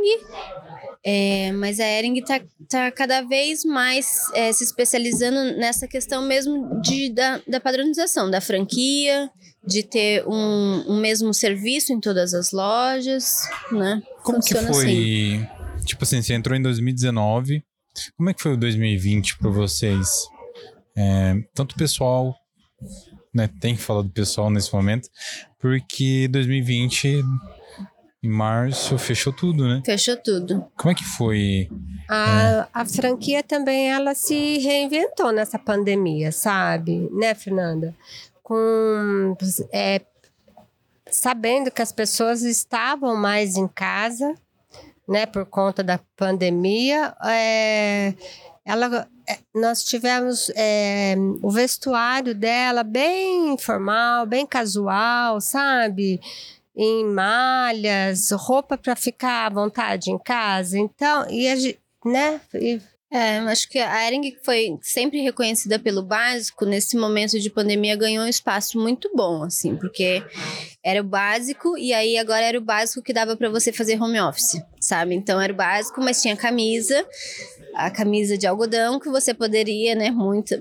é, 1.03 1.51
mas 1.51 1.81
a 1.81 1.85
Ering 1.85 2.17
está 2.17 2.41
tá 2.69 2.89
cada 2.89 3.21
vez 3.21 3.65
mais 3.65 4.31
é, 4.33 4.51
se 4.53 4.63
especializando 4.63 5.57
nessa 5.57 5.85
questão 5.85 6.25
mesmo 6.25 6.81
de, 6.81 7.09
da, 7.13 7.41
da 7.45 7.59
padronização, 7.59 8.31
da 8.31 8.39
franquia, 8.39 9.29
de 9.67 9.83
ter 9.83 10.25
um, 10.25 10.93
um 10.93 10.99
mesmo 10.99 11.33
serviço 11.33 11.91
em 11.91 11.99
todas 11.99 12.33
as 12.33 12.51
lojas, 12.51 13.41
né? 13.71 14.01
Como 14.23 14.37
Funciona 14.37 14.67
que 14.67 14.73
foi? 14.73 14.85
Assim. 14.85 15.47
Tipo 15.85 16.03
assim, 16.05 16.21
você 16.21 16.33
entrou 16.33 16.57
em 16.57 16.61
2019. 16.61 17.63
Como 18.17 18.29
é 18.29 18.33
que 18.33 18.41
foi 18.41 18.53
o 18.53 18.57
2020 18.57 19.37
para 19.37 19.49
vocês? 19.49 20.07
É, 20.97 21.35
tanto 21.53 21.73
o 21.73 21.77
pessoal 21.77 22.35
né, 23.36 23.49
tem 23.59 23.75
que 23.75 23.81
falar 23.81 24.01
do 24.01 24.09
pessoal 24.09 24.49
nesse 24.49 24.73
momento, 24.73 25.09
porque 25.59 26.29
2020, 26.29 27.21
em 28.23 28.29
março, 28.29 28.97
fechou 28.97 29.33
tudo, 29.33 29.67
né? 29.67 29.83
Fechou 29.86 30.15
tudo. 30.15 30.65
Como 30.77 30.91
é 30.91 30.95
que 30.95 31.03
foi? 31.03 31.69
A, 32.09 32.39
é... 32.39 32.67
a 32.73 32.86
franquia 32.86 33.43
também, 33.43 33.91
ela 33.91 34.15
se 34.15 34.57
reinventou 34.59 35.33
nessa 35.33 35.59
pandemia, 35.59 36.31
sabe? 36.31 37.09
Né, 37.11 37.36
Fernanda? 37.36 37.93
Com... 38.41 39.36
É, 39.73 40.01
sabendo 41.11 41.69
que 41.69 41.81
as 41.81 41.91
pessoas 41.91 42.41
estavam 42.41 43.17
mais 43.17 43.57
em 43.57 43.67
casa, 43.67 44.33
né, 45.07 45.25
por 45.25 45.45
conta 45.45 45.83
da 45.83 45.99
pandemia, 46.15 47.13
é, 47.25 48.13
ela 48.66 49.07
é, 49.28 49.38
nós 49.53 49.84
tivemos 49.84 50.51
é, 50.55 51.16
o 51.41 51.51
vestuário 51.51 52.34
dela 52.34 52.84
bem 52.84 53.53
informal, 53.53 54.26
bem 54.26 54.45
casual, 54.45 55.39
sabe? 55.39 56.20
Em 56.76 57.05
malhas, 57.05 58.32
roupa 58.32 58.78
para 58.78 58.95
ficar 58.95 59.45
à 59.45 59.49
vontade 59.49 60.11
em 60.11 60.18
casa. 60.18 60.78
Então, 60.78 61.26
e 61.30 61.47
a, 61.47 61.55
né? 62.09 62.41
E, 62.53 62.82
é, 63.11 63.38
acho 63.38 63.70
que 63.70 63.80
a 63.80 64.05
Ering 64.07 64.36
foi 64.43 64.78
sempre 64.82 65.22
reconhecida 65.22 65.80
pelo 65.80 66.03
básico, 66.03 66.66
nesse 66.66 66.97
momento 66.97 67.39
de 67.39 67.49
pandemia 67.49 67.95
ganhou 67.95 68.26
um 68.26 68.28
espaço 68.28 68.78
muito 68.78 69.09
bom, 69.16 69.43
assim, 69.43 69.76
porque 69.78 70.22
era 70.84 70.99
o 70.99 71.03
básico 71.03 71.78
e 71.78 71.93
aí 71.93 72.18
agora 72.18 72.43
era 72.43 72.57
o 72.57 72.61
básico 72.61 73.01
que 73.01 73.13
dava 73.13 73.38
para 73.38 73.47
você 73.47 73.72
fazer 73.72 74.01
home 74.01 74.20
office, 74.20 74.61
sabe? 74.82 75.16
Então 75.16 75.39
era 75.39 75.53
o 75.53 75.55
básico, 75.55 76.01
mas 76.01 76.22
tinha 76.22 76.36
camisa, 76.36 77.07
a 77.76 77.91
camisa 77.91 78.38
de 78.38 78.47
algodão 78.47 78.99
que 78.99 79.09
você 79.09 79.34
poderia, 79.34 79.93
né, 79.93 80.09
muito, 80.09 80.55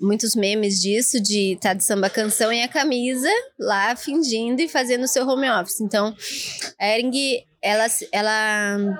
muitos 0.00 0.34
memes 0.34 0.80
disso, 0.80 1.20
de 1.20 1.52
estar 1.52 1.70
tá 1.70 1.74
de 1.74 1.84
samba 1.84 2.10
canção 2.10 2.52
e 2.52 2.62
a 2.62 2.68
camisa 2.68 3.30
lá 3.58 3.94
fingindo 3.94 4.60
e 4.60 4.68
fazendo 4.68 5.04
o 5.04 5.08
seu 5.08 5.26
home 5.26 5.48
office. 5.48 5.80
Então, 5.80 6.14
a 6.78 6.86
Ering, 6.86 7.44
ela, 7.62 7.86
ela 8.12 8.98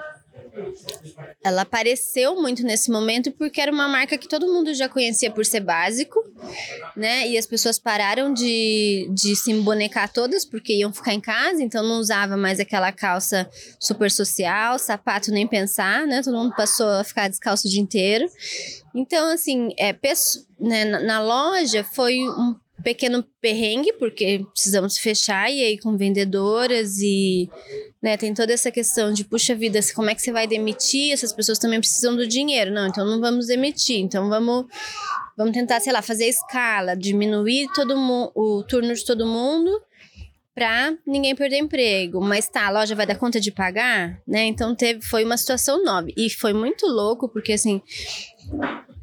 ela 1.43 1.63
apareceu 1.63 2.41
muito 2.41 2.63
nesse 2.63 2.91
momento 2.91 3.31
porque 3.33 3.61
era 3.61 3.73
uma 3.73 3.89
marca 3.89 4.19
que 4.19 4.29
todo 4.29 4.47
mundo 4.47 4.75
já 4.75 4.89
conhecia 4.89 5.31
por 5.31 5.45
ser 5.45 5.61
básico, 5.61 6.21
né? 6.97 7.29
E 7.29 7.39
as 7.39 7.47
pessoas 7.47 7.79
pararam 7.79 8.33
de, 8.33 9.09
de 9.13 9.35
se 9.37 9.51
embonecar 9.51 10.13
todas 10.13 10.45
porque 10.45 10.75
iam 10.75 10.93
ficar 10.93 11.15
em 11.15 11.21
casa, 11.21 11.63
então 11.63 11.83
não 11.83 11.99
usava 11.99 12.37
mais 12.37 12.61
aquela 12.61 12.93
calça 12.93 13.49
super 13.79 14.11
social, 14.11 14.79
sapato 14.79 15.31
nem 15.31 15.47
pensar, 15.47 16.07
né? 16.07 16.23
Todo 16.23 16.37
mundo 16.37 16.55
passou 16.57 16.89
a 16.89 17.05
ficar 17.05 17.29
descalço 17.29 17.67
o 17.67 17.71
dia 17.71 17.81
inteiro. 17.81 18.29
Então, 18.95 19.31
assim, 19.33 19.69
é, 19.79 19.95
né, 20.59 20.85
na, 20.85 21.21
loja 21.23 21.85
foi 21.85 22.19
um 22.19 22.57
pequeno 22.83 23.25
perrengue, 23.41 23.93
porque 23.95 24.45
precisamos 24.53 24.99
fechar, 24.99 25.51
e 25.51 25.63
aí 25.63 25.79
com 25.79 25.97
vendedoras 25.97 26.99
e 27.01 27.49
né, 28.03 28.17
tem 28.17 28.33
toda 28.33 28.53
essa 28.53 28.71
questão 28.71 29.13
de, 29.13 29.25
puxa 29.25 29.55
vida, 29.55 29.81
como 29.95 30.11
é 30.11 30.15
que 30.15 30.23
você 30.23 30.33
vai 30.33 30.47
demitir? 30.47 31.13
Essas 31.13 31.33
pessoas 31.33 31.59
também 31.59 31.81
precisam 31.81 32.15
do 32.15 32.27
dinheiro. 32.27 32.73
Não, 32.73 32.87
então 32.87 33.05
não 33.05 33.21
vamos 33.21 33.47
demitir. 33.47 33.99
Então 33.99 34.29
vamos, 34.29 34.67
vamos 35.37 35.53
tentar, 35.53 35.81
sei 35.81 35.93
lá, 35.93 36.03
fazer 36.03 36.27
escala, 36.27 36.97
diminuir 36.97 37.69
todo 37.75 37.95
o 38.35 38.63
turno 38.63 38.95
de 38.95 39.05
todo 39.05 39.27
mundo 39.27 39.71
para 40.59 40.93
ninguém 41.07 41.37
perder 41.37 41.59
emprego. 41.59 42.21
Mas 42.21 42.49
tá, 42.49 42.67
a 42.67 42.71
loja 42.71 42.97
vai 42.97 43.07
dar 43.07 43.15
conta 43.15 43.41
de 43.41 43.53
pagar, 43.53 44.21
né? 44.27 44.45
Então 44.47 44.75
teve, 44.75 45.01
foi 45.03 45.25
uma 45.25 45.37
situação 45.37 45.85
nova. 45.85 46.09
E 46.17 46.29
foi 46.29 46.53
muito 46.53 46.85
louco, 46.87 47.29
porque 47.29 47.53
assim, 47.53 47.81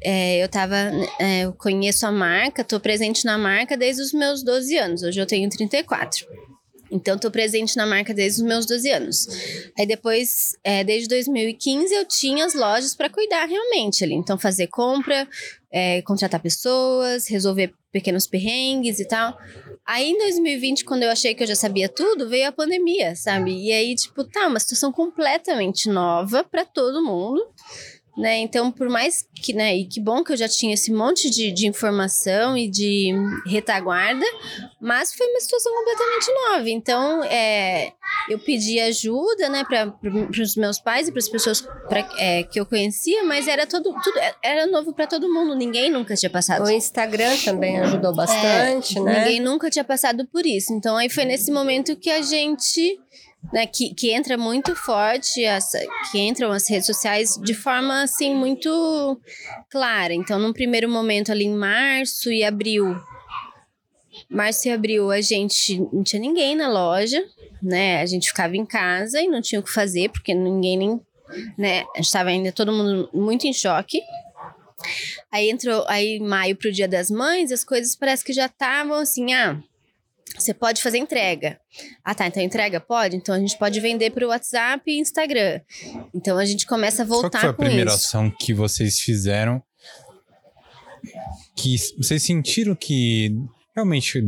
é, 0.04 0.44
eu 0.44 0.48
tava. 0.48 0.76
É, 1.18 1.44
eu 1.44 1.54
conheço 1.54 2.06
a 2.06 2.12
marca, 2.12 2.62
tô 2.62 2.78
presente 2.78 3.24
na 3.24 3.38
marca 3.38 3.76
desde 3.76 4.02
os 4.02 4.12
meus 4.12 4.42
12 4.42 4.76
anos. 4.76 5.02
Hoje 5.02 5.18
eu 5.18 5.26
tenho 5.26 5.48
34. 5.48 6.26
Então, 6.88 7.18
tô 7.18 7.30
presente 7.32 7.76
na 7.76 7.84
marca 7.84 8.14
desde 8.14 8.42
os 8.42 8.46
meus 8.46 8.64
12 8.64 8.90
anos. 8.90 9.26
Aí 9.76 9.84
depois, 9.86 10.52
é, 10.62 10.84
desde 10.84 11.08
2015, 11.08 11.92
eu 11.92 12.04
tinha 12.04 12.44
as 12.44 12.54
lojas 12.54 12.94
para 12.94 13.10
cuidar 13.10 13.44
realmente 13.46 14.04
ali. 14.04 14.14
Então, 14.14 14.38
fazer 14.38 14.68
compra, 14.68 15.26
é, 15.72 16.00
contratar 16.02 16.40
pessoas, 16.40 17.26
resolver 17.26 17.74
pequenos 17.96 18.26
perrengues 18.26 19.00
e 19.00 19.08
tal. 19.08 19.34
Aí 19.86 20.10
em 20.10 20.18
2020, 20.18 20.84
quando 20.84 21.04
eu 21.04 21.10
achei 21.10 21.34
que 21.34 21.42
eu 21.42 21.46
já 21.46 21.54
sabia 21.54 21.88
tudo, 21.88 22.28
veio 22.28 22.48
a 22.48 22.52
pandemia, 22.52 23.16
sabe? 23.16 23.56
E 23.56 23.72
aí, 23.72 23.94
tipo, 23.94 24.22
tá, 24.22 24.46
uma 24.46 24.60
situação 24.60 24.92
completamente 24.92 25.88
nova 25.88 26.44
para 26.44 26.66
todo 26.66 27.02
mundo 27.02 27.42
né? 28.16 28.38
Então, 28.38 28.72
por 28.72 28.88
mais 28.88 29.26
que, 29.42 29.52
né, 29.52 29.76
e 29.76 29.84
que 29.84 30.00
bom 30.00 30.24
que 30.24 30.32
eu 30.32 30.36
já 30.36 30.48
tinha 30.48 30.72
esse 30.72 30.90
monte 30.90 31.28
de, 31.28 31.52
de 31.52 31.66
informação 31.66 32.56
e 32.56 32.68
de 32.68 33.12
retaguarda, 33.46 34.24
mas 34.80 35.14
foi 35.14 35.26
uma 35.26 35.40
situação 35.40 35.72
completamente 35.74 36.32
nova. 36.32 36.70
Então, 36.70 37.24
é, 37.24 37.92
eu 38.30 38.38
pedi 38.38 38.80
ajuda, 38.80 39.48
né, 39.50 39.64
para 39.64 39.94
os 40.40 40.56
meus 40.56 40.78
pais 40.78 41.08
e 41.08 41.12
para 41.12 41.18
as 41.18 41.28
pessoas 41.28 41.60
pra, 41.60 42.08
é, 42.18 42.42
que 42.44 42.58
eu 42.58 42.64
conhecia, 42.64 43.22
mas 43.24 43.46
era 43.46 43.66
todo, 43.66 43.92
tudo 44.02 44.18
era 44.42 44.66
novo 44.66 44.94
para 44.94 45.06
todo 45.06 45.32
mundo. 45.32 45.54
Ninguém 45.54 45.90
nunca 45.90 46.14
tinha 46.14 46.30
passado. 46.30 46.64
O 46.64 46.70
Instagram 46.70 47.36
também 47.44 47.78
ajudou 47.80 48.14
bastante, 48.14 48.98
é, 48.98 49.00
né? 49.02 49.18
Ninguém 49.18 49.40
nunca 49.40 49.68
tinha 49.68 49.84
passado 49.84 50.26
por 50.26 50.46
isso. 50.46 50.72
Então, 50.72 50.96
aí 50.96 51.10
foi 51.10 51.24
nesse 51.24 51.52
momento 51.52 51.94
que 51.96 52.10
a 52.10 52.22
gente 52.22 52.98
né, 53.52 53.66
que, 53.66 53.94
que 53.94 54.10
entra 54.10 54.36
muito 54.36 54.74
forte, 54.74 55.42
que 56.10 56.18
entram 56.18 56.52
as 56.52 56.68
redes 56.68 56.86
sociais 56.86 57.38
de 57.42 57.54
forma 57.54 58.02
assim 58.02 58.34
muito 58.34 59.20
clara. 59.70 60.12
Então, 60.14 60.38
num 60.38 60.52
primeiro 60.52 60.88
momento 60.88 61.32
ali 61.32 61.44
em 61.44 61.54
março 61.54 62.30
e 62.30 62.44
abril, 62.44 62.96
março 64.28 64.68
e 64.68 64.70
abril 64.70 65.10
a 65.10 65.20
gente 65.20 65.78
não 65.92 66.02
tinha 66.02 66.20
ninguém 66.20 66.54
na 66.54 66.68
loja, 66.68 67.22
né? 67.62 68.00
A 68.00 68.06
gente 68.06 68.28
ficava 68.28 68.56
em 68.56 68.66
casa 68.66 69.20
e 69.20 69.28
não 69.28 69.40
tinha 69.40 69.60
o 69.60 69.64
que 69.64 69.72
fazer 69.72 70.10
porque 70.10 70.34
ninguém 70.34 70.76
nem 70.76 71.00
né? 71.56 71.84
Estava 71.96 72.30
ainda 72.30 72.52
todo 72.52 72.72
mundo 72.72 73.08
muito 73.12 73.46
em 73.46 73.52
choque. 73.52 74.00
Aí 75.30 75.50
entrou 75.50 75.84
aí 75.88 76.20
maio 76.20 76.56
pro 76.56 76.72
Dia 76.72 76.86
das 76.86 77.10
Mães, 77.10 77.50
as 77.50 77.64
coisas 77.64 77.96
parece 77.96 78.24
que 78.24 78.32
já 78.32 78.46
estavam 78.46 78.96
assim, 78.96 79.32
ah, 79.32 79.58
você 80.34 80.52
pode 80.52 80.82
fazer 80.82 80.98
entrega. 80.98 81.58
Ah, 82.04 82.14
tá. 82.14 82.26
Então 82.26 82.42
entrega 82.42 82.80
pode. 82.80 83.16
Então 83.16 83.34
a 83.34 83.38
gente 83.38 83.58
pode 83.58 83.78
vender 83.80 84.10
para 84.10 84.24
o 84.24 84.28
WhatsApp 84.28 84.82
e 84.90 84.98
Instagram. 84.98 85.60
Então 86.14 86.36
a 86.38 86.44
gente 86.44 86.66
começa 86.66 87.02
a 87.02 87.06
voltar 87.06 87.30
Qual 87.30 87.40
que 87.40 87.40
foi 87.40 87.50
a 87.50 87.52
com 87.52 87.62
primeira 87.64 87.90
isso. 87.90 88.06
ação 88.06 88.30
que 88.30 88.52
vocês 88.52 88.98
fizeram? 89.00 89.62
Que 91.54 91.76
vocês 91.98 92.22
sentiram 92.22 92.74
que 92.74 93.34
realmente. 93.74 94.22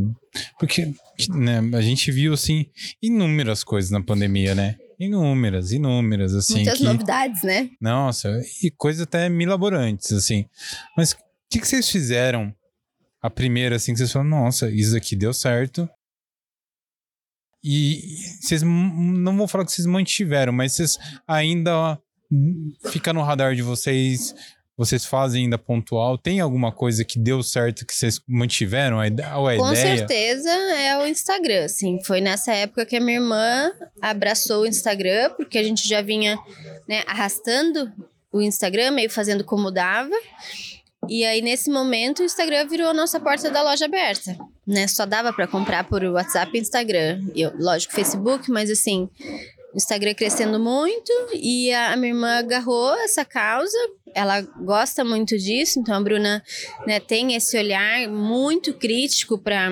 Porque 0.57 0.93
né, 1.29 1.59
a 1.73 1.81
gente 1.81 2.11
viu 2.11 2.33
assim 2.33 2.67
inúmeras 3.01 3.63
coisas 3.63 3.91
na 3.91 4.01
pandemia, 4.01 4.55
né? 4.55 4.77
Inúmeras, 4.99 5.71
inúmeras, 5.71 6.35
assim. 6.35 6.55
Muitas 6.55 6.77
que, 6.77 6.83
novidades, 6.83 7.41
né? 7.43 7.69
Nossa, 7.79 8.41
e 8.61 8.69
coisas 8.69 9.03
até 9.03 9.29
milaborantes, 9.29 10.11
assim. 10.11 10.45
Mas 10.95 11.13
o 11.13 11.17
que, 11.49 11.59
que 11.59 11.67
vocês 11.67 11.89
fizeram? 11.89 12.53
A 13.21 13.29
primeira, 13.29 13.75
assim, 13.75 13.91
que 13.93 13.97
vocês 13.97 14.11
falaram, 14.11 14.29
nossa, 14.29 14.69
isso 14.69 14.95
aqui 14.95 15.15
deu 15.15 15.33
certo. 15.33 15.89
E 17.63 18.01
vocês 18.41 18.61
não 18.63 19.35
vou 19.37 19.47
falar 19.47 19.65
que 19.65 19.71
vocês 19.71 19.85
mantiveram, 19.85 20.53
mas 20.53 20.73
vocês 20.73 20.97
ainda 21.27 21.99
fica 22.89 23.11
no 23.11 23.21
radar 23.21 23.53
de 23.53 23.61
vocês, 23.61 24.33
vocês 24.77 25.03
fazem 25.03 25.43
ainda 25.43 25.57
pontual. 25.57 26.17
Tem 26.17 26.39
alguma 26.39 26.71
coisa 26.71 27.03
que 27.03 27.19
deu 27.19 27.43
certo 27.43 27.85
que 27.85 27.93
vocês 27.93 28.21
mantiveram? 28.25 28.97
A 28.97 29.07
ide- 29.07 29.21
ou 29.35 29.49
a 29.49 29.57
Com 29.57 29.71
ideia? 29.73 29.97
certeza 29.97 30.49
é 30.49 30.97
o 30.99 31.05
Instagram, 31.05 31.65
assim. 31.65 31.99
Foi 32.05 32.21
nessa 32.21 32.53
época 32.53 32.85
que 32.85 32.95
a 32.95 33.01
minha 33.01 33.17
irmã 33.19 33.73
abraçou 34.01 34.61
o 34.61 34.65
Instagram, 34.67 35.31
porque 35.35 35.57
a 35.57 35.63
gente 35.63 35.85
já 35.85 36.01
vinha 36.01 36.37
né, 36.87 37.03
arrastando 37.05 37.91
o 38.31 38.41
Instagram, 38.41 38.91
meio 38.91 39.09
fazendo 39.09 39.43
como 39.43 39.69
dava. 39.69 40.15
E 41.07 41.25
aí, 41.25 41.41
nesse 41.41 41.69
momento, 41.69 42.19
o 42.19 42.25
Instagram 42.25 42.67
virou 42.67 42.89
a 42.89 42.93
nossa 42.93 43.19
porta 43.19 43.49
da 43.49 43.63
loja 43.63 43.85
aberta, 43.85 44.37
né? 44.67 44.87
Só 44.87 45.05
dava 45.05 45.31
para 45.31 45.47
comprar 45.47 45.85
por 45.85 46.03
WhatsApp 46.03 46.51
e 46.55 46.61
Instagram. 46.61 47.21
Eu, 47.35 47.51
lógico, 47.57 47.93
Facebook, 47.93 48.51
mas 48.51 48.69
assim, 48.69 49.09
o 49.73 49.77
Instagram 49.77 50.13
crescendo 50.13 50.59
muito 50.59 51.11
e 51.33 51.71
a, 51.71 51.93
a 51.93 51.95
minha 51.95 52.13
irmã 52.13 52.39
agarrou 52.39 52.93
essa 52.99 53.23
causa. 53.23 53.77
Ela 54.13 54.41
gosta 54.41 55.03
muito 55.05 55.37
disso, 55.37 55.79
então 55.79 55.95
a 55.95 56.01
Bruna 56.01 56.43
né, 56.85 56.99
tem 56.99 57.35
esse 57.35 57.57
olhar 57.57 58.07
muito 58.07 58.73
crítico 58.73 59.37
para 59.37 59.69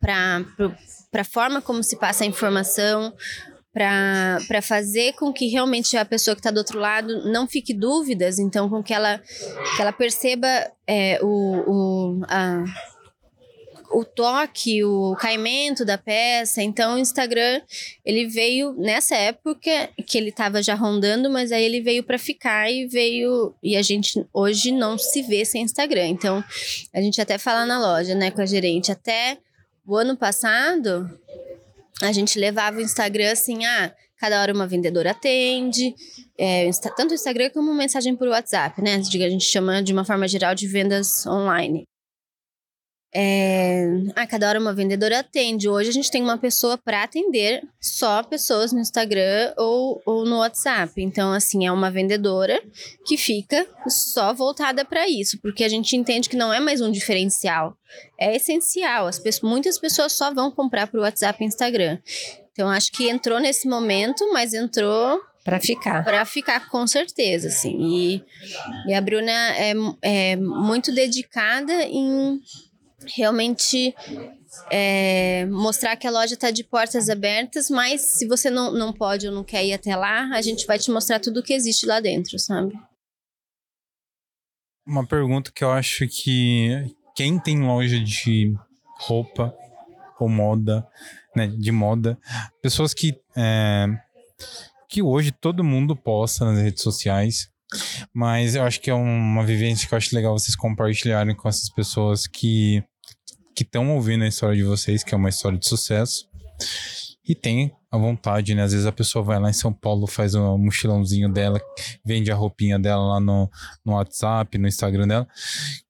para 0.00 1.20
a 1.20 1.24
forma 1.24 1.62
como 1.62 1.82
se 1.82 1.96
passa 1.96 2.24
a 2.24 2.26
informação, 2.26 3.12
para 3.76 4.62
fazer 4.62 5.12
com 5.16 5.30
que 5.30 5.48
realmente 5.48 5.98
a 5.98 6.04
pessoa 6.06 6.34
que 6.34 6.40
está 6.40 6.50
do 6.50 6.56
outro 6.56 6.78
lado 6.78 7.30
não 7.30 7.46
fique 7.46 7.74
dúvidas, 7.74 8.38
então 8.38 8.70
com 8.70 8.82
que 8.82 8.94
ela, 8.94 9.18
que 9.76 9.82
ela 9.82 9.92
perceba 9.92 10.48
é, 10.86 11.18
o, 11.22 11.28
o, 11.28 12.22
a, 12.26 12.64
o 13.90 14.02
toque, 14.02 14.82
o 14.82 15.14
caimento 15.16 15.84
da 15.84 15.98
peça. 15.98 16.62
Então 16.62 16.94
o 16.94 16.98
Instagram, 16.98 17.60
ele 18.02 18.26
veio 18.26 18.72
nessa 18.78 19.14
época 19.14 19.90
que 20.06 20.16
ele 20.16 20.30
estava 20.30 20.62
já 20.62 20.74
rondando, 20.74 21.28
mas 21.28 21.52
aí 21.52 21.62
ele 21.62 21.82
veio 21.82 22.02
para 22.02 22.16
ficar 22.16 22.70
e 22.70 22.86
veio 22.86 23.54
e 23.62 23.76
a 23.76 23.82
gente 23.82 24.26
hoje 24.32 24.72
não 24.72 24.96
se 24.96 25.20
vê 25.20 25.44
sem 25.44 25.60
Instagram. 25.60 26.06
Então 26.06 26.42
a 26.94 27.00
gente 27.02 27.20
até 27.20 27.36
fala 27.36 27.66
na 27.66 27.78
loja, 27.78 28.14
né, 28.14 28.30
com 28.30 28.40
a 28.40 28.46
gerente, 28.46 28.90
até 28.90 29.36
o 29.86 29.94
ano 29.94 30.16
passado 30.16 31.10
a 32.02 32.12
gente 32.12 32.38
levava 32.38 32.78
o 32.78 32.80
Instagram 32.80 33.32
assim, 33.32 33.64
ah, 33.64 33.94
cada 34.18 34.40
hora 34.40 34.52
uma 34.52 34.66
vendedora 34.66 35.10
atende, 35.10 35.94
é, 36.38 36.68
tanto 36.96 37.12
o 37.12 37.14
Instagram 37.14 37.50
como 37.50 37.72
mensagem 37.74 38.14
por 38.16 38.28
WhatsApp, 38.28 38.80
né? 38.82 38.96
A 38.96 39.28
gente 39.30 39.44
chama 39.44 39.82
de 39.82 39.92
uma 39.92 40.04
forma 40.04 40.28
geral 40.28 40.54
de 40.54 40.66
vendas 40.66 41.26
online. 41.26 41.84
É, 43.18 43.86
ah, 44.14 44.26
cada 44.26 44.46
hora 44.46 44.60
uma 44.60 44.74
vendedora 44.74 45.20
atende. 45.20 45.70
Hoje 45.70 45.88
a 45.88 45.92
gente 45.92 46.10
tem 46.10 46.22
uma 46.22 46.36
pessoa 46.36 46.76
para 46.76 47.02
atender 47.02 47.62
só 47.80 48.22
pessoas 48.22 48.74
no 48.74 48.78
Instagram 48.78 49.54
ou, 49.56 50.02
ou 50.04 50.26
no 50.26 50.40
WhatsApp. 50.40 50.92
Então, 50.98 51.32
assim, 51.32 51.66
é 51.66 51.72
uma 51.72 51.90
vendedora 51.90 52.62
que 53.06 53.16
fica 53.16 53.66
só 53.88 54.34
voltada 54.34 54.84
para 54.84 55.08
isso, 55.08 55.38
porque 55.40 55.64
a 55.64 55.68
gente 55.68 55.96
entende 55.96 56.28
que 56.28 56.36
não 56.36 56.52
é 56.52 56.60
mais 56.60 56.82
um 56.82 56.90
diferencial, 56.90 57.74
é 58.20 58.36
essencial. 58.36 59.06
As 59.06 59.18
pessoas, 59.18 59.50
muitas 59.50 59.78
pessoas 59.78 60.12
só 60.12 60.30
vão 60.30 60.50
comprar 60.50 60.86
por 60.86 61.00
WhatsApp 61.00 61.42
e 61.42 61.46
Instagram. 61.46 61.96
Então, 62.52 62.68
acho 62.68 62.92
que 62.92 63.08
entrou 63.08 63.40
nesse 63.40 63.66
momento, 63.66 64.30
mas 64.30 64.52
entrou 64.52 65.22
Para 65.42 65.58
ficar. 65.58 66.04
para 66.04 66.22
ficar 66.26 66.68
com 66.68 66.86
certeza, 66.86 67.48
assim. 67.48 67.78
E, 67.80 68.24
e 68.86 68.92
a 68.92 69.00
Bruna 69.00 69.32
é, 69.56 69.72
é 70.02 70.36
muito 70.36 70.92
dedicada 70.92 71.82
em 71.84 72.42
realmente 73.04 73.94
é, 74.70 75.46
mostrar 75.46 75.96
que 75.96 76.06
a 76.06 76.10
loja 76.10 76.34
está 76.34 76.50
de 76.50 76.64
portas 76.64 77.08
abertas, 77.08 77.68
mas 77.68 78.00
se 78.00 78.26
você 78.26 78.50
não, 78.50 78.72
não 78.72 78.92
pode 78.92 79.26
ou 79.28 79.34
não 79.34 79.44
quer 79.44 79.64
ir 79.64 79.72
até 79.72 79.94
lá, 79.94 80.30
a 80.32 80.40
gente 80.40 80.66
vai 80.66 80.78
te 80.78 80.90
mostrar 80.90 81.20
tudo 81.20 81.40
o 81.40 81.42
que 81.42 81.52
existe 81.52 81.86
lá 81.86 82.00
dentro, 82.00 82.38
sabe? 82.38 82.72
Uma 84.86 85.06
pergunta 85.06 85.50
que 85.52 85.64
eu 85.64 85.70
acho 85.72 86.06
que 86.08 86.94
quem 87.14 87.38
tem 87.38 87.60
loja 87.60 87.98
de 87.98 88.54
roupa 88.98 89.54
ou 90.18 90.28
moda, 90.28 90.86
né, 91.34 91.48
de 91.48 91.72
moda, 91.72 92.18
pessoas 92.62 92.94
que 92.94 93.20
é, 93.36 93.86
que 94.88 95.02
hoje 95.02 95.32
todo 95.32 95.64
mundo 95.64 95.96
posta 95.96 96.44
nas 96.44 96.62
redes 96.62 96.82
sociais, 96.82 97.50
mas 98.12 98.54
eu 98.54 98.62
acho 98.62 98.80
que 98.80 98.90
é 98.90 98.94
uma 98.94 99.44
vivência 99.44 99.86
que 99.86 99.94
eu 99.94 99.98
acho 99.98 100.14
legal 100.14 100.36
vocês 100.38 100.56
compartilharem 100.56 101.34
com 101.34 101.48
essas 101.48 101.68
pessoas 101.70 102.26
que 102.26 102.82
que 103.56 103.62
estão 103.62 103.94
ouvindo 103.94 104.22
a 104.22 104.28
história 104.28 104.54
de 104.54 104.62
vocês, 104.62 105.02
que 105.02 105.14
é 105.14 105.16
uma 105.16 105.30
história 105.30 105.58
de 105.58 105.66
sucesso. 105.66 106.28
E 107.26 107.34
tem 107.34 107.74
a 107.90 107.96
vontade, 107.96 108.54
né? 108.54 108.62
Às 108.62 108.72
vezes 108.72 108.86
a 108.86 108.92
pessoa 108.92 109.24
vai 109.24 109.40
lá 109.40 109.48
em 109.48 109.54
São 109.54 109.72
Paulo, 109.72 110.06
faz 110.06 110.34
um 110.34 110.58
mochilãozinho 110.58 111.32
dela, 111.32 111.58
vende 112.04 112.30
a 112.30 112.34
roupinha 112.34 112.78
dela 112.78 113.14
lá 113.14 113.20
no, 113.20 113.50
no 113.84 113.94
WhatsApp, 113.94 114.58
no 114.58 114.68
Instagram 114.68 115.08
dela. 115.08 115.26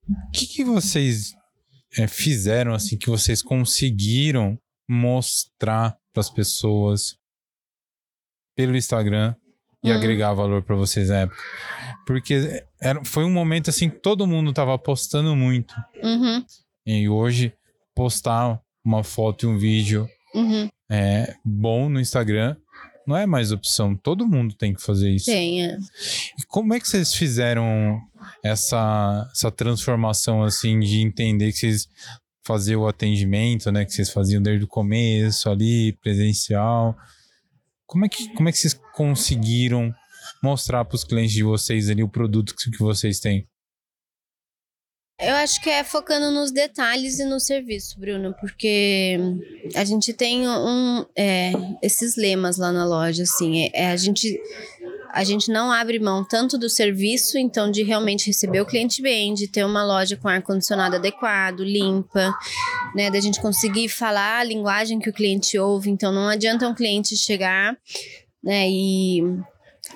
O 0.08 0.30
que, 0.30 0.46
que 0.46 0.64
vocês 0.64 1.34
é, 1.98 2.06
fizeram, 2.06 2.72
assim, 2.72 2.96
que 2.96 3.10
vocês 3.10 3.42
conseguiram 3.42 4.56
mostrar 4.88 5.96
para 6.12 6.20
as 6.20 6.30
pessoas 6.30 7.16
pelo 8.56 8.76
Instagram 8.76 9.34
e 9.82 9.90
Hum. 9.90 9.94
agregar 9.94 10.32
valor 10.32 10.62
para 10.62 10.76
vocês 10.76 11.08
na 11.08 11.20
época? 11.20 11.42
Porque 12.06 12.64
era, 12.80 13.04
foi 13.04 13.24
um 13.24 13.32
momento, 13.32 13.68
assim, 13.68 13.90
que 13.90 13.98
todo 13.98 14.26
mundo 14.26 14.52
tava 14.52 14.78
postando 14.78 15.34
muito. 15.34 15.74
Uhum, 16.02 16.44
E 16.86 17.08
hoje, 17.08 17.52
postar 17.94 18.60
uma 18.84 19.02
foto 19.02 19.44
e 19.44 19.48
um 19.48 19.58
vídeo 19.58 20.08
uhum. 20.32 20.70
é, 20.88 21.34
bom 21.44 21.88
no 21.88 22.00
Instagram 22.00 22.56
não 23.06 23.16
é 23.16 23.24
mais 23.24 23.52
opção. 23.52 23.94
Todo 23.94 24.26
mundo 24.26 24.54
tem 24.54 24.74
que 24.74 24.82
fazer 24.82 25.10
isso. 25.10 25.26
Tem, 25.26 25.64
é. 25.64 25.78
E 26.38 26.44
como 26.48 26.74
é 26.74 26.80
que 26.80 26.88
vocês 26.88 27.14
fizeram 27.14 28.00
essa, 28.42 29.28
essa 29.32 29.50
transformação, 29.50 30.42
assim, 30.42 30.80
de 30.80 31.00
entender 31.00 31.52
que 31.52 31.58
vocês 31.58 31.88
faziam 32.44 32.82
o 32.82 32.88
atendimento, 32.88 33.70
né? 33.70 33.84
Que 33.84 33.92
vocês 33.92 34.10
faziam 34.10 34.42
desde 34.42 34.64
o 34.64 34.68
começo 34.68 35.48
ali, 35.48 35.92
presencial. 36.02 36.96
Como 37.86 38.04
é 38.04 38.08
que, 38.08 38.28
como 38.34 38.48
é 38.48 38.52
que 38.52 38.58
vocês 38.58 38.74
conseguiram 38.94 39.94
mostrar 40.42 40.84
para 40.84 40.94
os 40.94 41.04
clientes 41.04 41.32
de 41.32 41.42
vocês 41.42 41.88
ali 41.88 42.02
o 42.02 42.08
produto 42.08 42.54
que, 42.54 42.78
vocês 42.78 43.20
têm? 43.20 43.46
Eu 45.18 45.34
acho 45.36 45.62
que 45.62 45.70
é 45.70 45.82
focando 45.82 46.30
nos 46.30 46.50
detalhes 46.50 47.18
e 47.18 47.24
no 47.24 47.40
serviço, 47.40 47.98
Bruno, 47.98 48.34
porque 48.38 49.18
a 49.74 49.82
gente 49.82 50.12
tem 50.12 50.46
um, 50.46 51.06
é, 51.16 51.52
esses 51.82 52.16
lemas 52.16 52.58
lá 52.58 52.70
na 52.70 52.84
loja, 52.84 53.22
assim, 53.22 53.62
é, 53.62 53.70
é 53.72 53.90
a 53.90 53.96
gente 53.96 54.38
a 55.16 55.24
gente 55.24 55.50
não 55.50 55.72
abre 55.72 55.98
mão 55.98 56.22
tanto 56.22 56.58
do 56.58 56.68
serviço, 56.68 57.38
então 57.38 57.70
de 57.70 57.82
realmente 57.82 58.26
receber 58.26 58.60
o 58.60 58.66
cliente 58.66 59.00
bem, 59.00 59.32
de 59.32 59.48
ter 59.48 59.64
uma 59.64 59.82
loja 59.82 60.14
com 60.14 60.28
ar 60.28 60.42
condicionado 60.42 60.96
adequado, 60.96 61.60
limpa, 61.60 62.34
né, 62.94 63.10
da 63.10 63.18
gente 63.18 63.40
conseguir 63.40 63.88
falar 63.88 64.40
a 64.40 64.44
linguagem 64.44 64.98
que 64.98 65.08
o 65.08 65.12
cliente 65.14 65.58
ouve, 65.58 65.88
então 65.88 66.12
não 66.12 66.28
adianta 66.28 66.68
um 66.68 66.74
cliente 66.74 67.16
chegar, 67.16 67.74
né, 68.44 68.68
e 68.68 69.22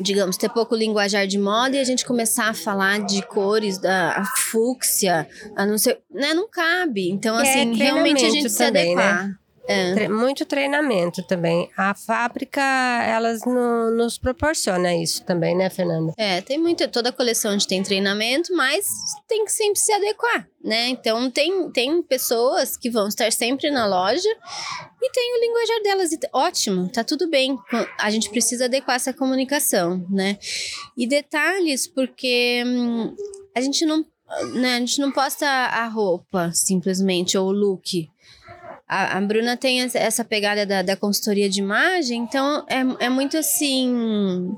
digamos, 0.01 0.37
ter 0.37 0.49
pouco 0.49 0.75
linguajar 0.75 1.27
de 1.27 1.39
moda 1.39 1.77
e 1.77 1.81
a 1.81 1.85
gente 1.85 2.05
começar 2.05 2.49
a 2.49 2.55
falar 2.55 3.01
de 3.05 3.23
cores, 3.23 3.79
da 3.79 4.25
fúcsia, 4.37 5.29
a 5.57 5.67
não 5.67 5.79
ser, 5.79 6.01
né, 6.11 6.35
não 6.35 6.49
cabe. 6.49 7.11
Então, 7.11 7.39
É 7.39 7.43
assim, 7.43 7.75
realmente 7.75 8.25
a 8.25 8.31
gente 8.31 8.49
treinamento 8.49 8.51
se 8.51 8.59
também, 8.59 8.95
né? 8.97 9.35
É. 9.69 9.95
Tre- 9.95 10.09
muito 10.09 10.45
treinamento 10.45 11.23
também. 11.23 11.71
A 11.77 11.95
fábrica, 11.95 12.61
elas 12.61 13.43
no- 13.45 13.91
nos 13.93 14.19
proporciona 14.19 14.95
isso 14.97 15.23
também, 15.25 15.57
né, 15.57 15.71
Fernanda? 15.71 16.13
É, 16.17 16.41
tem 16.41 16.59
muita, 16.59 16.89
toda 16.89 17.11
a 17.11 17.13
coleção 17.13 17.57
de 17.57 17.67
tem 17.69 17.83
treinamento, 17.83 18.55
mas 18.57 18.85
tem 19.29 19.45
que 19.45 19.53
sempre 19.53 19.79
se 19.79 19.93
adequar, 19.93 20.49
né? 20.65 20.89
Então 20.89 21.31
tem, 21.31 21.71
tem 21.71 22.03
pessoas 22.03 22.77
que 22.77 22.91
vão 22.91 23.07
estar 23.09 23.31
sempre 23.31 23.71
na 23.71 23.87
loja 23.87 24.29
e 25.01 25.11
tem 25.13 25.37
o 25.37 25.41
linguajar 25.41 25.83
delas. 25.83 26.13
e 26.13 26.19
Ótimo, 26.33 26.89
tá 26.89 27.05
tudo 27.05 27.29
bem. 27.31 27.57
A 27.99 28.11
gente 28.11 28.29
precisa 28.31 28.65
adequar 28.65 28.97
essa 28.97 29.13
comunicação, 29.13 30.05
né? 30.11 30.39
E 30.97 31.07
detalhes, 31.07 31.87
porque 31.87 32.63
hum, 32.67 33.15
a 33.55 33.61
gente 33.61 33.85
não. 33.87 34.05
Né, 34.55 34.77
a 34.77 34.79
gente 34.79 35.01
não 35.01 35.11
posta 35.11 35.45
a 35.45 35.89
roupa 35.89 36.53
simplesmente, 36.55 37.37
ou 37.37 37.49
o 37.49 37.53
look. 37.53 38.09
A, 38.93 39.17
a 39.17 39.21
Bruna 39.21 39.57
tem 39.57 39.81
essa- 39.83 40.25
pegada 40.25 40.67
da, 40.67 40.83
da 40.83 40.97
consultoria 40.97 41.49
de 41.49 41.61
imagem, 41.61 42.23
então 42.23 42.65
é, 42.69 43.05
é 43.07 43.09
muito 43.09 43.37
assim 43.37 44.51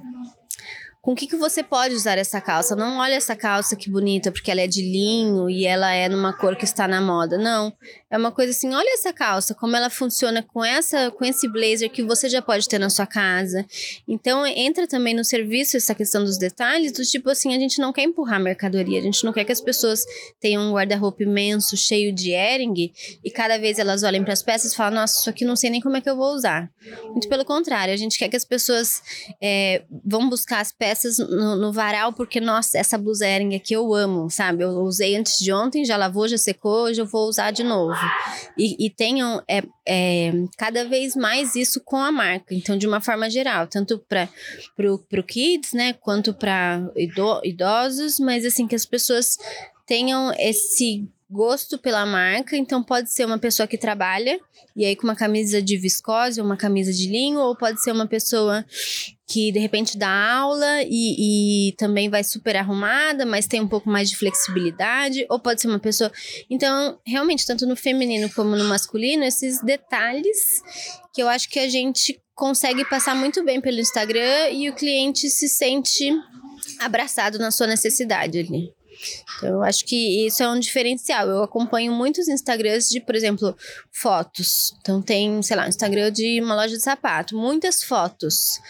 com 1.03 1.13
o 1.13 1.15
que, 1.17 1.27
que 1.27 1.37
você 1.37 1.63
pode 1.65 1.95
usar 1.95 2.17
essa 2.17 2.41
calça. 2.41 2.77
Não 2.77 2.99
olha 2.99 3.15
essa 3.15 3.35
calça 3.35 3.75
que 3.75 3.91
bonita 3.91 4.31
porque 4.31 4.51
ela 4.51 4.61
é 4.61 4.69
de 4.69 4.81
linho 4.83 5.51
e 5.51 5.67
ela 5.67 5.93
é 5.93 6.09
numa 6.09 6.33
cor 6.33 6.55
que 6.57 6.65
está 6.65 6.87
na 6.87 7.01
moda. 7.01 7.37
Não. 7.37 7.73
É 8.13 8.19
uma 8.19 8.31
coisa 8.31 8.51
assim, 8.51 8.75
olha 8.75 8.93
essa 8.93 9.11
calça, 9.11 9.55
como 9.55 9.75
ela 9.75 9.89
funciona 9.89 10.43
com 10.43 10.63
essa 10.63 11.11
com 11.11 11.25
esse 11.25 11.49
blazer 11.49 11.91
que 11.91 12.03
você 12.03 12.29
já 12.29 12.43
pode 12.43 12.69
ter 12.69 12.79
na 12.79 12.91
sua 12.91 13.07
casa. 13.07 13.65
Então 14.07 14.47
entra 14.47 14.87
também 14.87 15.15
no 15.15 15.25
serviço 15.25 15.79
essa 15.79 15.95
questão 15.95 16.23
dos 16.23 16.37
detalhes, 16.37 16.93
do 16.93 17.03
tipo 17.03 17.31
assim, 17.31 17.55
a 17.55 17.59
gente 17.59 17.81
não 17.81 17.91
quer 17.91 18.03
empurrar 18.03 18.39
mercadoria, 18.39 18.99
a 18.99 19.03
gente 19.03 19.25
não 19.25 19.33
quer 19.33 19.45
que 19.45 19.53
as 19.53 19.63
pessoas 19.63 20.05
tenham 20.39 20.63
um 20.63 20.75
guarda-roupa 20.75 21.23
imenso, 21.23 21.75
cheio 21.75 22.13
de 22.13 22.33
ering, 22.33 22.93
e 23.25 23.31
cada 23.31 23.59
vez 23.59 23.79
elas 23.79 24.03
olhem 24.03 24.23
para 24.23 24.35
as 24.35 24.43
peças 24.43 24.75
e 24.75 24.77
falam, 24.77 25.01
nossa, 25.01 25.21
isso 25.21 25.31
aqui 25.31 25.47
não 25.47 25.57
sei 25.57 25.71
nem 25.71 25.81
como 25.81 25.97
é 25.97 26.03
que 26.03 26.11
eu 26.11 26.17
vou 26.17 26.35
usar. 26.35 26.71
Muito 27.05 27.31
pelo 27.31 27.47
contrário, 27.47 27.95
a 27.95 27.97
gente 27.97 28.19
quer 28.19 28.29
que 28.29 28.37
as 28.37 28.45
pessoas 28.45 29.03
é, 29.41 29.85
vão 30.05 30.29
buscar 30.29 30.61
as 30.61 30.71
peças 30.71 31.17
no, 31.17 31.57
no 31.57 31.73
varal, 31.73 32.13
porque, 32.13 32.41
nossa, 32.41 32.77
essa 32.77 32.99
blusa 32.99 33.27
Ering 33.27 33.55
aqui 33.55 33.73
eu 33.73 33.95
amo, 33.95 34.29
sabe? 34.29 34.65
Eu 34.65 34.71
usei 34.83 35.17
antes 35.17 35.39
de 35.39 35.51
ontem, 35.51 35.83
já 35.83 35.97
lavou, 35.97 36.29
já 36.29 36.37
secou, 36.37 36.85
hoje 36.85 37.01
eu 37.01 37.07
vou 37.07 37.27
usar 37.27 37.51
de 37.53 37.63
novo. 37.63 38.02
E, 38.57 38.87
e 38.87 38.91
tenham 38.91 39.43
é, 39.49 39.63
é, 39.87 40.33
cada 40.57 40.85
vez 40.85 41.17
mais 41.17 41.57
isso 41.57 41.81
com 41.85 41.97
a 41.97 42.13
marca, 42.13 42.55
então, 42.55 42.77
de 42.77 42.87
uma 42.87 43.01
forma 43.01 43.31
geral, 43.31 43.67
tanto 43.67 43.99
para 43.99 44.29
o 44.91 45.23
kids, 45.23 45.73
né, 45.73 45.93
quanto 45.95 46.35
para 46.35 46.83
ido, 46.97 47.41
idosos, 47.45 48.19
mas 48.19 48.45
assim, 48.45 48.67
que 48.67 48.75
as 48.75 48.85
pessoas 48.85 49.39
tenham 49.87 50.33
esse 50.39 51.09
gosto 51.31 51.79
pela 51.79 52.05
marca, 52.05 52.57
então 52.57 52.83
pode 52.83 53.11
ser 53.11 53.25
uma 53.25 53.39
pessoa 53.39 53.67
que 53.67 53.79
trabalha 53.79 54.39
e 54.77 54.85
aí 54.85 54.95
com 54.95 55.05
uma 55.05 55.17
camisa 55.17 55.63
de 55.63 55.79
viscose 55.79 56.41
uma 56.41 56.57
camisa 56.57 56.93
de 56.93 57.09
linho, 57.09 57.41
ou 57.41 57.57
pode 57.57 57.83
ser 57.83 57.93
uma 57.93 58.07
pessoa 58.07 58.65
que 59.33 59.51
de 59.51 59.59
repente 59.59 59.97
dá 59.97 60.11
aula 60.11 60.83
e, 60.83 61.69
e 61.69 61.73
também 61.73 62.11
vai 62.11 62.23
super 62.23 62.55
arrumada, 62.55 63.25
mas 63.25 63.47
tem 63.47 63.63
um 63.63 63.67
pouco 63.67 63.89
mais 63.89 64.11
de 64.11 64.17
flexibilidade, 64.17 65.25
ou 65.31 65.41
pode 65.41 65.63
ser 65.63 65.69
uma 65.69 65.79
pessoa. 65.79 66.13
Então, 66.51 66.99
realmente, 67.07 67.47
tanto 67.47 67.67
no 67.67 67.75
feminino 67.75 68.29
como 68.35 68.55
no 68.55 68.65
masculino, 68.65 69.25
esses 69.25 69.63
detalhes 69.63 70.63
que 71.15 71.23
eu 71.23 71.31
acho 71.31 71.49
que 71.49 71.59
a 71.59 71.69
gente 71.69 72.21
consegue 72.35 72.85
passar 72.85 73.15
muito 73.15 73.43
bem 73.43 73.59
pelo 73.59 73.81
Instagram 73.81 74.51
e 74.51 74.69
o 74.69 74.75
cliente 74.75 75.31
se 75.31 75.49
sente 75.49 76.13
abraçado 76.79 77.39
na 77.39 77.51
sua 77.51 77.67
necessidade 77.67 78.39
ali. 78.39 78.71
Então, 79.39 79.49
eu 79.49 79.63
acho 79.63 79.87
que 79.87 80.27
isso 80.27 80.43
é 80.43 80.49
um 80.49 80.61
diferencial. 80.61 81.27
Eu 81.27 81.43
acompanho 81.43 81.91
muitos 81.93 82.29
Instagrams 82.29 82.91
de, 82.91 83.01
por 83.01 83.15
exemplo, 83.15 83.57
fotos. 83.91 84.75
Então, 84.81 85.01
tem, 85.01 85.43
sei 85.43 85.57
lá, 85.57 85.65
um 85.65 85.69
Instagram 85.69 86.13
de 86.13 86.39
uma 86.43 86.55
loja 86.55 86.77
de 86.77 86.83
sapato, 86.83 87.35
muitas 87.35 87.83
fotos. 87.83 88.61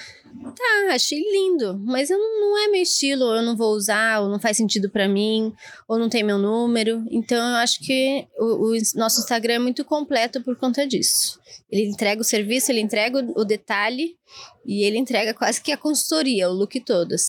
Tá, 0.51 0.95
achei 0.95 1.19
lindo, 1.19 1.79
mas 1.79 2.11
eu 2.11 2.19
não, 2.19 2.59
é 2.59 2.69
meu 2.69 2.83
estilo, 2.83 3.25
ou 3.25 3.37
eu 3.37 3.43
não 3.43 3.57
vou 3.57 3.73
usar, 3.75 4.21
ou 4.21 4.29
não 4.29 4.41
faz 4.41 4.57
sentido 4.57 4.91
para 4.91 5.09
mim, 5.09 5.55
ou 5.87 5.99
não 5.99 6.09
tem 6.09 6.25
meu 6.25 6.39
número. 6.39 7.05
Então, 7.11 7.39
eu 7.39 7.57
acho 7.57 7.81
que 7.81 8.27
o, 8.37 8.73
o 8.73 8.77
nosso 8.97 9.21
Instagram 9.21 9.55
é 9.55 9.59
muito 9.59 9.85
completo 9.85 10.43
por 10.43 10.57
conta 10.57 10.87
disso. 10.87 11.41
Ele 11.71 11.89
entrega 11.89 12.21
o 12.21 12.25
serviço, 12.25 12.73
ele 12.73 12.81
entrega 12.81 13.19
o, 13.37 13.45
detalhe 13.45 14.17
e 14.67 14.85
ele 14.85 14.99
entrega 14.99 15.33
quase 15.33 15.61
que 15.61 15.71
a 15.71 15.77
consultoria, 15.77 16.51
o 16.51 16.53
look 16.53 16.81
todo. 16.81 17.13
assim. 17.13 17.27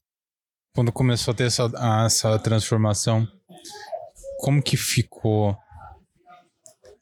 Quando 0.75 0.91
começou 0.91 1.33
a 1.33 1.35
ter 1.35 1.45
essa, 1.45 1.71
essa 2.05 2.39
transformação, 2.39 3.27
como 4.39 4.61
que 4.61 4.75
ficou 4.75 5.55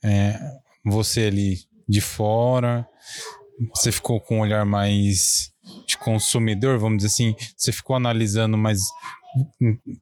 é, 0.04 0.38
você 0.86 1.26
ali 1.26 1.60
de 1.88 2.02
fora? 2.02 2.88
Você 3.76 3.92
ficou 3.92 4.20
com 4.20 4.38
um 4.38 4.42
olhar 4.42 4.66
mais 4.66 5.51
de 5.86 5.98
consumidor, 5.98 6.78
vamos 6.78 6.98
dizer 7.04 7.08
assim? 7.08 7.36
Você 7.58 7.72
ficou 7.72 7.96
analisando, 7.96 8.58
mas 8.58 8.80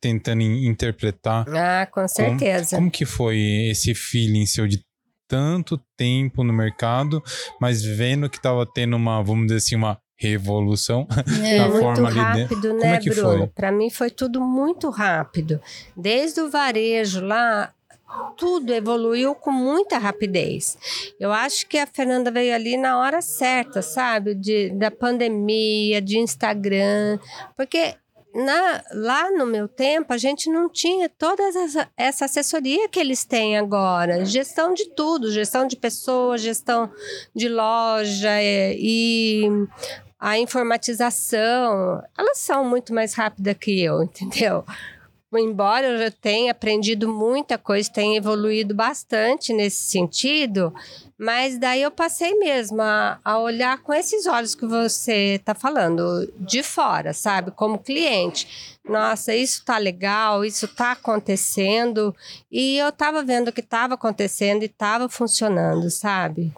tentando 0.01 0.41
in- 0.41 0.65
interpretar? 0.67 1.45
Ah, 1.49 1.85
com 1.85 2.07
certeza. 2.07 2.75
Como 2.75 2.89
que 2.91 3.05
foi 3.05 3.37
esse 3.69 3.93
feeling 3.93 4.45
seu 4.45 4.67
de 4.67 4.83
tanto 5.27 5.77
tempo 5.95 6.43
no 6.43 6.51
mercado, 6.51 7.21
mas 7.61 7.83
vendo 7.83 8.29
que 8.29 8.37
estava 8.37 8.65
tendo 8.65 8.95
uma, 8.95 9.21
vamos 9.21 9.45
dizer 9.45 9.57
assim, 9.57 9.75
uma 9.75 9.99
revolução 10.17 11.07
É, 11.45 11.57
na 11.57 11.69
forma 11.69 12.07
ali 12.09 12.19
rápido, 12.19 12.61
dentro? 12.61 12.69
Como 12.79 12.91
né, 12.91 12.95
é 12.95 12.99
que 12.99 13.09
Bruno? 13.11 13.37
foi? 13.39 13.47
Para 13.47 13.71
mim 13.71 13.89
foi 13.89 14.09
tudo 14.09 14.41
muito 14.41 14.89
rápido. 14.89 15.61
Desde 15.95 16.41
o 16.41 16.49
varejo 16.49 17.21
lá, 17.21 17.71
tudo 18.35 18.73
evoluiu 18.73 19.35
com 19.35 19.51
muita 19.51 19.97
rapidez. 19.97 20.77
Eu 21.19 21.31
acho 21.31 21.67
que 21.67 21.77
a 21.77 21.87
Fernanda 21.87 22.31
veio 22.31 22.53
ali 22.53 22.77
na 22.77 22.99
hora 22.99 23.21
certa, 23.21 23.81
sabe? 23.81 24.33
De, 24.33 24.69
da 24.71 24.89
pandemia, 24.89 26.01
de 26.01 26.17
Instagram, 26.17 27.19
porque 27.55 27.95
na, 28.33 28.83
lá 28.93 29.31
no 29.31 29.45
meu 29.45 29.67
tempo 29.67 30.13
a 30.13 30.17
gente 30.17 30.49
não 30.49 30.69
tinha 30.69 31.09
toda 31.09 31.41
essa, 31.43 31.89
essa 31.97 32.25
assessoria 32.25 32.87
que 32.87 32.99
eles 32.99 33.25
têm 33.25 33.57
agora. 33.57 34.25
Gestão 34.25 34.73
de 34.73 34.89
tudo, 34.89 35.31
gestão 35.31 35.67
de 35.67 35.75
pessoas, 35.75 36.41
gestão 36.41 36.91
de 37.35 37.49
loja 37.49 38.29
é, 38.29 38.75
e 38.77 39.47
a 40.19 40.37
informatização, 40.37 42.03
elas 42.17 42.37
são 42.39 42.65
muito 42.65 42.93
mais 42.93 43.13
rápidas 43.13 43.55
que 43.57 43.81
eu, 43.81 44.03
entendeu? 44.03 44.63
Embora 45.31 45.85
eu 45.85 46.11
tenha 46.11 46.51
aprendido 46.51 47.07
muita 47.07 47.55
coisa, 47.55 47.91
tenha 47.91 48.17
evoluído 48.17 48.73
bastante 48.73 49.53
nesse 49.53 49.91
sentido, 49.91 50.73
mas 51.15 51.59
daí 51.59 51.83
eu 51.83 51.91
passei 51.91 52.33
mesmo 52.33 52.81
a, 52.81 53.19
a 53.23 53.37
olhar 53.37 53.77
com 53.83 53.93
esses 53.93 54.25
olhos 54.25 54.55
que 54.55 54.65
você 54.65 55.35
está 55.35 55.53
falando, 55.53 56.31
de 56.35 56.63
fora, 56.63 57.13
sabe? 57.13 57.51
Como 57.51 57.77
cliente. 57.77 58.79
Nossa, 58.83 59.35
isso 59.35 59.63
tá 59.63 59.77
legal, 59.77 60.43
isso 60.43 60.67
tá 60.67 60.93
acontecendo. 60.93 62.15
E 62.51 62.79
eu 62.79 62.91
tava 62.91 63.21
vendo 63.21 63.51
que 63.51 63.61
estava 63.61 63.93
acontecendo 63.93 64.63
e 64.63 64.65
estava 64.65 65.07
funcionando, 65.07 65.91
sabe? 65.91 66.51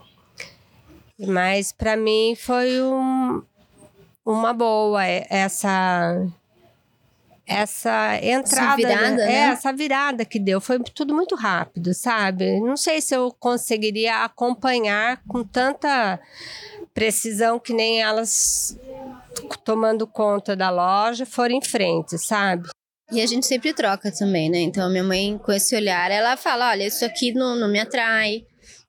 Mas 1.20 1.74
para 1.74 1.98
mim 1.98 2.36
foi 2.38 2.82
um, 2.82 3.44
uma 4.26 4.54
boa 4.54 5.06
é, 5.06 5.28
essa 5.30 6.26
essa 7.46 8.18
entrada, 8.22 8.76
virada, 8.76 9.24
é, 9.24 9.28
né? 9.28 9.34
essa 9.52 9.74
virada 9.74 10.26
que 10.26 10.40
deu, 10.40 10.62
foi 10.62 10.80
tudo 10.80 11.14
muito 11.14 11.36
rápido, 11.36 11.94
sabe? 11.94 12.60
Não 12.60 12.78
sei 12.78 13.02
se 13.02 13.16
eu 13.16 13.36
conseguiria 13.40 14.24
acompanhar 14.24 15.22
com 15.28 15.44
tanta 15.44 16.20
precisão 16.94 17.60
que 17.60 17.74
nem 17.74 18.02
elas 18.02 18.78
tomando 19.64 20.06
conta 20.06 20.56
da 20.56 20.70
loja 20.70 21.26
foram 21.26 21.56
em 21.56 21.62
frente, 21.62 22.18
sabe? 22.18 22.70
E 23.12 23.22
a 23.22 23.26
gente 23.26 23.46
sempre 23.46 23.74
troca 23.74 24.12
também, 24.12 24.50
né? 24.50 24.60
Então 24.60 24.86
a 24.86 24.90
minha 24.90 25.04
mãe, 25.04 25.38
com 25.38 25.52
esse 25.52 25.76
olhar, 25.76 26.10
ela 26.10 26.38
fala: 26.38 26.70
olha, 26.70 26.88
isso 26.88 27.04
aqui 27.04 27.34
não, 27.34 27.56
não 27.58 27.68
me 27.68 27.80
atrai. 27.80 28.46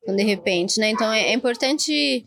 De 0.06 0.22
repente, 0.24 0.80
né? 0.80 0.90
Então 0.90 1.12
é, 1.12 1.28
é 1.28 1.32
importante 1.32 2.24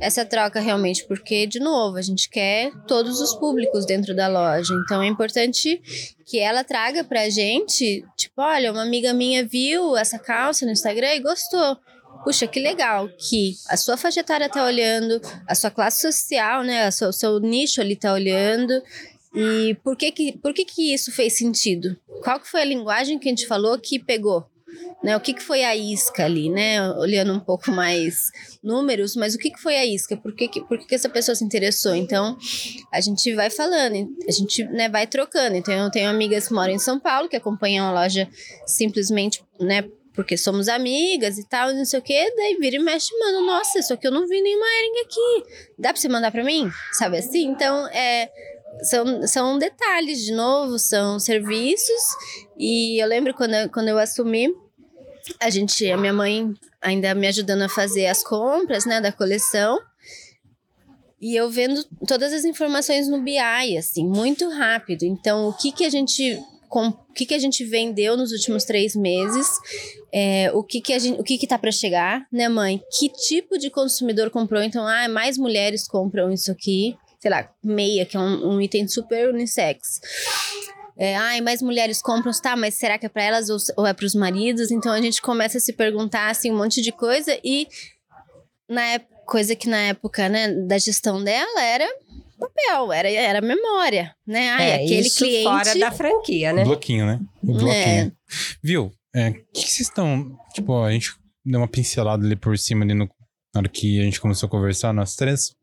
essa 0.00 0.24
troca 0.24 0.60
realmente, 0.60 1.06
porque, 1.06 1.46
de 1.46 1.60
novo, 1.60 1.98
a 1.98 2.02
gente 2.02 2.28
quer 2.28 2.72
todos 2.86 3.20
os 3.20 3.34
públicos 3.34 3.84
dentro 3.84 4.16
da 4.16 4.28
loja. 4.28 4.72
Então 4.84 5.02
é 5.02 5.06
importante 5.06 5.80
que 6.24 6.38
ela 6.38 6.64
traga 6.64 7.04
pra 7.04 7.28
gente, 7.28 8.02
tipo, 8.16 8.40
olha, 8.40 8.72
uma 8.72 8.82
amiga 8.82 9.12
minha 9.12 9.44
viu 9.44 9.94
essa 9.94 10.18
calça 10.18 10.64
no 10.64 10.72
Instagram 10.72 11.16
e 11.16 11.20
gostou. 11.20 11.76
Puxa, 12.24 12.46
que 12.46 12.58
legal 12.58 13.08
que 13.08 13.54
a 13.68 13.76
sua 13.76 13.96
faixa 13.96 14.20
etária 14.20 14.48
tá 14.48 14.64
olhando, 14.64 15.20
a 15.46 15.54
sua 15.54 15.70
classe 15.70 16.00
social, 16.00 16.62
né? 16.62 16.88
O 16.88 16.92
seu, 16.92 17.12
seu 17.12 17.38
nicho 17.38 17.80
ali 17.80 17.94
tá 17.94 18.12
olhando. 18.12 18.82
E 19.34 19.76
por 19.84 19.96
que 19.96 20.10
que, 20.10 20.32
por 20.38 20.54
que 20.54 20.64
que 20.64 20.94
isso 20.94 21.12
fez 21.12 21.36
sentido? 21.36 21.96
Qual 22.22 22.40
que 22.40 22.48
foi 22.48 22.62
a 22.62 22.64
linguagem 22.64 23.18
que 23.18 23.28
a 23.28 23.30
gente 23.30 23.46
falou 23.46 23.78
que 23.78 23.98
pegou? 23.98 24.46
Né, 25.02 25.16
o 25.16 25.20
que, 25.20 25.32
que 25.32 25.42
foi 25.42 25.62
a 25.62 25.76
isca 25.76 26.24
ali, 26.24 26.50
né? 26.50 26.90
Olhando 26.94 27.32
um 27.32 27.38
pouco 27.38 27.70
mais 27.70 28.32
números, 28.62 29.14
mas 29.14 29.32
o 29.34 29.38
que, 29.38 29.50
que 29.50 29.60
foi 29.60 29.76
a 29.76 29.86
isca? 29.86 30.16
Por 30.16 30.34
que, 30.34 30.48
que, 30.48 30.60
por 30.60 30.76
que, 30.76 30.86
que 30.86 30.94
essa 30.94 31.08
pessoa 31.08 31.36
se 31.36 31.44
interessou? 31.44 31.94
Então, 31.94 32.36
a 32.92 33.00
gente 33.00 33.32
vai 33.34 33.48
falando, 33.48 34.08
a 34.26 34.32
gente 34.32 34.64
né, 34.64 34.88
vai 34.88 35.06
trocando. 35.06 35.54
Então, 35.54 35.72
eu 35.72 35.90
tenho 35.90 36.10
amigas 36.10 36.48
que 36.48 36.54
moram 36.54 36.72
em 36.72 36.80
São 36.80 36.98
Paulo, 36.98 37.28
que 37.28 37.36
acompanham 37.36 37.86
a 37.86 37.92
loja 37.92 38.28
simplesmente, 38.66 39.40
né? 39.60 39.84
porque 40.18 40.36
somos 40.36 40.68
amigas 40.68 41.38
e 41.38 41.44
tal, 41.44 41.72
não 41.72 41.84
sei 41.84 42.00
o 42.00 42.02
quê. 42.02 42.34
Daí 42.36 42.56
vira 42.56 42.74
e 42.74 42.80
mexe, 42.80 43.16
mano, 43.20 43.46
nossa, 43.46 43.78
isso 43.78 43.94
aqui 43.94 44.04
eu 44.04 44.10
não 44.10 44.26
vi 44.26 44.42
nenhuma 44.42 44.66
Ering 44.66 45.00
aqui. 45.04 45.50
Dá 45.78 45.90
pra 45.92 46.00
você 46.00 46.08
mandar 46.08 46.32
pra 46.32 46.42
mim? 46.42 46.68
Sabe 46.90 47.18
assim? 47.18 47.44
Então, 47.44 47.86
é, 47.86 48.28
são, 48.82 49.24
são 49.28 49.58
detalhes, 49.58 50.24
de 50.24 50.32
novo, 50.32 50.76
são 50.76 51.20
serviços. 51.20 52.02
E 52.58 53.00
eu 53.00 53.06
lembro 53.06 53.32
quando 53.32 53.52
quando 53.72 53.86
eu 53.86 53.96
assumi, 53.98 54.52
a 55.40 55.50
gente, 55.50 55.90
a 55.90 55.96
minha 55.96 56.12
mãe 56.12 56.52
ainda 56.80 57.14
me 57.14 57.26
ajudando 57.26 57.62
a 57.62 57.68
fazer 57.68 58.06
as 58.06 58.22
compras, 58.22 58.84
né, 58.84 59.00
da 59.00 59.12
coleção. 59.12 59.78
E 61.20 61.34
eu 61.34 61.50
vendo 61.50 61.82
todas 62.06 62.32
as 62.32 62.44
informações 62.44 63.08
no 63.08 63.20
BI, 63.20 63.76
assim, 63.76 64.06
muito 64.06 64.48
rápido. 64.48 65.04
Então, 65.04 65.48
o 65.48 65.52
que 65.52 65.72
que 65.72 65.84
a 65.84 65.90
gente 65.90 66.40
com, 66.68 66.88
o 66.88 67.12
que, 67.14 67.26
que 67.26 67.34
a 67.34 67.38
gente 67.38 67.64
vendeu 67.64 68.16
nos 68.16 68.30
últimos 68.30 68.64
três 68.64 68.94
meses, 68.94 69.46
é, 70.12 70.50
o 70.52 70.62
que 70.62 70.80
que 70.80 70.92
a 70.92 70.98
gente, 70.98 71.18
o 71.18 71.24
que 71.24 71.38
que 71.38 71.46
tá 71.46 71.58
para 71.58 71.72
chegar, 71.72 72.26
né, 72.30 72.48
mãe? 72.48 72.82
Que 72.98 73.08
tipo 73.08 73.58
de 73.58 73.70
consumidor 73.70 74.30
comprou? 74.30 74.62
Então, 74.62 74.86
ah, 74.86 75.08
mais 75.08 75.38
mulheres 75.38 75.88
compram 75.88 76.30
isso 76.30 76.52
aqui, 76.52 76.94
sei 77.18 77.30
lá, 77.30 77.50
meia, 77.64 78.04
que 78.04 78.16
é 78.16 78.20
um, 78.20 78.54
um 78.54 78.60
item 78.60 78.86
super 78.86 79.30
unissex. 79.30 80.00
É, 80.98 81.16
ai, 81.16 81.40
mais 81.40 81.62
mulheres 81.62 82.02
compram, 82.02 82.32
tá, 82.42 82.56
mas 82.56 82.74
será 82.74 82.98
que 82.98 83.06
é 83.06 83.08
para 83.08 83.22
elas 83.22 83.48
ou, 83.48 83.58
ou 83.76 83.86
é 83.86 83.92
para 83.92 84.04
os 84.04 84.14
maridos? 84.14 84.70
Então 84.70 84.92
a 84.92 85.00
gente 85.00 85.22
começa 85.22 85.58
a 85.58 85.60
se 85.60 85.72
perguntar 85.72 86.28
assim 86.28 86.50
um 86.50 86.56
monte 86.56 86.82
de 86.82 86.90
coisa 86.90 87.38
e 87.44 87.68
na 88.68 88.82
época 88.82 89.18
coisa 89.28 89.54
que 89.54 89.68
na 89.68 89.76
época, 89.76 90.28
né, 90.28 90.50
da 90.66 90.78
gestão 90.78 91.22
dela 91.22 91.62
era 91.62 91.86
papel, 92.38 92.92
era, 92.92 93.10
era 93.10 93.40
memória, 93.42 94.14
né? 94.26 94.50
Ai, 94.50 94.70
é, 94.70 94.74
aquele 94.76 95.06
isso 95.06 95.18
cliente. 95.18 95.44
fora 95.44 95.78
da 95.78 95.92
franquia, 95.92 96.52
né? 96.52 96.64
Bloquinho, 96.64 97.04
né? 97.04 97.20
O 97.42 97.52
bloquinho. 97.52 97.72
É. 97.74 98.12
Viu? 98.62 98.92
É, 99.14 99.28
o 99.28 99.32
que, 99.32 99.64
que 99.64 99.70
vocês 99.72 99.88
estão. 99.88 100.38
Tipo, 100.54 100.82
a 100.82 100.92
gente 100.92 101.14
deu 101.44 101.60
uma 101.60 101.68
pincelada 101.68 102.24
ali 102.24 102.36
por 102.36 102.56
cima 102.56 102.84
ali 102.84 102.94
no, 102.94 103.04
na 103.54 103.60
hora 103.60 103.68
que 103.68 104.00
a 104.00 104.04
gente 104.04 104.20
começou 104.20 104.46
a 104.46 104.50
conversar, 104.50 104.94
nós 104.94 105.14
três, 105.14 105.54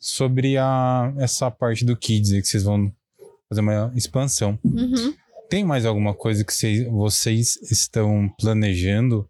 sobre 0.00 0.56
a, 0.56 1.12
essa 1.18 1.50
parte 1.50 1.84
do 1.84 1.96
Kids 1.96 2.32
que 2.32 2.48
vocês 2.48 2.64
vão 2.64 2.92
fazer 3.48 3.60
uma 3.60 3.92
expansão. 3.94 4.58
Uhum. 4.64 5.14
Tem 5.48 5.64
mais 5.64 5.86
alguma 5.86 6.14
coisa 6.14 6.44
que 6.44 6.52
vocês, 6.52 6.86
vocês 6.88 7.56
estão 7.70 8.28
planejando 8.38 9.28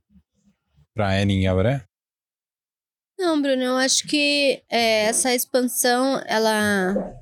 para 0.94 1.14
Eren 1.14 1.42
e 1.42 1.46
Abré? 1.46 1.84
Não, 3.18 3.40
Bruno, 3.40 3.62
eu 3.62 3.76
acho 3.76 4.06
que 4.06 4.62
é, 4.70 5.04
essa 5.04 5.34
expansão, 5.34 6.22
ela, 6.26 7.14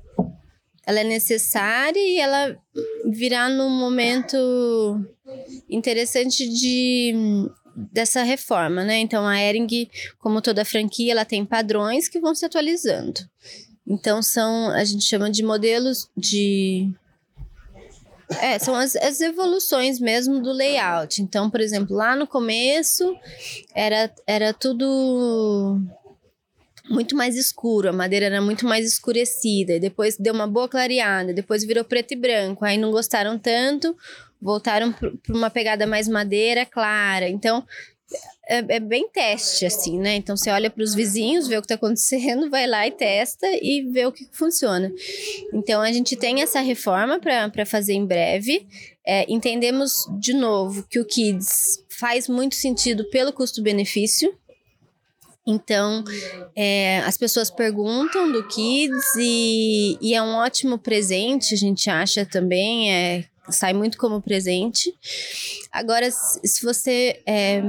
ela 0.85 0.99
é 0.99 1.03
necessária 1.03 1.99
e 1.99 2.19
ela 2.19 2.57
virá 3.05 3.49
num 3.49 3.69
momento 3.69 5.05
interessante 5.69 6.47
de 6.49 7.13
dessa 7.91 8.23
reforma, 8.23 8.85
né? 8.85 8.99
Então 8.99 9.27
a 9.27 9.37
Ering, 9.37 9.89
como 10.17 10.41
toda 10.41 10.63
franquia, 10.63 11.11
ela 11.11 11.25
tem 11.25 11.45
padrões 11.45 12.07
que 12.07 12.19
vão 12.21 12.33
se 12.33 12.45
atualizando. 12.45 13.19
Então 13.87 14.21
são, 14.21 14.69
a 14.69 14.83
gente 14.83 15.03
chama 15.03 15.29
de 15.29 15.43
modelos 15.43 16.09
de 16.17 16.91
é, 18.41 18.57
são 18.57 18.73
as, 18.75 18.95
as, 18.95 19.21
evoluções 19.21 19.99
mesmo 19.99 20.41
do 20.41 20.51
layout. 20.51 21.21
Então, 21.21 21.49
por 21.49 21.61
exemplo, 21.61 21.95
lá 21.95 22.15
no 22.15 22.25
começo 22.25 23.15
era, 23.73 24.11
era 24.25 24.51
tudo 24.53 25.79
muito 26.89 27.15
mais 27.15 27.35
escuro, 27.35 27.89
a 27.89 27.93
madeira 27.93 28.25
era 28.27 28.41
muito 28.41 28.65
mais 28.65 28.85
escurecida, 28.85 29.73
e 29.73 29.79
depois 29.79 30.17
deu 30.17 30.33
uma 30.33 30.47
boa 30.47 30.69
clareada, 30.69 31.33
depois 31.33 31.63
virou 31.63 31.83
preto 31.83 32.13
e 32.13 32.15
branco, 32.15 32.63
aí 32.63 32.77
não 32.77 32.91
gostaram 32.91 33.39
tanto, 33.39 33.95
voltaram 34.39 34.91
para 34.91 35.11
uma 35.29 35.49
pegada 35.49 35.87
mais 35.87 36.07
madeira 36.07 36.65
clara. 36.65 37.27
Então, 37.27 37.65
é, 38.47 38.75
é, 38.75 38.79
bem 38.79 39.09
teste, 39.09 39.65
assim, 39.65 39.99
né? 39.99 40.15
Então 40.15 40.37
você 40.37 40.51
olha 40.51 40.69
para 40.69 40.83
os 40.83 40.93
vizinhos, 40.93 41.47
vê 41.47 41.57
o 41.57 41.61
que 41.61 41.65
está 41.65 41.75
acontecendo, 41.75 42.49
vai 42.51 42.67
lá 42.67 42.85
e 42.85 42.91
testa 42.91 43.47
e 43.61 43.81
vê 43.91 44.05
o 44.05 44.11
que 44.11 44.27
funciona. 44.31 44.91
Então 45.53 45.81
a 45.81 45.91
gente 45.91 46.15
tem 46.15 46.41
essa 46.41 46.59
reforma 46.61 47.19
para 47.19 47.65
fazer 47.65 47.93
em 47.93 48.05
breve. 48.05 48.67
É, 49.05 49.25
entendemos 49.31 50.05
de 50.19 50.33
novo 50.33 50.85
que 50.89 50.99
o 50.99 51.05
Kids 51.05 51.83
faz 51.89 52.27
muito 52.27 52.55
sentido 52.55 53.09
pelo 53.09 53.33
custo-benefício. 53.33 54.33
Então, 55.47 56.03
é, 56.55 56.99
as 57.05 57.17
pessoas 57.17 57.51
perguntam 57.51 58.31
do 58.31 58.47
Kids 58.47 59.03
e, 59.15 59.95
e, 60.01 60.15
é 60.15 60.21
um 60.21 60.33
ótimo 60.37 60.79
presente, 60.79 61.53
a 61.53 61.57
gente 61.57 61.87
acha 61.87 62.25
também. 62.25 62.91
É, 62.91 63.25
sai 63.49 63.73
muito 63.73 63.97
como 63.97 64.21
presente. 64.21 64.93
Agora, 65.71 66.09
se 66.11 66.63
você 66.63 67.21
é, 67.25 67.61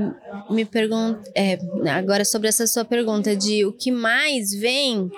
me 0.51 0.65
pergunta, 0.65 1.23
é, 1.35 1.59
agora 1.91 2.25
sobre 2.25 2.49
essa 2.49 2.67
sua 2.67 2.85
pergunta 2.85 3.35
de 3.37 3.65
o 3.65 3.73
que 3.73 3.91
mais 3.91 4.51
vem, 4.51 5.11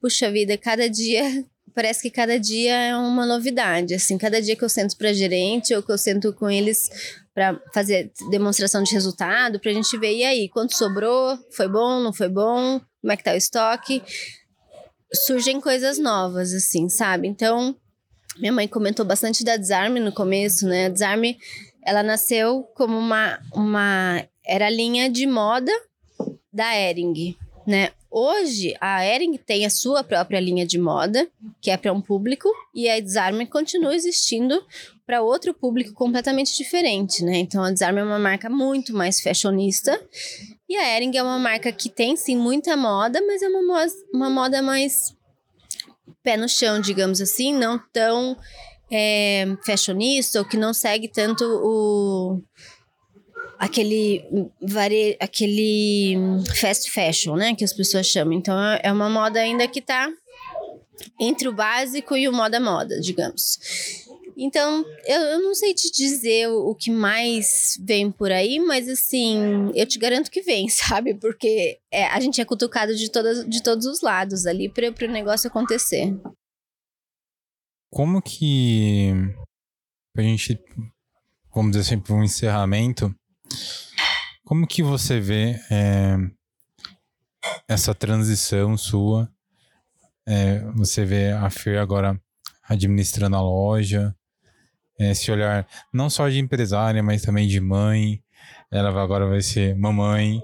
puxa 0.00 0.30
vida, 0.30 0.56
cada 0.56 0.88
dia 0.88 1.22
parece 1.74 2.02
que 2.02 2.10
cada 2.10 2.38
dia 2.38 2.74
é 2.74 2.96
uma 2.96 3.26
novidade. 3.26 3.94
Assim, 3.94 4.16
cada 4.16 4.40
dia 4.40 4.54
que 4.54 4.64
eu 4.64 4.68
sento 4.68 4.96
para 4.96 5.12
gerente 5.12 5.74
ou 5.74 5.82
que 5.82 5.90
eu 5.90 5.98
sento 5.98 6.32
com 6.32 6.48
eles 6.48 6.88
para 7.34 7.60
fazer 7.72 8.12
demonstração 8.30 8.82
de 8.82 8.92
resultado, 8.92 9.58
para 9.58 9.72
a 9.72 9.74
gente 9.74 9.98
ver 9.98 10.14
e 10.14 10.24
aí, 10.24 10.48
quanto 10.48 10.76
sobrou, 10.76 11.36
foi 11.50 11.66
bom, 11.66 12.00
não 12.00 12.12
foi 12.12 12.28
bom, 12.28 12.80
como 13.00 13.12
é 13.12 13.16
que 13.16 13.24
tá 13.24 13.32
o 13.32 13.36
estoque. 13.36 14.02
Surgem 15.12 15.60
coisas 15.60 15.98
novas, 15.98 16.52
assim, 16.52 16.88
sabe? 16.88 17.26
Então, 17.26 17.76
minha 18.38 18.52
mãe 18.52 18.68
comentou 18.68 19.04
bastante 19.04 19.44
da 19.44 19.56
Desarme 19.56 20.00
no 20.00 20.12
começo, 20.12 20.66
né? 20.66 20.86
A 20.86 20.88
Desarme, 20.88 21.38
ela 21.82 22.02
nasceu 22.02 22.64
como 22.74 22.96
uma, 22.98 23.38
uma... 23.54 24.24
Era 24.44 24.66
a 24.66 24.70
linha 24.70 25.08
de 25.08 25.26
moda 25.26 25.72
da 26.52 26.76
Ering, 26.76 27.36
né? 27.66 27.90
Hoje, 28.10 28.76
a 28.80 29.04
Ering 29.04 29.36
tem 29.38 29.66
a 29.66 29.70
sua 29.70 30.04
própria 30.04 30.38
linha 30.38 30.64
de 30.64 30.78
moda, 30.78 31.28
que 31.60 31.68
é 31.68 31.76
para 31.76 31.92
um 31.92 32.00
público, 32.00 32.48
e 32.72 32.88
a 32.88 33.00
Desarme 33.00 33.44
continua 33.44 33.94
existindo 33.94 34.64
para 35.04 35.20
outro 35.20 35.52
público 35.52 35.92
completamente 35.92 36.56
diferente, 36.56 37.24
né? 37.24 37.38
Então, 37.38 37.64
a 37.64 37.72
Desarme 37.72 38.00
é 38.00 38.04
uma 38.04 38.18
marca 38.18 38.48
muito 38.48 38.94
mais 38.94 39.20
fashionista, 39.20 40.00
e 40.68 40.76
a 40.76 40.96
Ering 40.96 41.16
é 41.16 41.22
uma 41.24 41.40
marca 41.40 41.72
que 41.72 41.88
tem, 41.88 42.16
sim, 42.16 42.36
muita 42.36 42.76
moda, 42.76 43.20
mas 43.26 43.42
é 43.42 43.48
uma, 43.48 43.86
uma 44.12 44.30
moda 44.30 44.62
mais 44.62 45.12
pé 46.24 46.36
no 46.36 46.48
chão, 46.48 46.80
digamos 46.80 47.20
assim, 47.20 47.52
não 47.52 47.78
tão 47.92 48.36
é, 48.90 49.46
fashionista 49.64 50.38
ou 50.40 50.44
que 50.44 50.56
não 50.56 50.72
segue 50.72 51.06
tanto 51.06 51.44
o 51.44 52.40
aquele 53.58 54.24
vare, 54.60 55.16
aquele 55.20 56.16
fast 56.56 56.90
fashion, 56.90 57.36
né, 57.36 57.54
que 57.54 57.64
as 57.64 57.72
pessoas 57.72 58.06
chamam. 58.06 58.32
Então 58.32 58.54
é 58.82 58.90
uma 58.90 59.08
moda 59.08 59.38
ainda 59.38 59.68
que 59.68 59.80
tá 59.80 60.10
entre 61.20 61.48
o 61.48 61.52
básico 61.52 62.16
e 62.16 62.28
o 62.28 62.32
moda 62.32 62.58
moda, 62.58 63.00
digamos. 63.00 63.58
Então, 64.36 64.84
eu, 65.06 65.20
eu 65.20 65.42
não 65.42 65.54
sei 65.54 65.74
te 65.74 65.90
dizer 65.90 66.48
o, 66.48 66.70
o, 66.70 66.74
que 66.74 66.90
mais 66.90 67.78
vem 67.80 68.10
por 68.10 68.32
aí, 68.32 68.58
mas 68.58 68.88
assim, 68.88 69.70
eu 69.74 69.86
te 69.86 69.98
garanto 69.98 70.30
que 70.30 70.42
vem, 70.42 70.68
sabe? 70.70 71.14
Porque 71.14 71.78
é, 71.90 72.06
a 72.06 72.18
gente 72.20 72.40
é 72.40 72.44
cutucado 72.44 72.94
de, 72.94 73.10
todas, 73.10 73.48
de 73.48 73.62
todos 73.62 73.86
os 73.86 74.00
lados 74.00 74.46
ali 74.46 74.68
para 74.68 74.88
o 74.88 75.12
negócio 75.12 75.48
acontecer. 75.48 76.14
Como 77.90 78.20
que 78.20 79.12
a 80.16 80.22
gente, 80.22 80.58
vamos 81.54 81.72
dizer 81.72 81.82
assim, 81.82 82.00
para 82.00 82.14
um 82.14 82.24
encerramento, 82.24 83.14
como 84.44 84.66
que 84.66 84.82
você 84.82 85.20
vê 85.20 85.60
é, 85.70 86.16
essa 87.68 87.94
transição 87.94 88.76
sua? 88.76 89.32
É, 90.26 90.60
você 90.72 91.04
vê 91.04 91.30
a 91.30 91.48
Fer 91.50 91.78
agora 91.78 92.20
administrando 92.62 93.36
a 93.36 93.42
loja, 93.42 94.14
esse 94.98 95.30
olhar 95.30 95.66
não 95.92 96.08
só 96.08 96.28
de 96.28 96.38
empresária, 96.38 97.02
mas 97.02 97.22
também 97.22 97.46
de 97.46 97.60
mãe. 97.60 98.22
Ela 98.70 98.90
agora 99.02 99.26
vai 99.26 99.40
ser 99.40 99.74
mamãe. 99.76 100.40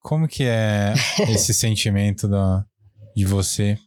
Como 0.00 0.28
que 0.28 0.44
é 0.44 0.92
esse 1.28 1.54
sentimento 1.54 2.28
da, 2.28 2.64
de 3.16 3.24
você? 3.24 3.78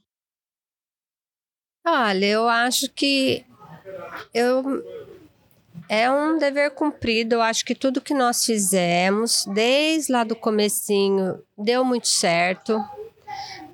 Olha, 1.86 2.26
eu 2.26 2.48
acho 2.48 2.90
que 2.90 3.46
eu 4.34 4.84
é 5.90 6.10
um 6.10 6.38
dever 6.38 6.72
cumprido. 6.72 7.36
Eu 7.36 7.42
acho 7.42 7.66
que 7.66 7.76
tudo 7.76 8.02
que 8.02 8.14
nós 8.14 8.46
fizemos, 8.46 9.46
desde 9.54 10.12
lá 10.12 10.24
do 10.24 10.36
comecinho, 10.36 11.40
deu 11.58 11.84
muito 11.84 12.08
certo. 12.08 12.84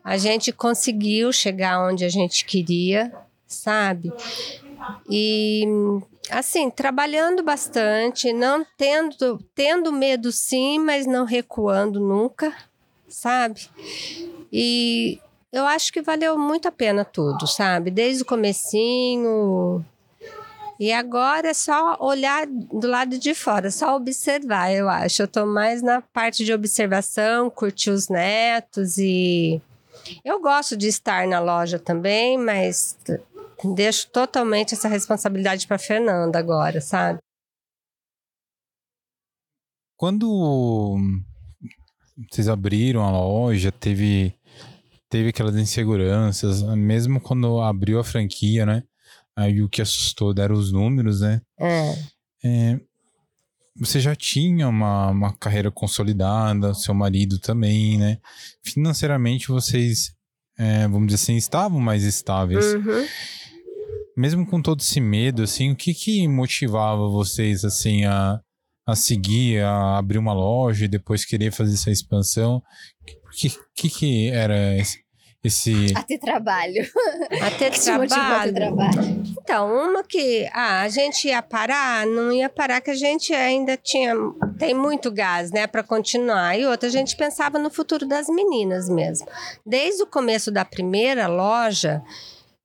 A 0.03 0.17
gente 0.17 0.51
conseguiu 0.51 1.31
chegar 1.31 1.87
onde 1.87 2.03
a 2.03 2.09
gente 2.09 2.45
queria, 2.45 3.13
sabe? 3.45 4.11
E 5.09 5.63
assim, 6.29 6.69
trabalhando 6.69 7.43
bastante, 7.43 8.31
não 8.33 8.65
tendo, 8.77 9.39
tendo 9.55 9.91
medo 9.91 10.31
sim, 10.31 10.79
mas 10.79 11.05
não 11.05 11.25
recuando 11.25 11.99
nunca, 11.99 12.53
sabe? 13.07 13.67
E 14.51 15.19
eu 15.51 15.65
acho 15.65 15.91
que 15.91 16.01
valeu 16.01 16.37
muito 16.37 16.67
a 16.67 16.71
pena 16.71 17.03
tudo, 17.03 17.47
sabe? 17.47 17.89
Desde 17.91 18.23
o 18.23 18.25
comecinho, 18.25 19.83
E 20.79 20.93
agora 20.93 21.49
é 21.49 21.53
só 21.53 21.97
olhar 21.99 22.47
do 22.47 22.87
lado 22.87 23.19
de 23.19 23.33
fora, 23.35 23.69
só 23.69 23.97
observar, 23.97 24.71
eu 24.71 24.87
acho. 24.87 25.21
Eu 25.21 25.27
tô 25.27 25.45
mais 25.45 25.81
na 25.81 26.01
parte 26.01 26.45
de 26.45 26.53
observação, 26.53 27.49
curtir 27.49 27.89
os 27.89 28.07
netos 28.07 28.97
e 28.97 29.61
eu 30.23 30.39
gosto 30.39 30.77
de 30.77 30.87
estar 30.87 31.27
na 31.27 31.39
loja 31.39 31.77
também, 31.77 32.37
mas 32.37 32.97
deixo 33.75 34.09
totalmente 34.09 34.73
essa 34.73 34.87
responsabilidade 34.87 35.67
para 35.67 35.77
Fernanda 35.77 36.39
agora, 36.39 36.79
sabe? 36.81 37.19
Quando 39.97 40.97
vocês 42.29 42.47
abriram 42.47 43.03
a 43.03 43.11
loja, 43.11 43.71
teve 43.71 44.33
teve 45.09 45.29
aquelas 45.29 45.55
inseguranças, 45.55 46.61
mesmo 46.61 47.19
quando 47.19 47.59
abriu 47.61 47.99
a 47.99 48.03
franquia, 48.03 48.65
né? 48.65 48.83
Aí 49.35 49.61
o 49.61 49.69
que 49.69 49.81
assustou 49.81 50.33
deram 50.33 50.55
os 50.55 50.71
números, 50.71 51.21
né? 51.21 51.41
É. 51.59 51.95
É, 52.43 52.79
você 53.75 53.99
já 53.99 54.15
tinha 54.15 54.67
uma, 54.67 55.09
uma 55.09 55.33
carreira 55.33 55.71
consolidada, 55.71 56.73
seu 56.73 56.93
marido 56.93 57.39
também, 57.39 57.97
né? 57.97 58.19
Financeiramente 58.63 59.47
vocês, 59.47 60.13
é, 60.57 60.87
vamos 60.87 61.07
dizer 61.07 61.23
assim, 61.23 61.35
estavam 61.37 61.79
mais 61.79 62.03
estáveis. 62.03 62.73
Uhum. 62.73 63.07
Mesmo 64.19 64.45
com 64.45 64.61
todo 64.61 64.81
esse 64.81 64.99
medo, 64.99 65.43
assim, 65.43 65.71
o 65.71 65.75
que 65.77 65.93
que 65.93 66.27
motivava 66.27 67.07
vocês, 67.07 67.63
assim, 67.63 68.03
a, 68.03 68.37
a 68.85 68.93
seguir, 68.93 69.61
a 69.61 69.97
abrir 69.97 70.17
uma 70.17 70.33
loja 70.33 70.83
e 70.83 70.89
depois 70.89 71.23
querer 71.23 71.53
fazer 71.53 71.75
essa 71.75 71.89
expansão? 71.89 72.61
O 73.01 73.29
que, 73.31 73.49
que 73.73 73.89
que 73.89 74.29
era 74.29 74.75
esse... 74.77 74.99
esse... 75.41 75.93
A 75.95 76.03
ter 76.03 76.17
trabalho. 76.17 76.85
A 77.41 77.49
ter 77.51 77.71
Que 77.71 77.79
te 77.79 77.91
motivou 77.93 78.21
a 78.21 78.43
ter 78.43 78.53
trabalho. 78.53 78.91
trabalho. 78.91 79.23
Então, 79.41 79.89
uma 79.89 80.03
que 80.03 80.49
ah, 80.51 80.81
a 80.81 80.89
gente 80.89 81.29
ia 81.29 81.41
parar, 81.41 82.05
não 82.05 82.29
ia 82.29 82.49
parar, 82.49 82.81
que 82.81 82.91
a 82.91 82.95
gente 82.95 83.33
ainda 83.33 83.77
tinha. 83.77 84.13
Tem 84.57 84.73
muito 84.73 85.09
gás, 85.09 85.49
né, 85.49 85.65
para 85.65 85.81
continuar. 85.81 86.59
E 86.59 86.65
outra, 86.65 86.89
a 86.89 86.91
gente 86.91 87.15
pensava 87.15 87.57
no 87.57 87.69
futuro 87.69 88.05
das 88.05 88.27
meninas 88.27 88.89
mesmo. 88.89 89.25
Desde 89.65 90.03
o 90.03 90.07
começo 90.07 90.51
da 90.51 90.65
primeira 90.65 91.25
loja, 91.25 92.03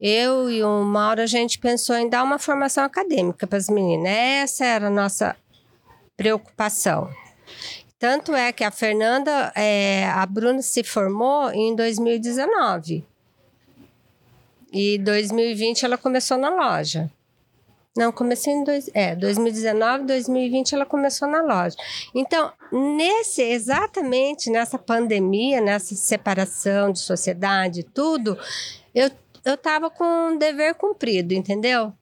eu 0.00 0.50
e 0.50 0.62
o 0.62 0.82
Mauro, 0.82 1.20
a 1.20 1.26
gente 1.26 1.58
pensou 1.58 1.96
em 1.96 2.08
dar 2.08 2.22
uma 2.22 2.38
formação 2.38 2.84
acadêmica 2.84 3.46
para 3.46 3.58
as 3.58 3.68
meninas. 3.68 4.12
Essa 4.12 4.64
era 4.64 4.86
a 4.88 4.90
nossa 4.90 5.36
preocupação. 6.16 7.10
Tanto 7.98 8.34
é 8.34 8.52
que 8.52 8.64
a 8.64 8.70
Fernanda, 8.70 9.52
é, 9.54 10.06
a 10.06 10.26
Bruna 10.26 10.60
se 10.62 10.84
formou 10.84 11.50
em 11.52 11.74
2019. 11.74 13.04
E 14.72 14.98
2020 14.98 15.84
ela 15.84 15.96
começou 15.96 16.36
na 16.36 16.50
loja. 16.50 17.10
Não, 17.96 18.10
comecei 18.10 18.52
em 18.52 18.64
dois, 18.64 18.90
é, 18.92 19.14
2019, 19.14 20.04
2020 20.04 20.74
ela 20.74 20.84
começou 20.84 21.28
na 21.28 21.40
loja. 21.42 21.76
Então, 22.12 22.52
nesse 22.72 23.40
exatamente 23.40 24.50
nessa 24.50 24.76
pandemia, 24.76 25.60
nessa 25.60 25.94
separação 25.94 26.90
de 26.90 26.98
sociedade, 26.98 27.84
tudo, 27.84 28.36
eu 28.92 29.08
eu 29.44 29.56
tava 29.56 29.90
com 29.90 30.04
um 30.04 30.38
dever 30.38 30.74
cumprido, 30.74 31.34
entendeu? 31.34 31.92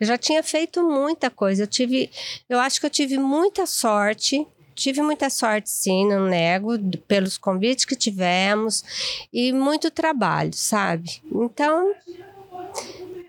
Eu 0.00 0.06
já 0.06 0.16
tinha 0.16 0.42
feito 0.42 0.82
muita 0.82 1.30
coisa. 1.30 1.64
Eu 1.64 1.66
tive, 1.66 2.10
eu 2.48 2.58
acho 2.58 2.80
que 2.80 2.86
eu 2.86 2.90
tive 2.90 3.18
muita 3.18 3.66
sorte. 3.66 4.46
Tive 4.74 5.02
muita 5.02 5.28
sorte, 5.28 5.68
sim, 5.68 6.06
não 6.06 6.26
nego, 6.26 6.78
pelos 7.08 7.36
convites 7.36 7.84
que 7.84 7.96
tivemos 7.96 8.84
e 9.32 9.52
muito 9.52 9.90
trabalho, 9.90 10.52
sabe? 10.54 11.20
Então, 11.32 11.92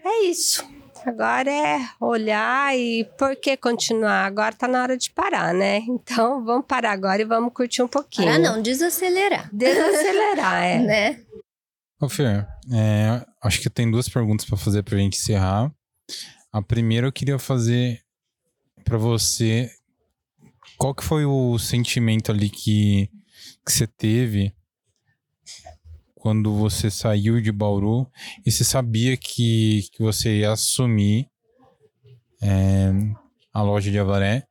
é 0.06 0.26
isso. 0.26 0.64
Agora 1.06 1.50
é 1.50 1.80
olhar 2.00 2.78
e 2.78 3.04
por 3.18 3.36
que 3.36 3.58
continuar? 3.58 4.26
Agora 4.26 4.54
tá 4.54 4.68
na 4.68 4.82
hora 4.82 4.98
de 4.98 5.10
parar, 5.10 5.54
né? 5.54 5.82
Então, 5.90 6.44
vamos 6.44 6.66
parar 6.68 6.92
agora 6.92 7.22
e 7.22 7.26
vamos 7.26 7.52
curtir 7.54 7.82
um 7.82 7.88
pouquinho. 7.88 8.30
Ah, 8.30 8.38
não, 8.38 8.62
desacelerar. 8.62 9.50
Desacelerar, 9.52 10.64
é. 10.64 10.78
Né? 10.86 11.20
Ô, 12.02 12.08
Fer, 12.08 12.48
é, 12.72 13.26
acho 13.44 13.60
que 13.60 13.70
tem 13.70 13.90
duas 13.92 14.08
perguntas 14.08 14.46
para 14.46 14.58
fazer 14.58 14.84
pra 14.84 14.98
gente 14.98 15.18
encerrar. 15.18 15.70
A 16.52 16.62
primeira 16.62 17.08
eu 17.08 17.12
queria 17.12 17.38
fazer 17.38 18.02
para 18.86 18.98
você 18.98 19.70
qual 20.78 20.96
que 20.96 21.04
foi 21.04 21.26
o 21.26 21.60
sentimento 21.60 22.32
ali 22.32 22.50
que, 22.50 23.10
que 23.66 23.72
você 23.72 23.86
teve 23.86 24.56
quando 26.16 26.56
você 26.56 26.90
saiu 26.90 27.42
de 27.42 27.52
Bauru 27.52 28.10
e 28.46 28.52
você 28.52 28.64
sabia 28.64 29.18
que, 29.18 29.86
que 29.92 30.02
você 30.02 30.40
ia 30.40 30.54
assumir 30.54 31.28
é, 32.42 32.92
a 33.54 33.62
loja 33.62 33.92
de 33.92 34.00
Avaré. 34.00 34.48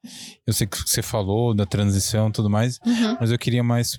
Eu 0.46 0.52
sei 0.52 0.66
que 0.66 0.76
você 0.76 1.00
falou 1.00 1.54
da 1.54 1.64
transição 1.64 2.28
e 2.28 2.32
tudo 2.32 2.50
mais, 2.50 2.78
Uhum, 2.84 3.16
mas 3.18 3.30
eu 3.30 3.38
queria 3.38 3.64
mais 3.64 3.98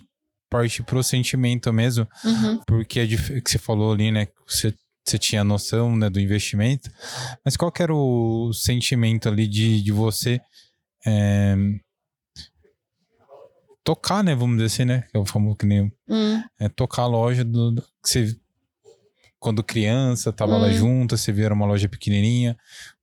partir 0.49 0.83
pro 0.83 1.03
sentimento 1.03 1.71
mesmo, 1.71 2.07
uhum. 2.25 2.59
porque 2.65 2.99
é 3.01 3.07
que 3.07 3.49
você 3.51 3.57
falou 3.59 3.93
ali, 3.93 4.11
né? 4.11 4.27
Você, 4.47 4.73
você 5.05 5.17
tinha 5.17 5.43
noção 5.43 5.95
né, 5.95 6.09
do 6.09 6.19
investimento, 6.19 6.89
mas 7.45 7.55
qual 7.57 7.71
que 7.71 7.81
era 7.83 7.93
o 7.93 8.51
sentimento 8.53 9.29
ali 9.29 9.47
de, 9.47 9.81
de 9.81 9.91
você 9.91 10.39
é, 11.05 11.55
tocar, 13.83 14.23
né? 14.23 14.35
Vamos 14.35 14.57
dizer 14.57 14.65
assim, 14.67 14.85
né? 14.85 15.03
Que 15.11 15.17
é 15.17 15.19
o 15.19 15.25
famoso 15.25 15.55
que 15.57 15.65
nem 15.65 15.91
Hum. 16.07 16.41
é, 16.59 16.69
tocar 16.69 17.03
a 17.03 17.07
loja 17.07 17.43
do, 17.43 17.71
do- 17.71 17.81
que 17.81 17.87
você 18.09 18.35
quando 19.39 19.63
criança 19.63 20.33
tava 20.33 20.57
lá 20.57 20.67
Hum. 20.67 20.71
junto, 20.73 21.17
você 21.17 21.31
via 21.31 21.45
era 21.45 21.53
uma 21.53 21.65
loja 21.65 21.87
pequenininha. 21.87 22.57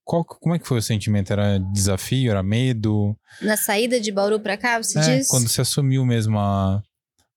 Qual, 0.05 0.22
como 0.22 0.55
é 0.55 0.59
que 0.59 0.68
foi 0.68 0.78
o 0.78 0.82
sentimento? 0.82 1.32
Era 1.32 1.59
desafio? 1.59 2.30
Era 2.30 2.42
medo? 2.42 3.16
Na 3.40 3.57
saída 3.57 3.99
de 3.99 4.12
Bauru 4.12 4.38
pra 4.38 4.57
cá, 4.57 4.80
você 4.80 4.99
É, 4.99 5.16
diz? 5.16 5.28
quando 5.28 5.49
você 5.49 5.62
assumiu 5.62 6.05
mesmo 6.05 6.38
a, 6.38 6.82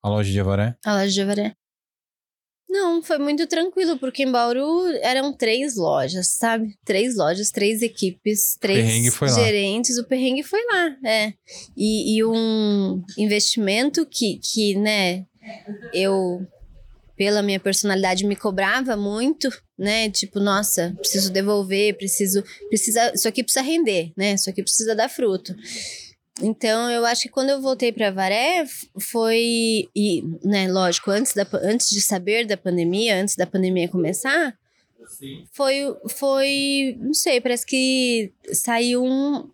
a 0.02 0.10
loja 0.10 0.32
de 0.32 0.40
Avaré? 0.40 0.76
A 0.86 0.94
loja 0.94 1.12
de 1.12 1.22
Avaré. 1.22 1.56
Não, 2.70 3.02
foi 3.02 3.18
muito 3.18 3.48
tranquilo, 3.48 3.98
porque 3.98 4.22
em 4.22 4.32
Bauru 4.32 4.86
eram 5.02 5.34
três 5.34 5.76
lojas, 5.76 6.28
sabe? 6.28 6.78
Três 6.86 7.18
lojas, 7.18 7.50
três 7.50 7.82
equipes, 7.82 8.56
três 8.60 8.86
perrengue 8.86 9.10
foi 9.10 9.28
lá. 9.28 9.34
gerentes. 9.34 9.98
O 9.98 10.04
perrengue 10.04 10.44
foi 10.44 10.60
lá, 10.72 10.96
é. 11.04 11.34
E, 11.76 12.16
e 12.16 12.24
um 12.24 13.04
investimento 13.18 14.06
que, 14.06 14.38
que, 14.38 14.76
né, 14.76 15.26
eu, 15.92 16.46
pela 17.18 17.42
minha 17.42 17.60
personalidade, 17.60 18.24
me 18.24 18.36
cobrava 18.36 18.96
muito, 18.96 19.50
né? 19.76 20.08
Tipo, 20.12 20.40
nossa, 20.40 20.94
preciso 21.00 21.32
devolver, 21.32 21.98
preciso. 21.98 22.44
precisa 22.70 23.12
Isso 23.16 23.28
aqui 23.28 23.44
precisa 23.44 23.66
render, 23.66 24.14
né? 24.16 24.34
Isso 24.34 24.48
aqui 24.48 24.62
precisa 24.62 24.96
dar 24.96 25.10
fruto. 25.10 25.56
Então, 26.42 26.90
eu 26.90 27.06
acho 27.06 27.24
que 27.24 27.30
quando 27.30 27.50
eu 27.50 27.62
voltei 27.62 27.92
para 27.92 28.12
Varé, 28.12 28.66
foi. 29.00 29.90
E, 29.96 30.24
né, 30.44 30.72
lógico, 30.72 31.12
antes, 31.12 31.34
da, 31.34 31.48
antes 31.62 31.90
de 31.90 32.02
saber 32.02 32.46
da 32.46 32.58
pandemia, 32.58 33.22
antes 33.22 33.36
da 33.36 33.46
pandemia 33.46 33.90
começar, 33.90 34.58
foi. 35.52 35.96
foi 36.08 36.98
não 37.00 37.14
sei, 37.14 37.42
parece 37.42 37.66
que 37.66 38.32
saiu 38.54 39.04
um. 39.04 39.50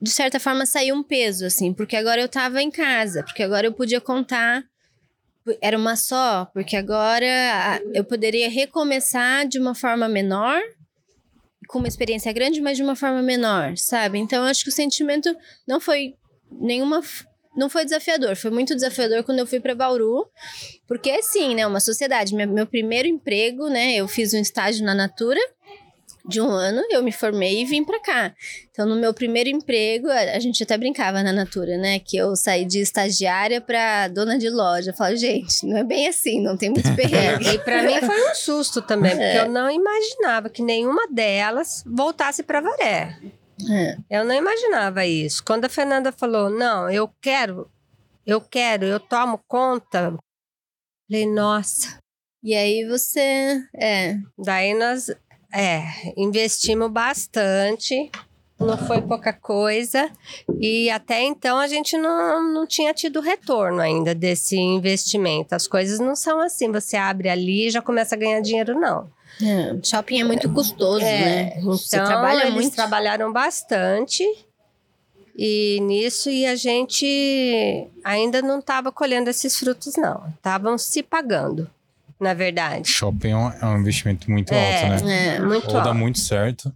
De 0.00 0.10
certa 0.10 0.38
forma, 0.38 0.64
saiu 0.64 0.94
um 0.94 1.02
peso, 1.02 1.44
assim, 1.46 1.72
porque 1.72 1.96
agora 1.96 2.20
eu 2.20 2.28
tava 2.28 2.62
em 2.62 2.70
casa, 2.70 3.22
porque 3.22 3.42
agora 3.42 3.66
eu 3.66 3.72
podia 3.72 4.00
contar. 4.00 4.64
Era 5.60 5.76
uma 5.76 5.96
só, 5.96 6.44
porque 6.52 6.76
agora 6.76 7.82
eu 7.92 8.04
poderia 8.04 8.48
recomeçar 8.48 9.46
de 9.48 9.58
uma 9.58 9.74
forma 9.74 10.08
menor, 10.08 10.60
com 11.72 11.78
uma 11.78 11.88
experiência 11.88 12.30
grande, 12.32 12.60
mas 12.60 12.76
de 12.76 12.82
uma 12.82 12.94
forma 12.94 13.22
menor, 13.22 13.76
sabe? 13.78 14.18
Então, 14.18 14.44
acho 14.44 14.62
que 14.62 14.68
o 14.68 14.72
sentimento 14.72 15.34
não 15.66 15.80
foi 15.80 16.14
nenhuma. 16.60 17.00
Não 17.56 17.68
foi 17.68 17.84
desafiador, 17.84 18.34
foi 18.34 18.50
muito 18.50 18.74
desafiador 18.74 19.24
quando 19.24 19.38
eu 19.38 19.46
fui 19.46 19.60
para 19.60 19.74
Bauru, 19.74 20.26
porque 20.88 21.10
assim, 21.10 21.54
né, 21.54 21.66
uma 21.66 21.80
sociedade. 21.80 22.34
Meu, 22.34 22.48
meu 22.48 22.66
primeiro 22.66 23.06
emprego, 23.06 23.68
né, 23.68 23.94
eu 23.94 24.08
fiz 24.08 24.32
um 24.32 24.38
estágio 24.38 24.84
na 24.84 24.94
Natura 24.94 25.40
de 26.24 26.40
um 26.40 26.48
ano, 26.48 26.82
eu 26.90 27.02
me 27.02 27.12
formei 27.12 27.62
e 27.62 27.64
vim 27.64 27.84
para 27.84 28.00
cá. 28.00 28.34
Então, 28.70 28.86
no 28.86 28.96
meu 28.96 29.12
primeiro 29.12 29.50
emprego, 29.50 30.08
a, 30.08 30.36
a 30.36 30.38
gente 30.38 30.62
até 30.62 30.78
brincava 30.78 31.22
na 31.22 31.32
Natura, 31.32 31.76
né, 31.76 31.98
que 31.98 32.16
eu 32.16 32.36
saí 32.36 32.64
de 32.64 32.80
estagiária 32.80 33.60
para 33.60 34.08
dona 34.08 34.38
de 34.38 34.48
loja. 34.48 34.90
Eu 34.90 34.94
falo, 34.94 35.16
gente, 35.16 35.66
não 35.66 35.76
é 35.76 35.84
bem 35.84 36.08
assim, 36.08 36.42
não 36.42 36.56
tem 36.56 36.70
muito 36.70 36.90
perrengue. 36.94 37.48
E 37.48 37.58
para 37.58 37.82
mim 37.82 38.00
foi 38.00 38.30
um 38.30 38.34
susto 38.34 38.80
também, 38.80 39.12
porque 39.12 39.38
eu 39.38 39.48
não 39.48 39.70
imaginava 39.70 40.48
que 40.48 40.62
nenhuma 40.62 41.08
delas 41.08 41.82
voltasse 41.86 42.42
para 42.42 42.60
Varé. 42.60 43.18
É. 43.70 43.96
Eu 44.10 44.24
não 44.24 44.34
imaginava 44.34 45.06
isso. 45.06 45.42
Quando 45.44 45.64
a 45.64 45.68
Fernanda 45.68 46.12
falou, 46.12 46.50
não, 46.50 46.90
eu 46.90 47.10
quero, 47.20 47.70
eu 48.26 48.40
quero, 48.40 48.84
eu 48.84 48.98
tomo 48.98 49.40
conta, 49.46 50.16
falei, 51.08 51.26
nossa. 51.26 52.02
E 52.42 52.56
aí 52.56 52.84
você, 52.84 53.62
é, 53.76 54.16
Daí 54.36 54.74
nós, 54.74 55.08
é, 55.52 55.82
investimos 56.16 56.90
bastante 56.90 58.10
não 58.64 58.78
foi 58.78 59.02
pouca 59.02 59.32
coisa. 59.32 60.10
E 60.60 60.88
até 60.90 61.22
então 61.22 61.58
a 61.58 61.66
gente 61.66 61.96
não, 61.98 62.52
não 62.52 62.66
tinha 62.66 62.94
tido 62.94 63.20
retorno 63.20 63.80
ainda 63.80 64.14
desse 64.14 64.56
investimento. 64.56 65.54
As 65.54 65.66
coisas 65.66 65.98
não 65.98 66.14
são 66.14 66.40
assim, 66.40 66.70
você 66.70 66.96
abre 66.96 67.28
ali 67.28 67.66
e 67.66 67.70
já 67.70 67.82
começa 67.82 68.14
a 68.14 68.18
ganhar 68.18 68.40
dinheiro, 68.40 68.78
não. 68.78 69.10
É, 69.42 69.76
shopping 69.82 70.20
é 70.20 70.24
muito 70.24 70.48
custoso, 70.52 71.04
É, 71.04 71.20
né? 71.20 71.52
Então, 71.56 71.72
Você 71.72 71.96
trabalha 71.96 72.42
eles 72.42 72.54
muito. 72.54 72.74
trabalharam 72.74 73.32
bastante 73.32 74.22
e 75.36 75.80
nisso 75.82 76.28
e 76.30 76.44
a 76.46 76.54
gente 76.54 77.88
ainda 78.04 78.42
não 78.42 78.58
estava 78.58 78.92
colhendo 78.92 79.30
esses 79.30 79.58
frutos, 79.58 79.96
não. 79.96 80.22
Estavam 80.36 80.76
se 80.76 81.02
pagando, 81.02 81.68
na 82.22 82.34
verdade. 82.34 82.88
Shopping 82.88 83.30
é 83.30 83.36
um, 83.36 83.48
é 83.50 83.66
um 83.66 83.78
investimento 83.80 84.30
muito 84.30 84.52
É. 84.52 84.90
alto, 84.92 85.04
né? 85.04 85.36
É. 85.36 85.40
Muito 85.40 85.66
Ou 85.66 85.72
dá 85.74 85.82
alto. 85.86 85.94
muito 85.94 86.18
certo. 86.18 86.72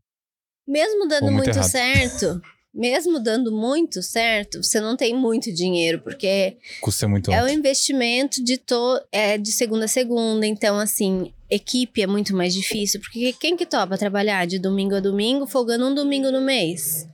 Mesmo 0.68 1.06
dando 1.06 1.26
Ou 1.26 1.30
muito 1.30 1.44
muito 1.46 1.56
errado. 1.56 1.70
certo, 1.70 2.42
mesmo 2.74 3.20
dando 3.20 3.52
muito 3.52 4.02
certo, 4.02 4.62
você 4.62 4.80
não 4.80 4.96
tem 4.96 5.14
muito 5.14 5.52
dinheiro, 5.52 6.00
porque 6.00 6.56
Custa 6.80 7.06
muito 7.06 7.30
é 7.30 7.38
alto. 7.38 7.48
um 7.50 7.54
investimento 7.54 8.42
de, 8.44 8.58
to 8.58 9.00
é 9.12 9.38
de 9.38 9.52
segunda 9.52 9.84
a 9.84 9.88
segunda. 9.88 10.44
Então, 10.46 10.76
assim, 10.78 11.32
equipe 11.48 12.02
é 12.02 12.06
muito 12.06 12.34
mais 12.34 12.52
difícil. 12.52 13.00
Porque 13.00 13.32
quem 13.34 13.56
que 13.56 13.64
topa 13.64 13.96
trabalhar 13.96 14.44
de 14.46 14.58
domingo 14.58 14.96
a 14.96 15.00
domingo, 15.00 15.46
folgando 15.46 15.86
um 15.86 15.94
domingo 15.94 16.30
no 16.32 16.40
mês? 16.40 17.06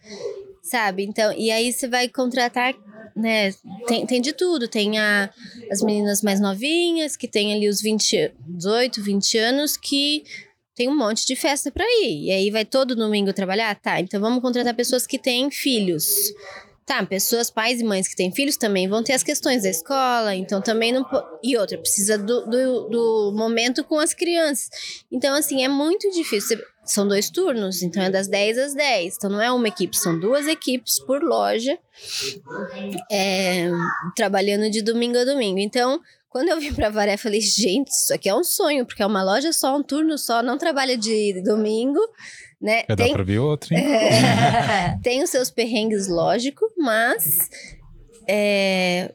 Sabe? 0.62 1.05
Então, 1.05 1.33
e 1.33 1.51
aí 1.51 1.70
você 1.72 1.87
vai 1.87 2.09
contratar, 2.09 2.72
né? 3.15 3.53
Tem, 3.87 4.07
tem 4.07 4.21
de 4.21 4.33
tudo. 4.33 4.69
Tem 4.69 4.99
a, 4.99 5.31
as 5.71 5.83
meninas 5.83 6.23
mais 6.23 6.41
novinhas, 6.41 7.17
que 7.17 7.29
tem 7.29 7.55
ali 7.55 7.69
os 7.69 7.81
20, 7.81 8.33
18, 8.47 9.03
20 9.03 9.39
anos, 9.39 9.77
que 9.77 10.25
tem 10.75 10.89
um 10.89 10.97
monte 10.97 11.27
de 11.27 11.37
festa 11.37 11.71
pra 11.71 11.85
ir. 11.85 12.27
E 12.27 12.31
aí 12.31 12.51
vai 12.51 12.65
todo 12.65 12.97
domingo 12.97 13.33
trabalhar? 13.33 13.75
Tá, 13.75 14.01
então 14.01 14.21
vamos 14.21 14.43
contratar 14.43 14.75
pessoas 14.75 15.07
que 15.07 15.19
têm 15.19 15.51
filhos. 15.51 16.33
Tá, 16.85 17.05
pessoas, 17.07 17.49
pais 17.49 17.81
e 17.81 17.85
mães 17.85 18.09
que 18.09 18.17
têm 18.17 18.33
filhos 18.33 18.57
também 18.57 18.89
vão 18.89 19.05
ter 19.05 19.13
as 19.13 19.23
questões 19.23 19.63
da 19.63 19.71
escola, 19.71 20.35
então 20.35 20.61
também 20.61 20.93
não. 20.93 21.07
E 21.43 21.57
outra, 21.57 21.79
precisa 21.79 22.19
do, 22.19 22.45
do, 22.47 22.89
do 22.89 23.35
momento 23.37 23.85
com 23.85 23.99
as 24.01 24.13
crianças. 24.13 24.69
Então, 25.11 25.35
assim, 25.35 25.63
é 25.63 25.69
muito 25.69 26.11
difícil. 26.11 26.59
São 26.85 27.07
dois 27.07 27.30
turnos, 27.30 27.83
então 27.83 28.03
é 28.03 28.11
das 28.11 28.26
10 28.26 28.59
às 28.59 28.74
10. 28.74 29.16
Então 29.16 29.30
não 29.30 29.41
é 29.41 29.53
uma 29.53 29.68
equipe, 29.68 29.97
são 29.97 30.18
duas 30.18 30.49
equipes 30.49 30.99
por 30.99 31.22
loja, 31.22 31.78
é, 33.11 33.70
trabalhando 34.16 34.68
de 34.68 34.83
domingo 34.83 35.16
a 35.18 35.24
domingo. 35.24 35.61
Então, 35.61 36.01
quando 36.28 36.49
eu 36.49 36.59
vim 36.59 36.72
pra 36.72 36.91
Varé, 36.91 37.16
falei, 37.16 37.41
gente, 37.41 37.89
isso 37.89 38.12
aqui 38.12 38.28
é 38.28 38.35
um 38.35 38.43
sonho, 38.43 38.85
porque 38.85 39.03
é 39.03 39.07
uma 39.07 39.22
loja 39.22 39.53
só, 39.53 39.76
um 39.76 39.83
turno 39.83 40.18
só, 40.18 40.43
não 40.43 40.59
trabalha 40.59 40.97
de 40.97 41.41
domingo, 41.43 42.01
né? 42.61 42.85
Dar 42.89 42.97
Tem, 42.97 43.12
pra 43.12 43.22
ver 43.22 43.39
outro, 43.39 43.74
hein? 43.74 43.85
É. 43.85 44.99
tem 45.05 45.22
os 45.22 45.30
seus 45.30 45.51
perrengues, 45.51 46.09
lógico, 46.09 46.64
mas 46.76 47.49
é, 48.28 49.14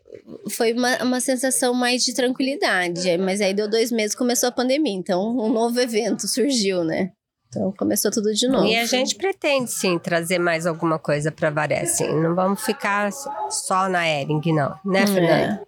foi 0.51 0.74
uma, 0.74 1.03
uma 1.03 1.20
sensação 1.20 1.74
mais 1.74 2.03
de 2.03 2.13
tranquilidade. 2.13 3.18
Mas 3.18 3.41
aí 3.41 3.53
deu 3.53 3.70
dois 3.70 3.91
meses 3.91 4.15
começou 4.15 4.49
a 4.49 4.51
pandemia, 4.51 4.93
então 4.93 5.38
um 5.38 5.51
novo 5.51 5.80
evento 5.80 6.28
surgiu, 6.28 6.84
né? 6.84 7.11
Então 7.50 7.72
começou 7.78 8.12
tudo 8.12 8.34
de 8.34 8.48
novo. 8.48 8.66
E 8.66 8.76
a 8.76 8.86
gente 8.86 9.16
pretende 9.16 9.72
sim 9.72 9.98
trazer 9.98 10.38
mais 10.39 10.66
alguma 10.66 11.00
coisa 11.00 11.32
para 11.32 11.50
Varé, 11.50 11.86
sim. 11.86 12.08
Não 12.22 12.36
vamos 12.36 12.62
ficar 12.64 13.12
só 13.50 13.88
na 13.88 14.08
Ering, 14.08 14.41
não, 14.54 14.76
né, 14.86 15.02
É. 15.04 15.08
Fernanda? 15.08 15.68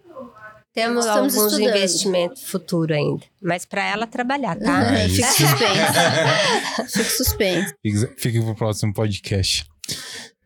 Temos 0.72 1.04
Estamos 1.04 1.36
alguns 1.36 1.52
estudando. 1.52 1.76
investimentos 1.76 2.42
futuro 2.44 2.94
ainda, 2.94 3.24
mas 3.42 3.64
para 3.64 3.84
ela 3.84 4.06
trabalhar, 4.06 4.56
tá? 4.56 4.82
É 4.94 5.08
Fica 5.08 5.26
isso. 5.28 5.42
suspenso. 5.48 6.86
Fica 6.92 7.04
suspenso. 7.10 7.74
Fica, 7.82 8.14
fica 8.16 8.42
pro 8.44 8.54
próximo 8.54 8.94
podcast. 8.94 9.66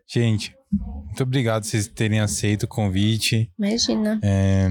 Gente, 0.08 0.54
muito 0.72 1.22
obrigado 1.22 1.62
por 1.64 1.68
vocês 1.68 1.86
terem 1.88 2.20
aceito 2.20 2.62
o 2.62 2.68
convite. 2.68 3.50
Imagina. 3.58 4.18
É, 4.22 4.66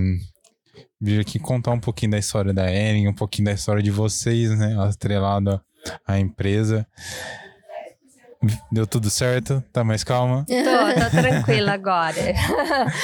vir 0.99 1.19
aqui 1.19 1.37
contar 1.37 1.71
um 1.71 1.79
pouquinho 1.79 2.13
da 2.13 2.17
história 2.17 2.51
da 2.51 2.71
Ering, 2.71 3.07
um 3.07 3.13
pouquinho 3.13 3.45
da 3.45 3.51
história 3.53 3.83
de 3.83 3.91
vocês, 3.91 4.57
né? 4.57 4.75
Atrelado 4.79 5.61
à 6.07 6.19
empresa. 6.19 6.85
Deu 8.69 8.85
tudo 8.85 9.09
certo? 9.09 9.63
Tá 9.71 9.85
mais 9.85 10.03
calma? 10.03 10.45
Tô, 10.45 10.53
tô 10.53 11.21
tranquila 11.21 11.71
agora. 11.71 12.13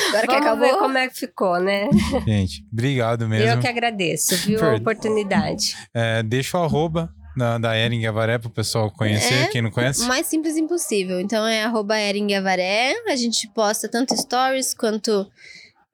Agora 0.10 0.28
que 0.28 0.28
Vamos 0.28 0.42
acabou. 0.46 0.68
ver 0.68 0.78
como 0.78 0.98
é 0.98 1.08
que 1.08 1.16
ficou, 1.18 1.60
né? 1.62 1.90
Gente, 2.28 2.66
obrigado 2.74 3.26
mesmo. 3.28 3.50
Eu 3.50 3.58
que 3.60 3.68
agradeço, 3.68 4.36
viu, 4.36 4.58
a 4.58 4.64
Fer- 4.72 4.76
oportunidade. 4.82 5.78
É, 5.94 6.22
deixa 6.24 6.58
o 6.60 6.64
arroba 6.66 7.10
da, 7.38 7.58
da 7.58 7.78
Ering 7.78 8.06
Avaré 8.06 8.38
pro 8.38 8.50
pessoal 8.50 8.92
conhecer, 8.92 9.46
É. 9.46 9.48
quem 9.48 9.62
não 9.62 9.72
conhece. 9.72 10.02
O 10.04 10.08
mais 10.10 10.28
simples 10.28 10.58
impossível. 10.58 11.22
Então 11.22 11.48
é 11.48 11.64
arroba 11.64 11.98
Eringavaré. 11.98 12.94
A 13.08 13.16
gente 13.16 13.48
posta 13.56 13.88
tanto 13.88 14.14
stories 14.18 14.74
quanto 14.74 15.26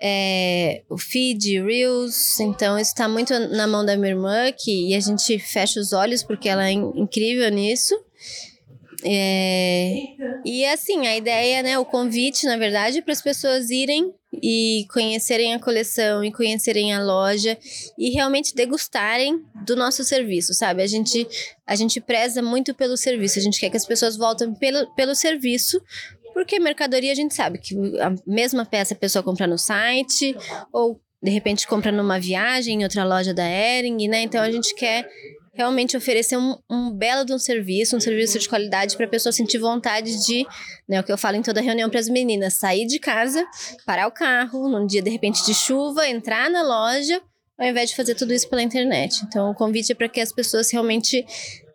é, 0.02 0.84
o 0.90 0.98
feed, 0.98 1.62
Reels. 1.62 2.40
Então 2.40 2.78
isso 2.78 2.94
tá 2.96 3.08
muito 3.08 3.34
na 3.50 3.66
mão 3.68 3.86
da 3.86 3.96
minha 3.96 4.10
irmã, 4.12 4.52
que 4.52 4.90
e 4.90 4.96
a 4.96 5.00
gente 5.00 5.38
fecha 5.40 5.80
os 5.80 5.94
olhos 5.94 6.24
porque 6.24 6.50
ela 6.50 6.68
é 6.68 6.72
in- 6.72 6.92
incrível 6.96 7.50
nisso. 7.50 7.96
É, 9.08 9.98
e 10.44 10.66
assim, 10.66 11.06
a 11.06 11.16
ideia, 11.16 11.62
né, 11.62 11.78
o 11.78 11.86
convite, 11.86 12.46
na 12.48 12.58
verdade, 12.58 13.02
para 13.04 13.12
as 13.14 13.22
pessoas 13.22 13.70
irem 13.70 14.12
e 14.42 14.86
conhecerem 14.92 15.54
a 15.54 15.60
coleção 15.60 16.24
e 16.24 16.32
conhecerem 16.32 16.92
a 16.92 17.04
loja 17.04 17.56
e 18.00 18.10
realmente 18.10 18.56
degustarem 18.56 19.44
do 19.66 19.76
nosso 19.76 20.04
serviço, 20.04 20.54
sabe? 20.56 20.82
A 20.82 20.88
gente 20.88 21.28
a 21.68 21.76
gente 21.76 22.02
preza 22.02 22.42
muito 22.42 22.74
pelo 22.74 22.98
serviço, 22.98 23.38
a 23.38 23.42
gente 23.42 23.60
quer 23.60 23.70
que 23.70 23.78
as 23.78 23.86
pessoas 23.86 24.18
voltem 24.18 24.54
pelo, 24.56 24.88
pelo 24.96 25.14
serviço, 25.14 25.80
porque 26.36 26.60
mercadoria 26.60 27.14
a 27.14 27.16
gente 27.16 27.34
sabe 27.34 27.58
que 27.58 27.74
a 28.02 28.14
mesma 28.28 28.66
peça 28.66 28.94
a 28.94 28.98
pessoa 28.98 29.24
compra 29.24 29.48
no 29.48 29.58
site, 29.58 30.36
ou 30.70 31.00
de 31.24 31.32
repente 31.32 31.66
compra 31.66 31.94
numa 31.94 32.20
viagem 32.20 32.82
em 32.82 32.84
outra 32.84 33.06
loja 33.06 33.34
da 33.34 33.50
Ering, 33.50 34.10
né? 34.10 34.24
Então 34.24 34.44
a 34.44 34.52
gente 34.52 34.76
quer 34.76 35.08
realmente 35.54 35.96
oferecer 35.96 36.36
um, 36.36 36.58
um 36.70 36.92
belo 36.92 37.24
de 37.24 37.32
um 37.32 37.40
serviço, 37.40 37.96
um 37.96 38.02
serviço 38.02 38.38
de 38.38 38.50
qualidade 38.50 38.98
para 38.98 39.06
a 39.06 39.10
pessoa 39.10 39.32
sentir 39.32 39.60
vontade 39.60 40.26
de, 40.26 40.46
né, 40.90 41.00
o 41.00 41.04
que 41.06 41.12
eu 41.14 41.18
falo 41.18 41.38
em 41.38 41.42
toda 41.42 41.62
reunião 41.62 41.90
para 41.90 42.02
as 42.02 42.10
meninas, 42.10 42.56
sair 42.56 42.86
de 42.86 43.00
casa, 43.00 43.48
parar 43.86 44.06
o 44.06 44.12
carro 44.12 44.68
num 44.68 44.86
dia 44.86 45.02
de 45.02 45.10
repente 45.10 45.46
de 45.46 45.54
chuva, 45.54 46.06
entrar 46.06 46.50
na 46.50 46.62
loja, 46.62 47.22
ao 47.58 47.66
invés 47.66 47.92
de 47.92 47.96
fazer 47.96 48.14
tudo 48.14 48.34
isso 48.34 48.50
pela 48.50 48.62
internet. 48.62 49.24
Então, 49.24 49.52
o 49.52 49.56
convite 49.56 49.94
é 49.94 49.96
para 49.96 50.10
que 50.10 50.20
as 50.20 50.34
pessoas 50.34 50.70
realmente 50.70 51.26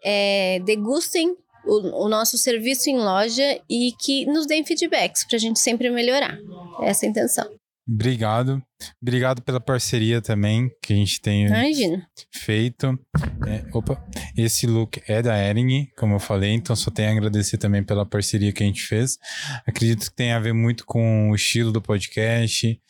é, 0.04 0.60
degustem 0.66 1.34
o, 1.70 2.06
o 2.06 2.08
nosso 2.08 2.36
serviço 2.36 2.90
em 2.90 2.98
loja 2.98 3.60
e 3.68 3.92
que 4.00 4.26
nos 4.26 4.46
deem 4.46 4.64
feedbacks 4.64 5.24
para 5.24 5.36
a 5.36 5.40
gente 5.40 5.60
sempre 5.60 5.88
melhorar. 5.90 6.36
Essa 6.82 7.06
é 7.06 7.08
a 7.08 7.10
intenção. 7.10 7.60
Obrigado. 7.88 8.62
Obrigado 9.02 9.42
pela 9.42 9.60
parceria 9.60 10.22
também 10.22 10.70
que 10.82 10.92
a 10.92 10.96
gente 10.96 11.20
tem 11.20 11.46
Imagina. 11.46 12.06
feito. 12.32 12.98
É, 13.46 13.64
opa, 13.72 14.02
esse 14.36 14.66
look 14.66 15.02
é 15.08 15.20
da 15.20 15.36
Ering, 15.36 15.88
como 15.96 16.14
eu 16.14 16.20
falei, 16.20 16.52
então 16.52 16.76
só 16.76 16.90
tenho 16.90 17.08
a 17.08 17.12
agradecer 17.12 17.58
também 17.58 17.82
pela 17.82 18.06
parceria 18.06 18.52
que 18.52 18.62
a 18.62 18.66
gente 18.66 18.82
fez. 18.82 19.18
Acredito 19.66 20.08
que 20.08 20.14
tem 20.14 20.32
a 20.32 20.38
ver 20.38 20.52
muito 20.52 20.84
com 20.86 21.30
o 21.30 21.34
estilo 21.34 21.72
do 21.72 21.82
podcast, 21.82 22.80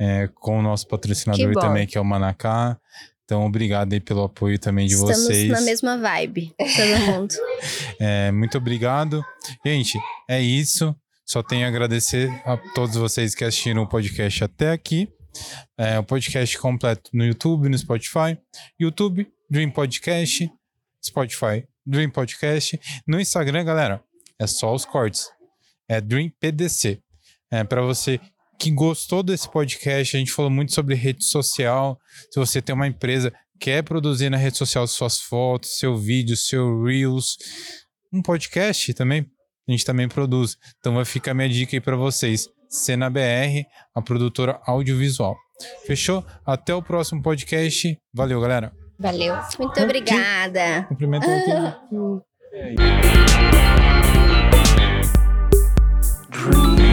é, 0.00 0.28
com 0.34 0.58
o 0.58 0.62
nosso 0.62 0.88
patrocinador 0.88 1.52
Que 1.52 1.60
também, 1.60 1.86
que 1.86 1.96
é 1.96 2.00
o 2.00 2.04
Manacá. 2.04 2.78
Então, 3.28 3.44
obrigado 3.44 3.92
aí 3.92 4.00
pelo 4.00 4.24
apoio 4.24 4.58
também 4.58 4.86
de 4.86 4.94
Estamos 4.94 5.24
vocês. 5.24 5.50
na 5.50 5.60
mesma 5.60 5.98
vibe, 5.98 6.54
todo 6.56 7.12
mundo. 7.12 7.34
É, 8.00 8.30
muito 8.30 8.56
obrigado. 8.56 9.22
Gente, 9.66 9.98
é 10.26 10.40
isso. 10.40 10.96
Só 11.26 11.42
tenho 11.42 11.66
a 11.66 11.68
agradecer 11.68 12.30
a 12.46 12.56
todos 12.56 12.96
vocês 12.96 13.34
que 13.34 13.44
assistiram 13.44 13.82
o 13.82 13.88
podcast 13.88 14.44
até 14.44 14.70
aqui. 14.70 15.12
É, 15.76 15.98
o 15.98 16.04
podcast 16.04 16.56
completo 16.56 17.10
no 17.12 17.22
YouTube, 17.22 17.68
no 17.68 17.76
Spotify. 17.76 18.38
YouTube, 18.80 19.28
Dream 19.50 19.70
Podcast. 19.72 20.50
Spotify, 21.04 21.66
Dream 21.84 22.08
Podcast. 22.10 22.80
No 23.06 23.20
Instagram, 23.20 23.64
galera, 23.64 24.02
é 24.38 24.46
só 24.46 24.72
os 24.72 24.86
cortes. 24.86 25.28
É 25.86 26.00
Dream 26.00 26.30
PDC. 26.40 27.02
É, 27.50 27.62
para 27.64 27.82
você 27.82 28.18
que 28.58 28.70
gostou 28.70 29.22
desse 29.22 29.48
podcast, 29.50 30.16
a 30.16 30.18
gente 30.18 30.32
falou 30.32 30.50
muito 30.50 30.74
sobre 30.74 30.94
rede 30.94 31.24
social. 31.24 31.98
Se 32.30 32.40
você 32.40 32.60
tem 32.60 32.74
uma 32.74 32.86
empresa, 32.88 33.32
quer 33.60 33.82
produzir 33.82 34.30
na 34.30 34.36
rede 34.36 34.58
social 34.58 34.86
suas 34.86 35.20
fotos, 35.20 35.78
seu 35.78 35.96
vídeo, 35.96 36.36
seu 36.36 36.82
Reels, 36.82 37.36
um 38.12 38.20
podcast 38.20 38.92
também, 38.94 39.26
a 39.68 39.70
gente 39.70 39.84
também 39.84 40.08
produz. 40.08 40.56
Então 40.78 40.94
vai 40.94 41.04
ficar 41.04 41.30
a 41.30 41.34
minha 41.34 41.48
dica 41.48 41.76
aí 41.76 41.80
para 41.80 41.96
vocês. 41.96 42.48
Cena 42.68 43.08
BR, 43.08 43.64
a 43.94 44.02
produtora 44.02 44.60
audiovisual. 44.66 45.36
Fechou? 45.86 46.24
Até 46.44 46.74
o 46.74 46.82
próximo 46.82 47.22
podcast. 47.22 47.96
Valeu, 48.12 48.40
galera. 48.40 48.72
Valeu. 48.98 49.34
Muito 49.58 49.80
obrigada. 49.80 50.84
Cumprimento 50.88 51.24
aqui. 51.24 51.50
Dream 56.30 56.87